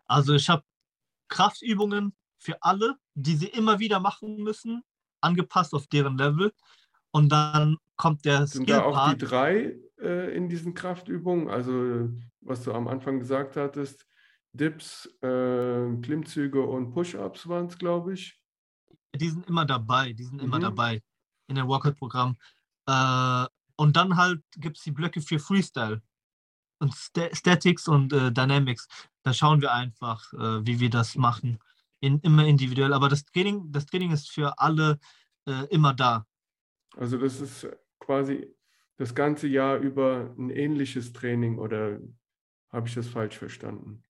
[0.06, 0.64] Also ich habe
[1.28, 4.82] Kraftübungen für alle, die sie immer wieder machen müssen,
[5.20, 6.52] angepasst auf deren Level.
[7.10, 11.48] Und dann kommt der Sind da auch die drei äh, in diesen Kraftübungen?
[11.48, 12.08] Also
[12.40, 14.06] was du am Anfang gesagt hattest,
[14.58, 18.40] Dips, äh, Klimmzüge und Push-Ups waren es, glaube ich.
[19.14, 20.44] Die sind immer dabei, die sind mhm.
[20.44, 21.02] immer dabei
[21.46, 22.36] in dem Workout-Programm.
[22.86, 26.02] Äh, und dann halt gibt es die Blöcke für Freestyle
[26.80, 28.88] und St Statics und äh, Dynamics.
[29.22, 31.58] Da schauen wir einfach, äh, wie wir das machen.
[32.00, 32.92] In, immer individuell.
[32.92, 34.98] Aber das Training, das Training ist für alle
[35.46, 36.26] äh, immer da.
[36.96, 37.66] Also das ist
[37.98, 38.54] quasi
[38.96, 42.00] das ganze Jahr über ein ähnliches Training oder
[42.70, 44.04] habe ich das falsch verstanden?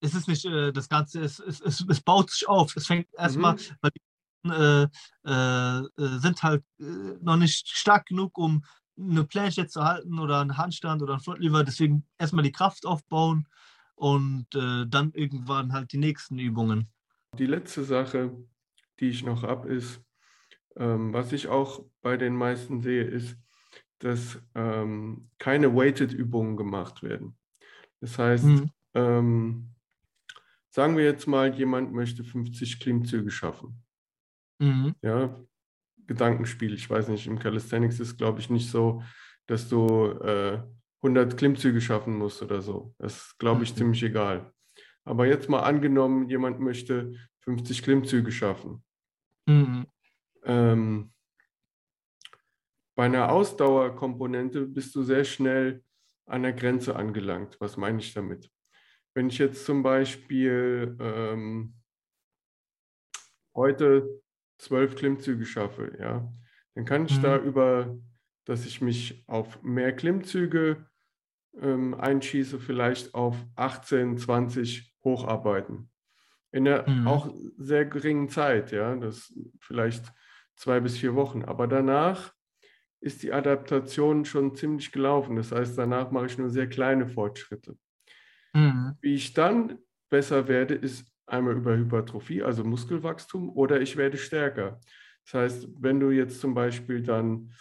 [0.00, 2.76] Es ist nicht äh, das Ganze, es, es, es, es, baut sich auf.
[2.76, 3.60] Es fängt erstmal, mhm.
[3.80, 4.00] weil die
[4.50, 4.86] äh,
[5.26, 6.84] äh, äh, sind halt äh,
[7.20, 8.64] noch nicht stark genug, um
[8.98, 11.64] eine Planche zu halten oder einen Handstand oder einen Frontlever.
[11.64, 13.46] Deswegen erstmal die Kraft aufbauen
[13.94, 16.88] und dann irgendwann halt die nächsten Übungen.
[17.36, 18.32] Die letzte Sache,
[19.00, 20.00] die ich noch habe, ist,
[20.76, 23.36] ähm, was ich auch bei den meisten sehe, ist,
[23.98, 27.36] dass ähm, keine Weighted-Übungen gemacht werden.
[28.00, 28.70] Das heißt, mhm.
[28.94, 29.74] ähm,
[30.70, 33.82] Sagen wir jetzt mal, jemand möchte 50 Klimmzüge schaffen.
[34.58, 34.94] Mhm.
[35.02, 35.38] Ja,
[36.06, 36.74] Gedankenspiel.
[36.74, 39.02] Ich weiß nicht, im Calisthenics ist, glaube ich, nicht so,
[39.46, 40.62] dass du äh,
[41.02, 42.94] 100 Klimmzüge schaffen musst oder so.
[42.98, 43.76] Das ist, glaube ich, mhm.
[43.76, 44.52] ziemlich egal.
[45.04, 48.84] Aber jetzt mal angenommen, jemand möchte 50 Klimmzüge schaffen.
[49.46, 49.86] Mhm.
[50.44, 51.12] Ähm,
[52.94, 55.82] bei einer Ausdauerkomponente bist du sehr schnell
[56.26, 57.56] an der Grenze angelangt.
[57.60, 58.50] Was meine ich damit?
[59.18, 61.74] Wenn ich jetzt zum Beispiel ähm,
[63.52, 64.22] heute
[64.58, 66.32] zwölf Klimmzüge schaffe, ja,
[66.76, 67.22] dann kann ich mhm.
[67.22, 67.98] da über,
[68.44, 70.86] dass ich mich auf mehr Klimmzüge
[71.60, 75.90] ähm, einschieße, vielleicht auf 18, 20 hocharbeiten.
[76.52, 77.08] In der mhm.
[77.08, 80.12] auch sehr geringen Zeit, ja, das vielleicht
[80.54, 81.42] zwei bis vier Wochen.
[81.42, 82.32] Aber danach
[83.00, 85.34] ist die Adaptation schon ziemlich gelaufen.
[85.34, 87.76] Das heißt, danach mache ich nur sehr kleine Fortschritte.
[88.52, 88.96] Mhm.
[89.00, 89.78] Wie ich dann
[90.10, 94.80] besser werde, ist einmal über Hypertrophie, also Muskelwachstum, oder ich werde stärker.
[95.24, 97.52] Das heißt, wenn du jetzt zum Beispiel dann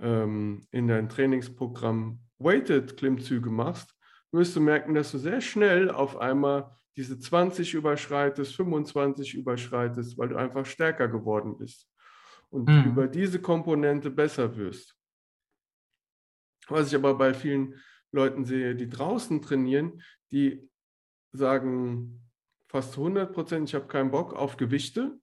[0.00, 3.94] ähm, in dein Trainingsprogramm Weighted Klimmzüge machst,
[4.32, 10.28] wirst du merken, dass du sehr schnell auf einmal diese 20 überschreitest, 25 überschreitest, weil
[10.28, 11.88] du einfach stärker geworden bist
[12.50, 12.84] und mhm.
[12.84, 14.96] über diese Komponente besser wirst.
[16.68, 17.74] Was ich aber bei vielen
[18.12, 20.02] Leuten sehe, die draußen trainieren,
[20.34, 20.68] die
[21.32, 22.20] sagen
[22.68, 25.18] fast zu 100 Prozent, ich habe keinen Bock auf Gewichte.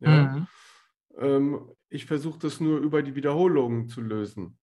[0.00, 0.36] Ja?
[0.36, 0.46] Mhm.
[1.16, 4.58] Ähm, ich versuche das nur über die Wiederholungen zu lösen.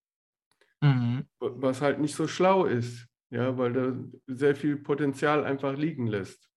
[0.81, 1.25] Mhm.
[1.39, 3.95] Was halt nicht so schlau ist, ja, weil da
[4.27, 6.49] sehr viel Potenzial einfach liegen lässt.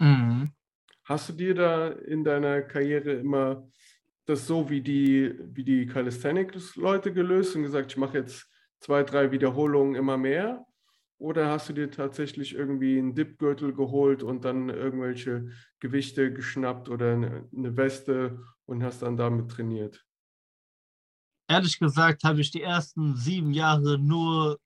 [0.00, 0.52] Mhm.
[1.04, 3.68] Hast du dir da in deiner Karriere immer
[4.24, 8.48] das so wie die, wie die Calisthenics-Leute gelöst und gesagt, ich mache jetzt
[8.80, 10.66] zwei, drei Wiederholungen immer mehr?
[11.22, 17.12] Oder hast du dir tatsächlich irgendwie einen Dipgürtel geholt und dann irgendwelche Gewichte geschnappt oder
[17.12, 20.04] eine, Weste und hast dann damit trainiert?
[21.48, 24.58] Ehrlich gesagt habe ich die ersten sieben Jahre nur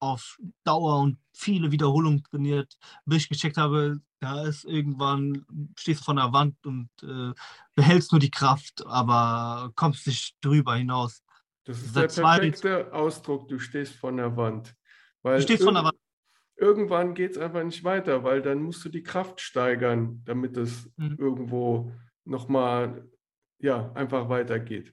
[0.00, 2.76] auf Dauer und viele Wiederholungen trainiert,
[3.06, 5.46] bis ich gecheckt habe, da ist irgendwann,
[5.78, 7.32] stehst du von der Wand und äh,
[7.74, 11.22] behältst nur die Kraft, aber kommst nicht drüber hinaus.
[11.64, 14.76] Das ist Seit der perfekte Ausdruck, du stehst von der Wand.
[15.22, 15.98] Weil du stehst von der Wand.
[16.56, 20.90] Irgendwann geht es einfach nicht weiter, weil dann musst du die Kraft steigern, damit es
[20.96, 21.16] mhm.
[21.18, 21.92] irgendwo
[22.24, 23.08] nochmal
[23.58, 24.92] ja, einfach weitergeht.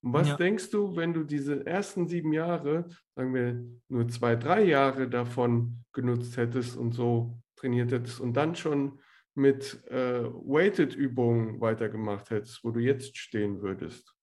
[0.00, 0.36] Und was ja.
[0.36, 5.84] denkst du, wenn du diese ersten sieben Jahre, sagen wir nur zwei, drei Jahre davon
[5.92, 9.00] genutzt hättest und so trainiert hättest und dann schon
[9.34, 14.14] mit äh, Weighted-Übungen weitergemacht hättest, wo du jetzt stehen würdest?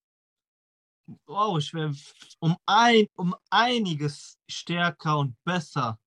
[1.26, 1.94] Wow, ich wäre
[2.40, 6.00] um, ein, um einiges stärker und besser.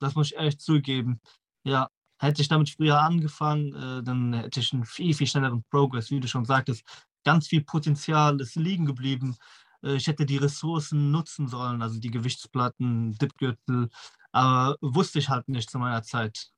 [0.00, 1.20] Das muss ich ehrlich zugeben.
[1.64, 1.88] Ja,
[2.18, 6.20] hätte ich damit früher angefangen, äh, dann hätte ich einen viel, viel schnelleren Progress, wie
[6.20, 6.84] du schon sagtest
[7.24, 9.36] ganz viel Potenzial ist liegen geblieben.
[9.82, 13.88] Äh, ich hätte die Ressourcen nutzen sollen, also die Gewichtsplatten, Dipgürtel,
[14.32, 16.50] aber wusste ich halt nicht zu meiner Zeit.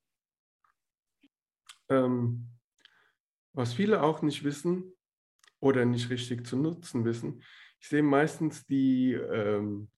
[1.88, 2.48] Ähm,
[3.52, 4.92] was viele auch nicht wissen
[5.60, 7.42] oder nicht richtig zu nutzen wissen,
[7.82, 9.88] ich sehe meistens die ähm,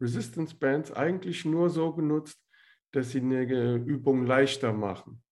[0.00, 2.42] Resistance Bands eigentlich nur so genutzt,
[2.90, 5.22] dass sie eine Übung leichter machen.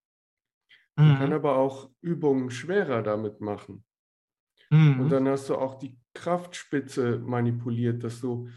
[0.94, 1.16] Man mhm.
[1.16, 3.82] kann aber auch Übungen schwerer damit machen.
[4.68, 5.00] Mhm.
[5.00, 8.50] Und dann hast du auch die Kraftspitze manipuliert, dass du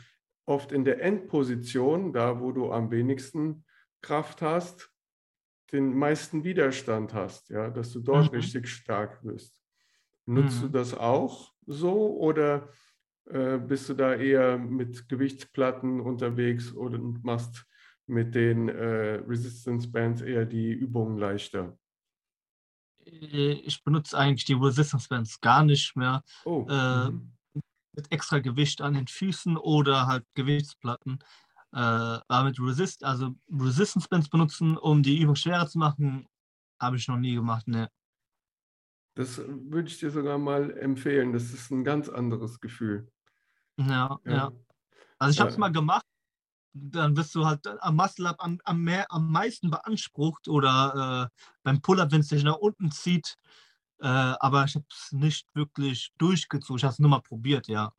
[0.45, 3.63] oft in der Endposition, da wo du am wenigsten
[4.01, 4.91] Kraft hast,
[5.71, 8.37] den meisten Widerstand hast, ja, dass du dort mhm.
[8.39, 9.63] richtig stark wirst.
[10.25, 10.63] Nutzt mhm.
[10.63, 12.67] du das auch so oder
[13.29, 17.65] äh, bist du da eher mit Gewichtsplatten unterwegs oder machst
[18.05, 21.77] mit den äh, Resistance Bands eher die Übungen leichter?
[23.05, 26.23] Äh, ich benutze eigentlich die Resistance Bands gar nicht mehr.
[26.45, 26.65] Oh.
[26.69, 27.31] Äh, mhm.
[27.95, 31.19] Mit extra Gewicht an den Füßen oder halt Gewichtsplatten.
[31.73, 36.27] Äh, aber mit Resist, also Resistance Bands benutzen, um die Übung schwerer zu machen,
[36.79, 37.67] habe ich noch nie gemacht.
[37.67, 37.89] Ne.
[39.15, 41.33] Das würde ich dir sogar mal empfehlen.
[41.33, 43.07] Das ist ein ganz anderes Gefühl.
[43.77, 44.31] Ja, ja.
[44.31, 44.51] ja.
[45.19, 46.05] Also ich habe es mal gemacht,
[46.73, 51.81] dann wirst du halt am Muscle-Up am, am, mehr, am meisten beansprucht oder äh, beim
[51.81, 53.35] Pull-Up, wenn es dich nach unten zieht.
[53.99, 56.77] Äh, aber ich habe es nicht wirklich durchgezogen.
[56.77, 57.93] Ich habe es nur mal probiert, ja.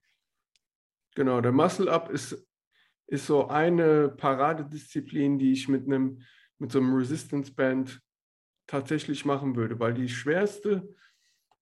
[1.15, 2.45] Genau, der Muscle-Up ist,
[3.07, 6.21] ist so eine Paradedisziplin, die ich mit einem
[6.59, 8.01] mit so einem Resistance Band
[8.67, 10.95] tatsächlich machen würde, weil die schwerste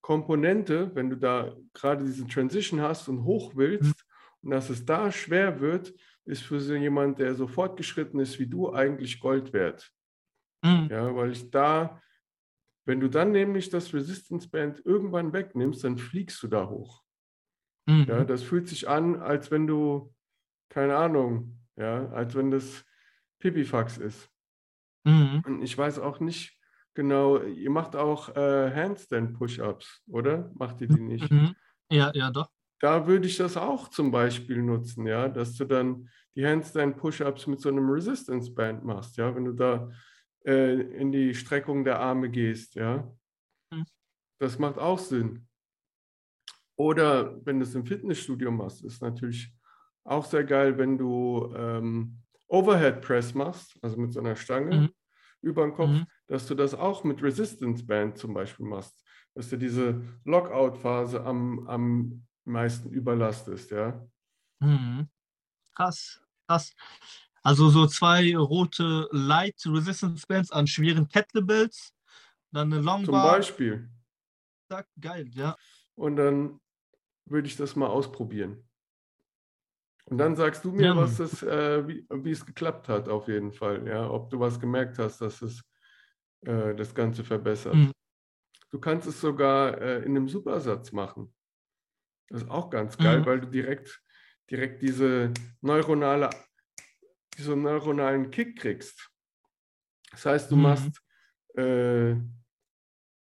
[0.03, 4.43] Komponente, wenn du da gerade diese Transition hast und hoch willst mhm.
[4.43, 8.47] und dass es da schwer wird, ist für so jemand, der so fortgeschritten ist wie
[8.47, 9.93] du, eigentlich Gold wert.
[10.62, 10.89] Mhm.
[10.91, 12.01] Ja, weil ich da,
[12.85, 17.03] wenn du dann nämlich das Resistance Band irgendwann wegnimmst, dann fliegst du da hoch.
[17.87, 18.07] Mhm.
[18.09, 20.12] Ja, das fühlt sich an, als wenn du,
[20.69, 22.85] keine Ahnung, ja, als wenn das
[23.39, 24.29] Pipifax ist.
[25.05, 25.43] Mhm.
[25.47, 26.59] Und ich weiß auch nicht
[26.94, 30.51] genau, ihr macht auch äh, Handstand-Push-Ups, oder?
[30.55, 31.31] Macht ihr die nicht?
[31.31, 31.55] Mhm.
[31.90, 32.51] Ja, ja, doch
[32.81, 37.60] da würde ich das auch zum Beispiel nutzen, ja, dass du dann die Handstand-Push-Ups mit
[37.60, 39.89] so einem Resistance-Band machst, ja, wenn du da
[40.44, 43.09] äh, in die Streckung der Arme gehst, ja.
[43.70, 43.85] Mhm.
[44.40, 45.47] Das macht auch Sinn.
[46.77, 49.55] Oder wenn du es im Fitnessstudio machst, ist natürlich
[50.05, 54.90] auch sehr geil, wenn du ähm, Overhead Press machst, also mit so einer Stange Mhm.
[55.43, 56.06] über den Kopf, Mhm.
[56.27, 59.03] Dass du das auch mit Resistance Band zum Beispiel machst,
[59.35, 64.07] dass du diese Lockout-Phase am, am meisten überlastest, ja.
[64.61, 65.09] Mhm.
[65.74, 66.73] Krass, krass.
[67.43, 71.93] Also so zwei rote Light Resistance Bands an schweren Kettlebells,
[72.53, 73.23] dann eine Zum Longbar.
[73.23, 73.90] Beispiel.
[74.70, 75.57] Zack, geil, ja.
[75.94, 76.61] Und dann
[77.27, 78.69] würde ich das mal ausprobieren.
[80.07, 83.28] Und dann sagst du mir, Ja, was das, äh, wie, wie es geklappt hat, auf
[83.28, 83.86] jeden Fall.
[83.86, 85.62] Ja, ob du was gemerkt hast, dass es
[86.47, 87.74] äh, das Ganze verbessert.
[87.74, 87.93] Mhm.
[88.70, 91.35] Du kannst es sogar äh, in einem Supersatz machen.
[92.28, 93.27] Das ist auch ganz geil, Mhm.
[93.27, 94.02] weil du direkt,
[94.51, 96.31] direkt diese neuronale,
[97.36, 99.10] diesen neuronalen Kick kriegst.
[100.10, 100.62] Das heißt, du Mhm.
[100.62, 101.02] machst
[101.55, 102.16] äh,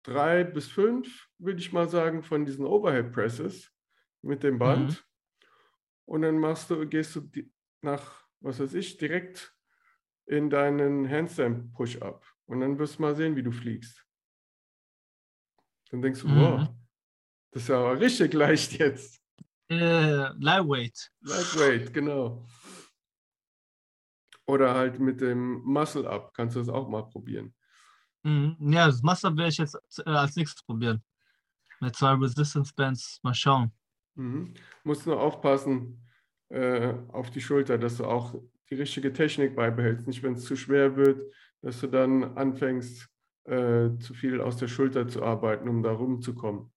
[0.02, 3.70] drei bis fünf, würde ich mal sagen, von diesen Overhead Presses
[4.22, 4.90] mit dem Band.
[4.90, 4.96] Mhm.
[6.06, 7.30] Und dann machst du, gehst du
[7.82, 9.54] nach, was weiß ich, direkt
[10.26, 12.24] in deinen Handstand Push-Up.
[12.48, 14.04] Und dann wirst du mal sehen, wie du fliegst.
[15.90, 16.40] Dann denkst du, Mhm.
[16.40, 16.68] wow,
[17.52, 19.22] das ist ja richtig leicht jetzt.
[19.70, 21.10] Äh, Lightweight.
[21.20, 22.46] Lightweight, genau.
[24.46, 27.54] Oder halt mit dem Muscle-Up kannst du das auch mal probieren.
[28.22, 28.56] Mhm.
[28.72, 29.76] Ja, das Muscle werde ich jetzt
[30.06, 31.02] äh, als nächstes probieren.
[31.80, 33.20] Mit zwei Resistance Bands.
[33.22, 33.72] Mal schauen.
[34.14, 34.54] Mhm.
[34.84, 36.02] Musst nur aufpassen
[36.48, 38.34] äh, auf die Schulter, dass du auch
[38.70, 40.06] die richtige Technik beibehältst.
[40.06, 43.08] Nicht, wenn es zu schwer wird, dass du dann anfängst,
[43.44, 46.70] äh, zu viel aus der Schulter zu arbeiten, um da rumzukommen.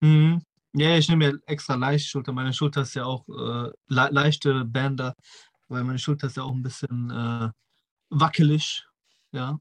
[0.00, 0.42] Mhm.
[0.74, 2.32] Ja, ich nehme mir extra leicht Schulter.
[2.32, 5.14] Meine Schulter ist ja auch äh, le leichte Bänder,
[5.68, 7.50] weil meine Schulter ist ja auch ein bisschen äh,
[8.10, 8.84] wackelig.
[9.32, 9.60] Ja.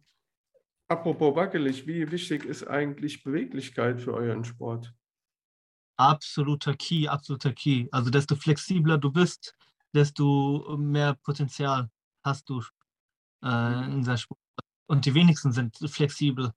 [0.88, 4.94] Apropos wackelig, wie wichtig ist eigentlich Beweglichkeit für euren Sport?
[5.98, 7.88] Absoluter Key, absoluter Key.
[7.92, 9.56] Also desto flexibler du bist,
[9.94, 11.90] desto mehr Potenzial
[12.24, 12.64] hast du
[13.44, 14.41] äh, in der Sport.
[14.92, 16.52] Und die wenigsten sind flexibel.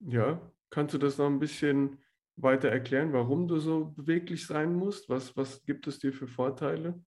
[0.00, 0.38] Ja,
[0.68, 1.98] kannst du das noch ein bisschen
[2.36, 5.08] weiter erklären, warum du so beweglich sein musst?
[5.08, 7.02] Was, was gibt es dir für Vorteile?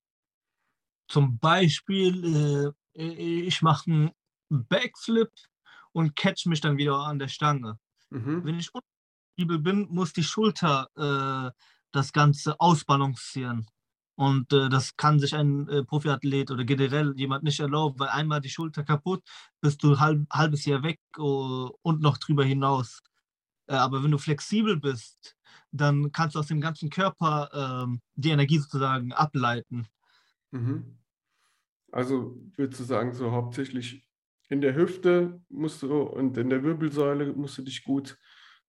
[1.07, 4.11] Zum Beispiel, äh, ich mache einen
[4.49, 5.29] Backflip
[5.91, 7.77] und catch mich dann wieder an der Stange.
[8.09, 8.45] Mhm.
[8.45, 11.51] Wenn ich unflexibel bin, muss die Schulter äh,
[11.91, 13.67] das Ganze ausbalancieren.
[14.17, 18.41] Und äh, das kann sich ein äh, Profiathlet oder generell jemand nicht erlauben, weil einmal
[18.41, 19.21] die Schulter kaputt,
[19.61, 23.03] bist du halb, halbes Jahr weg uh, und noch drüber hinaus.
[23.67, 25.37] Äh, aber wenn du flexibel bist,
[25.71, 29.85] dann kannst du aus dem ganzen Körper ähm, die Energie sozusagen ableiten.
[30.49, 30.97] Mhm.
[31.91, 34.03] Also würdest du sagen, so hauptsächlich
[34.49, 38.17] in der Hüfte musst du und in der Wirbelsäule musst du dich gut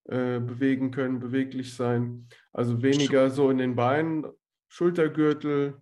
[0.03, 2.27] äh, bewegen können, beweglich sein.
[2.53, 4.25] Also weniger so in den Beinen,
[4.69, 5.81] Schultergürtel.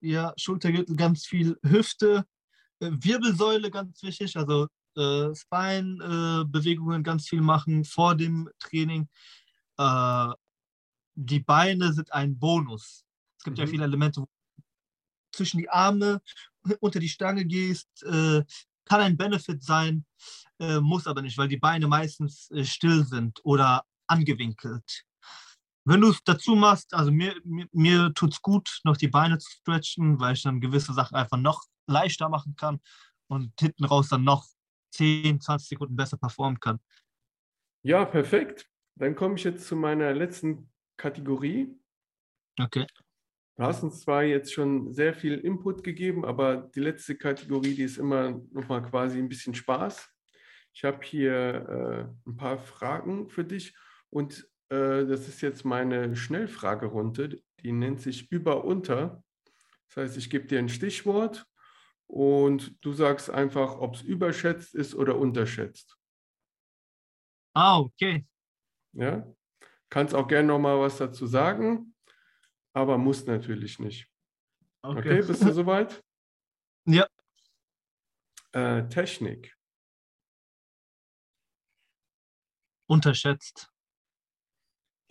[0.00, 2.26] Ja, Schultergürtel ganz viel, Hüfte,
[2.80, 9.08] äh, Wirbelsäule ganz wichtig, also äh, Spine-Bewegungen äh, ganz viel machen vor dem Training.
[9.78, 10.28] Äh,
[11.14, 13.04] die Beine sind ein Bonus.
[13.38, 13.64] Es gibt Mhm.
[13.64, 14.62] ja viele Elemente, wo du
[15.32, 16.20] zwischen die Arme
[16.80, 18.44] unter die Stange gehst, äh,
[18.84, 20.04] kann ein Benefit sein,
[20.58, 25.04] äh, muss aber nicht, weil die Beine meistens äh, still sind oder angewinkelt.
[25.84, 29.38] Wenn du es dazu machst, also mir, mir, mir tut es gut, noch die Beine
[29.38, 32.80] zu stretchen, weil ich dann gewisse Sachen einfach noch leichter machen kann
[33.28, 34.46] und hinten raus dann noch
[34.92, 36.78] 10, 20 Sekunden besser performen kann.
[37.82, 38.68] Ja, perfekt.
[38.94, 41.74] Dann komme ich jetzt zu meiner letzten Kategorie.
[42.60, 42.86] Okay.
[43.56, 47.82] Du hast uns zwar jetzt schon sehr viel Input gegeben, aber die letzte Kategorie, die
[47.82, 50.08] ist immer nochmal quasi ein bisschen Spaß.
[50.72, 51.34] Ich habe hier
[52.26, 53.76] äh, ein paar Fragen für dich
[54.10, 59.22] und äh, das ist jetzt meine Schnellfragerunde, die nennt sich über-unter.
[59.88, 61.46] Das heißt, ich gebe dir ein Stichwort
[62.06, 65.98] und du sagst einfach, ob es überschätzt ist oder unterschätzt.
[67.54, 68.26] Ah, okay.
[68.94, 69.30] Ja?
[69.90, 71.94] Kannst auch gerne nochmal was dazu sagen,
[72.72, 74.08] aber muss natürlich nicht.
[74.80, 76.02] Okay, bist du soweit?
[76.86, 77.06] Ja.
[78.52, 79.54] Äh, Technik.
[82.86, 83.72] Unterschätzt.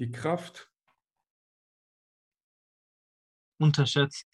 [0.01, 0.67] Die Kraft.
[3.59, 4.27] Unterschätzt.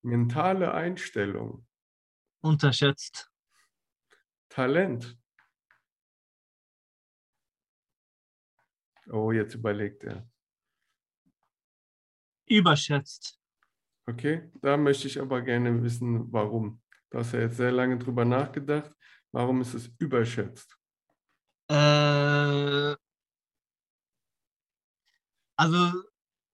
[0.00, 1.68] Mentale Einstellung.
[2.40, 3.30] Unterschätzt.
[4.48, 5.18] Talent.
[9.10, 10.26] Oh, jetzt überlegt er.
[12.46, 13.38] Überschätzt.
[14.06, 16.80] Okay, da möchte ich aber gerne wissen, warum.
[17.10, 18.90] Du hast ja jetzt sehr lange drüber nachgedacht.
[19.32, 20.78] Warum ist es überschätzt?
[21.68, 22.96] Äh,
[25.60, 25.92] Also,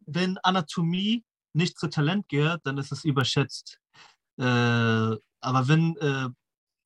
[0.05, 3.79] wenn Anatomie nicht zu Talent gehört, dann ist es überschätzt.
[4.37, 6.29] Äh, aber wenn äh,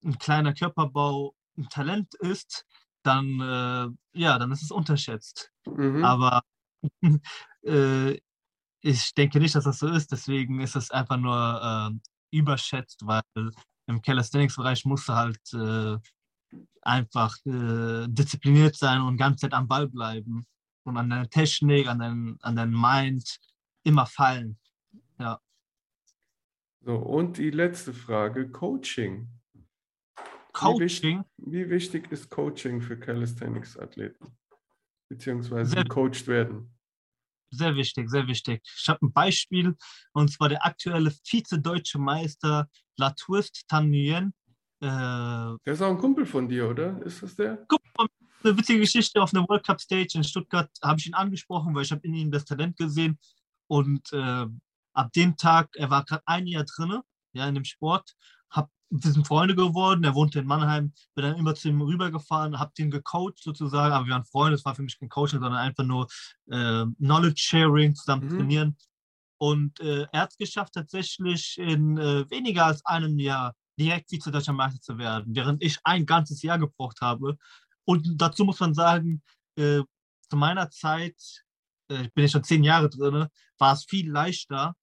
[0.04, 2.66] ein kleiner Körperbau ein Talent ist,
[3.04, 5.50] dann, äh, ja, dann ist es unterschätzt.
[5.64, 6.04] Mhm.
[6.04, 6.42] Aber
[7.62, 8.20] äh,
[8.82, 10.12] ich denke nicht, dass das so ist.
[10.12, 13.22] Deswegen ist es einfach nur äh, überschätzt, weil
[13.86, 15.96] im Calisthenics-Bereich musst du halt äh,
[16.82, 20.46] einfach diszipliniert sein und ganz Zeit am Ball bleiben
[20.84, 23.38] und an deiner Technik, an deinem an dein Mind
[23.82, 24.58] immer fallen.
[25.18, 25.40] Ja.
[26.80, 29.28] So, und die letzte Frage: Coaching.
[30.52, 31.24] Coaching?
[31.36, 34.26] Wie, wie wichtig ist Coaching für Calisthenics-Athleten?
[35.08, 36.72] Beziehungsweise sehr, gecoacht werden?
[37.50, 38.62] Sehr wichtig, sehr wichtig.
[38.64, 39.76] Ich habe ein Beispiel
[40.12, 44.32] und zwar der aktuelle Vize-Deutsche Meister Latwist Tan Nguyen.
[44.80, 47.02] Äh, der ist auch ein Kumpel von dir, oder?
[47.02, 47.66] Ist das der?
[48.42, 51.84] Eine witzige Geschichte auf einer World Cup Stage in Stuttgart habe ich ihn angesprochen, weil
[51.84, 53.18] ich habe in ihm das Talent gesehen
[53.66, 54.46] und äh,
[54.94, 57.00] ab dem Tag, er war gerade ein Jahr drin,
[57.32, 58.14] ja, in dem Sport,
[58.50, 62.58] hab, wir sind Freunde geworden, er wohnte in Mannheim, bin dann immer zu ihm rübergefahren,
[62.58, 65.60] habe den gecoacht sozusagen, aber wir waren Freunde, es war für mich kein Coaching, sondern
[65.60, 66.08] einfach nur
[66.50, 68.36] äh, Knowledge Sharing, zusammen mhm.
[68.38, 68.76] trainieren.
[69.38, 74.52] Und äh, er hat es geschafft, tatsächlich in äh, weniger als einem Jahr direkt Vize-Deutscher
[74.52, 77.38] Meister zu werden, während ich ein ganzes Jahr gebraucht habe.
[77.90, 79.20] Und dazu muss man sagen,
[79.56, 79.82] äh,
[80.28, 81.16] zu meiner Zeit,
[81.90, 83.26] äh, ich bin ja schon zehn Jahre drin,
[83.58, 84.76] war es viel leichter,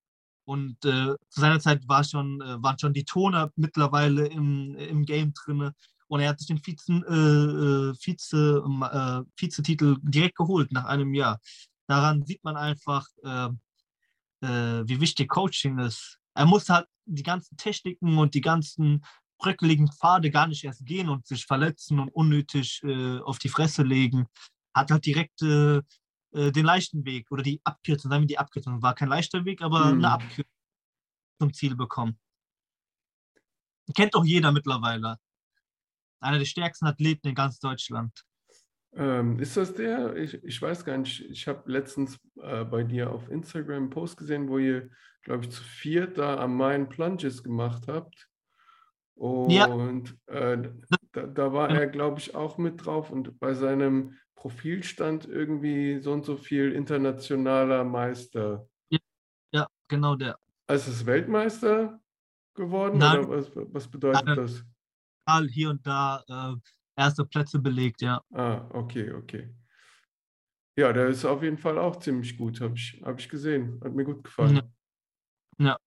[0.44, 5.06] und äh, zu seiner Zeit war schon, äh, waren schon die Toner mittlerweile im, im
[5.06, 5.72] Game drin.
[6.08, 11.14] Und er hat sich den Vizen, äh, äh Vize, äh, Vize-Titel direkt geholt nach einem
[11.14, 11.40] Jahr.
[11.88, 13.50] Daran sieht man einfach, äh,
[14.42, 16.20] wie wichtig Coaching ist.
[16.34, 19.04] Er muss halt die ganzen Techniken und die ganzen
[19.38, 22.82] bröckeligen Pfade gar nicht erst gehen und sich verletzen und unnötig
[23.24, 24.28] auf die Fresse legen.
[24.74, 25.42] Hat halt direkt
[26.38, 29.62] äh, den leichten Weg oder die Abkürzung, sagen wir die Abkürzung, war kein leichter Weg,
[29.62, 30.00] aber mhm.
[30.00, 30.54] eine Abkürzung
[31.40, 32.20] zum Ziel bekommen.
[33.96, 35.18] Kennt doch jeder mittlerweile.
[36.20, 38.24] Einer der stärksten Athleten in ganz Deutschland.
[38.94, 40.16] Ähm, ist das der?
[40.16, 41.22] Ich, ich weiß gar nicht.
[41.30, 44.90] Ich habe letztens äh, bei dir auf Instagram einen Post gesehen, wo ihr,
[45.22, 48.28] glaube ich, zu viert da am Main Plunges gemacht habt.
[49.18, 50.53] Und ja.
[50.53, 50.69] äh,
[51.11, 53.10] da, da, war er, glaube ich, auch mit drauf.
[53.10, 58.69] Und bei seinem Profil stand irgendwie so und so viel internationaler Meister.
[58.89, 58.99] Ja,
[59.52, 60.38] ja genau der.
[60.68, 61.99] Also ist Weltmeister
[62.53, 62.99] geworden?
[62.99, 64.64] Nein, oder was, was bedeutet nein, das?
[65.49, 68.22] Hier und da äh, erste Plätze belegt, ja.
[68.31, 69.49] Ah, okay, okay.
[70.77, 73.81] Ja, der ist auf jeden Fall auch ziemlich gut, habe ich, hab ich gesehen.
[73.84, 74.61] Hat mir gut gefallen.
[75.57, 75.65] Ja.
[75.65, 75.77] ja.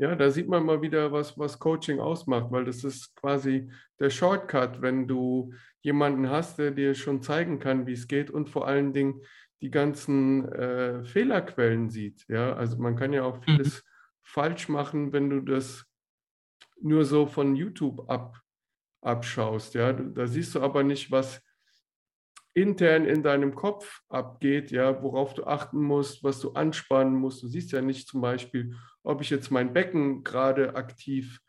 [0.00, 4.08] Ja, da sieht man mal wieder, was, was Coaching ausmacht, weil das ist quasi der
[4.08, 5.52] Shortcut, wenn du
[5.82, 9.20] jemanden hast, der dir schon zeigen kann, wie es geht und vor allen Dingen
[9.60, 12.24] die ganzen äh, Fehlerquellen sieht.
[12.28, 13.42] Ja, also man kann ja auch mhm.
[13.42, 13.88] vieles mhm.
[14.22, 15.84] falsch machen, wenn du das
[16.80, 18.40] nur so von YouTube ab,
[19.02, 19.74] abschaust.
[19.74, 21.42] Ja, da siehst du aber nicht, was
[22.54, 27.42] intern in deinem Kopf abgeht, ja, worauf du achten musst, was du anspannen musst.
[27.42, 31.40] Du siehst ja nicht zum Beispiel, ob ich jetzt mein Becken gerade aktiv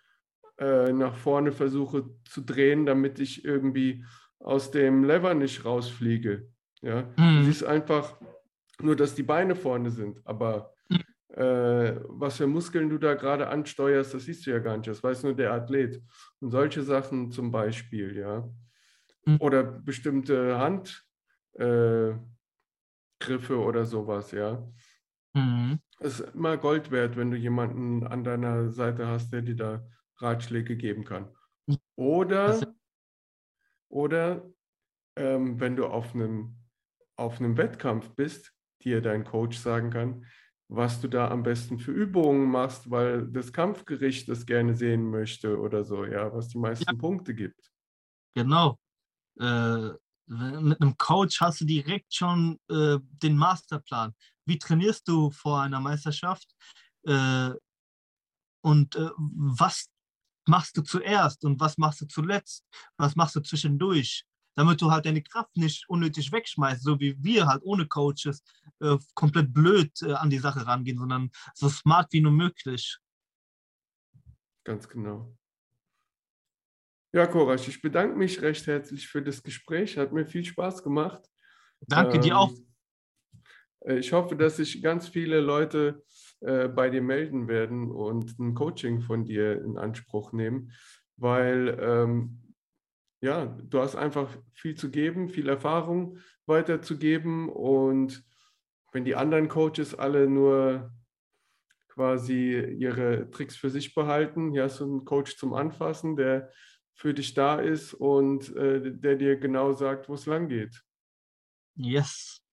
[0.57, 4.05] äh, nach vorne versuche zu drehen, damit ich irgendwie
[4.39, 6.47] aus dem Lever nicht rausfliege.
[6.81, 7.03] Ja?
[7.17, 7.39] Mhm.
[7.39, 8.19] Du siehst einfach
[8.79, 10.73] nur, dass die Beine vorne sind, aber
[11.35, 14.87] äh, was für Muskeln du da gerade ansteuerst, das siehst du ja gar nicht.
[14.87, 16.01] Das weiß nur der Athlet.
[16.41, 18.49] Und solche Sachen zum Beispiel, ja.
[19.25, 19.37] Mhm.
[19.39, 22.19] Oder bestimmte Handgriffe
[23.19, 24.67] äh, oder sowas, ja.
[25.33, 25.79] Mhm.
[25.99, 29.87] Es ist immer Gold wert, wenn du jemanden an deiner Seite hast, der dir da
[30.17, 31.29] Ratschläge geben kann.
[31.95, 32.73] Oder,
[33.89, 34.51] oder
[35.15, 36.55] ähm, wenn du auf einem,
[37.15, 38.53] auf einem Wettkampf bist,
[38.83, 40.25] dir dein Coach sagen kann,
[40.67, 45.59] was du da am besten für Übungen machst, weil das Kampfgericht das gerne sehen möchte
[45.59, 46.97] oder so, ja, was die meisten ja.
[46.97, 47.71] Punkte gibt.
[48.33, 48.79] Genau.
[49.39, 49.89] Äh,
[50.27, 54.13] mit einem Coach hast du direkt schon äh, den Masterplan
[54.45, 56.55] wie trainierst du vor einer Meisterschaft
[57.03, 57.51] äh,
[58.61, 59.89] und äh, was
[60.47, 62.65] machst du zuerst und was machst du zuletzt,
[62.97, 64.25] was machst du zwischendurch,
[64.55, 68.43] damit du halt deine Kraft nicht unnötig wegschmeißt, so wie wir halt ohne Coaches
[68.79, 72.97] äh, komplett blöd äh, an die Sache rangehen, sondern so smart wie nur möglich.
[74.63, 75.35] Ganz genau.
[77.13, 79.97] Ja, Korasch, ich bedanke mich recht herzlich für das Gespräch.
[79.97, 81.21] Hat mir viel Spaß gemacht.
[81.81, 82.53] Danke ähm, dir auch.
[83.81, 86.03] Äh, ich hoffe, dass sich ganz viele Leute
[86.39, 90.71] äh, bei dir melden werden und ein Coaching von dir in Anspruch nehmen,
[91.17, 92.55] weil ähm,
[93.21, 98.23] ja, du hast einfach viel zu geben, viel Erfahrung weiterzugeben und
[98.93, 100.91] wenn die anderen Coaches alle nur
[101.89, 106.49] quasi ihre Tricks für sich behalten, hier hast du einen Coach zum Anfassen, der
[106.93, 110.83] für dich da ist und äh, der dir genau sagt, wo es lang geht.
[111.75, 112.43] Yes.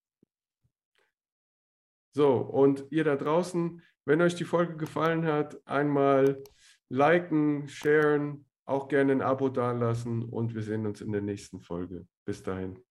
[2.14, 6.42] So, und ihr da draußen, wenn euch die Folge gefallen hat, einmal
[6.88, 12.06] liken, sharen, auch gerne ein Abo dalassen und wir sehen uns in der nächsten Folge.
[12.24, 12.82] Bis dahin.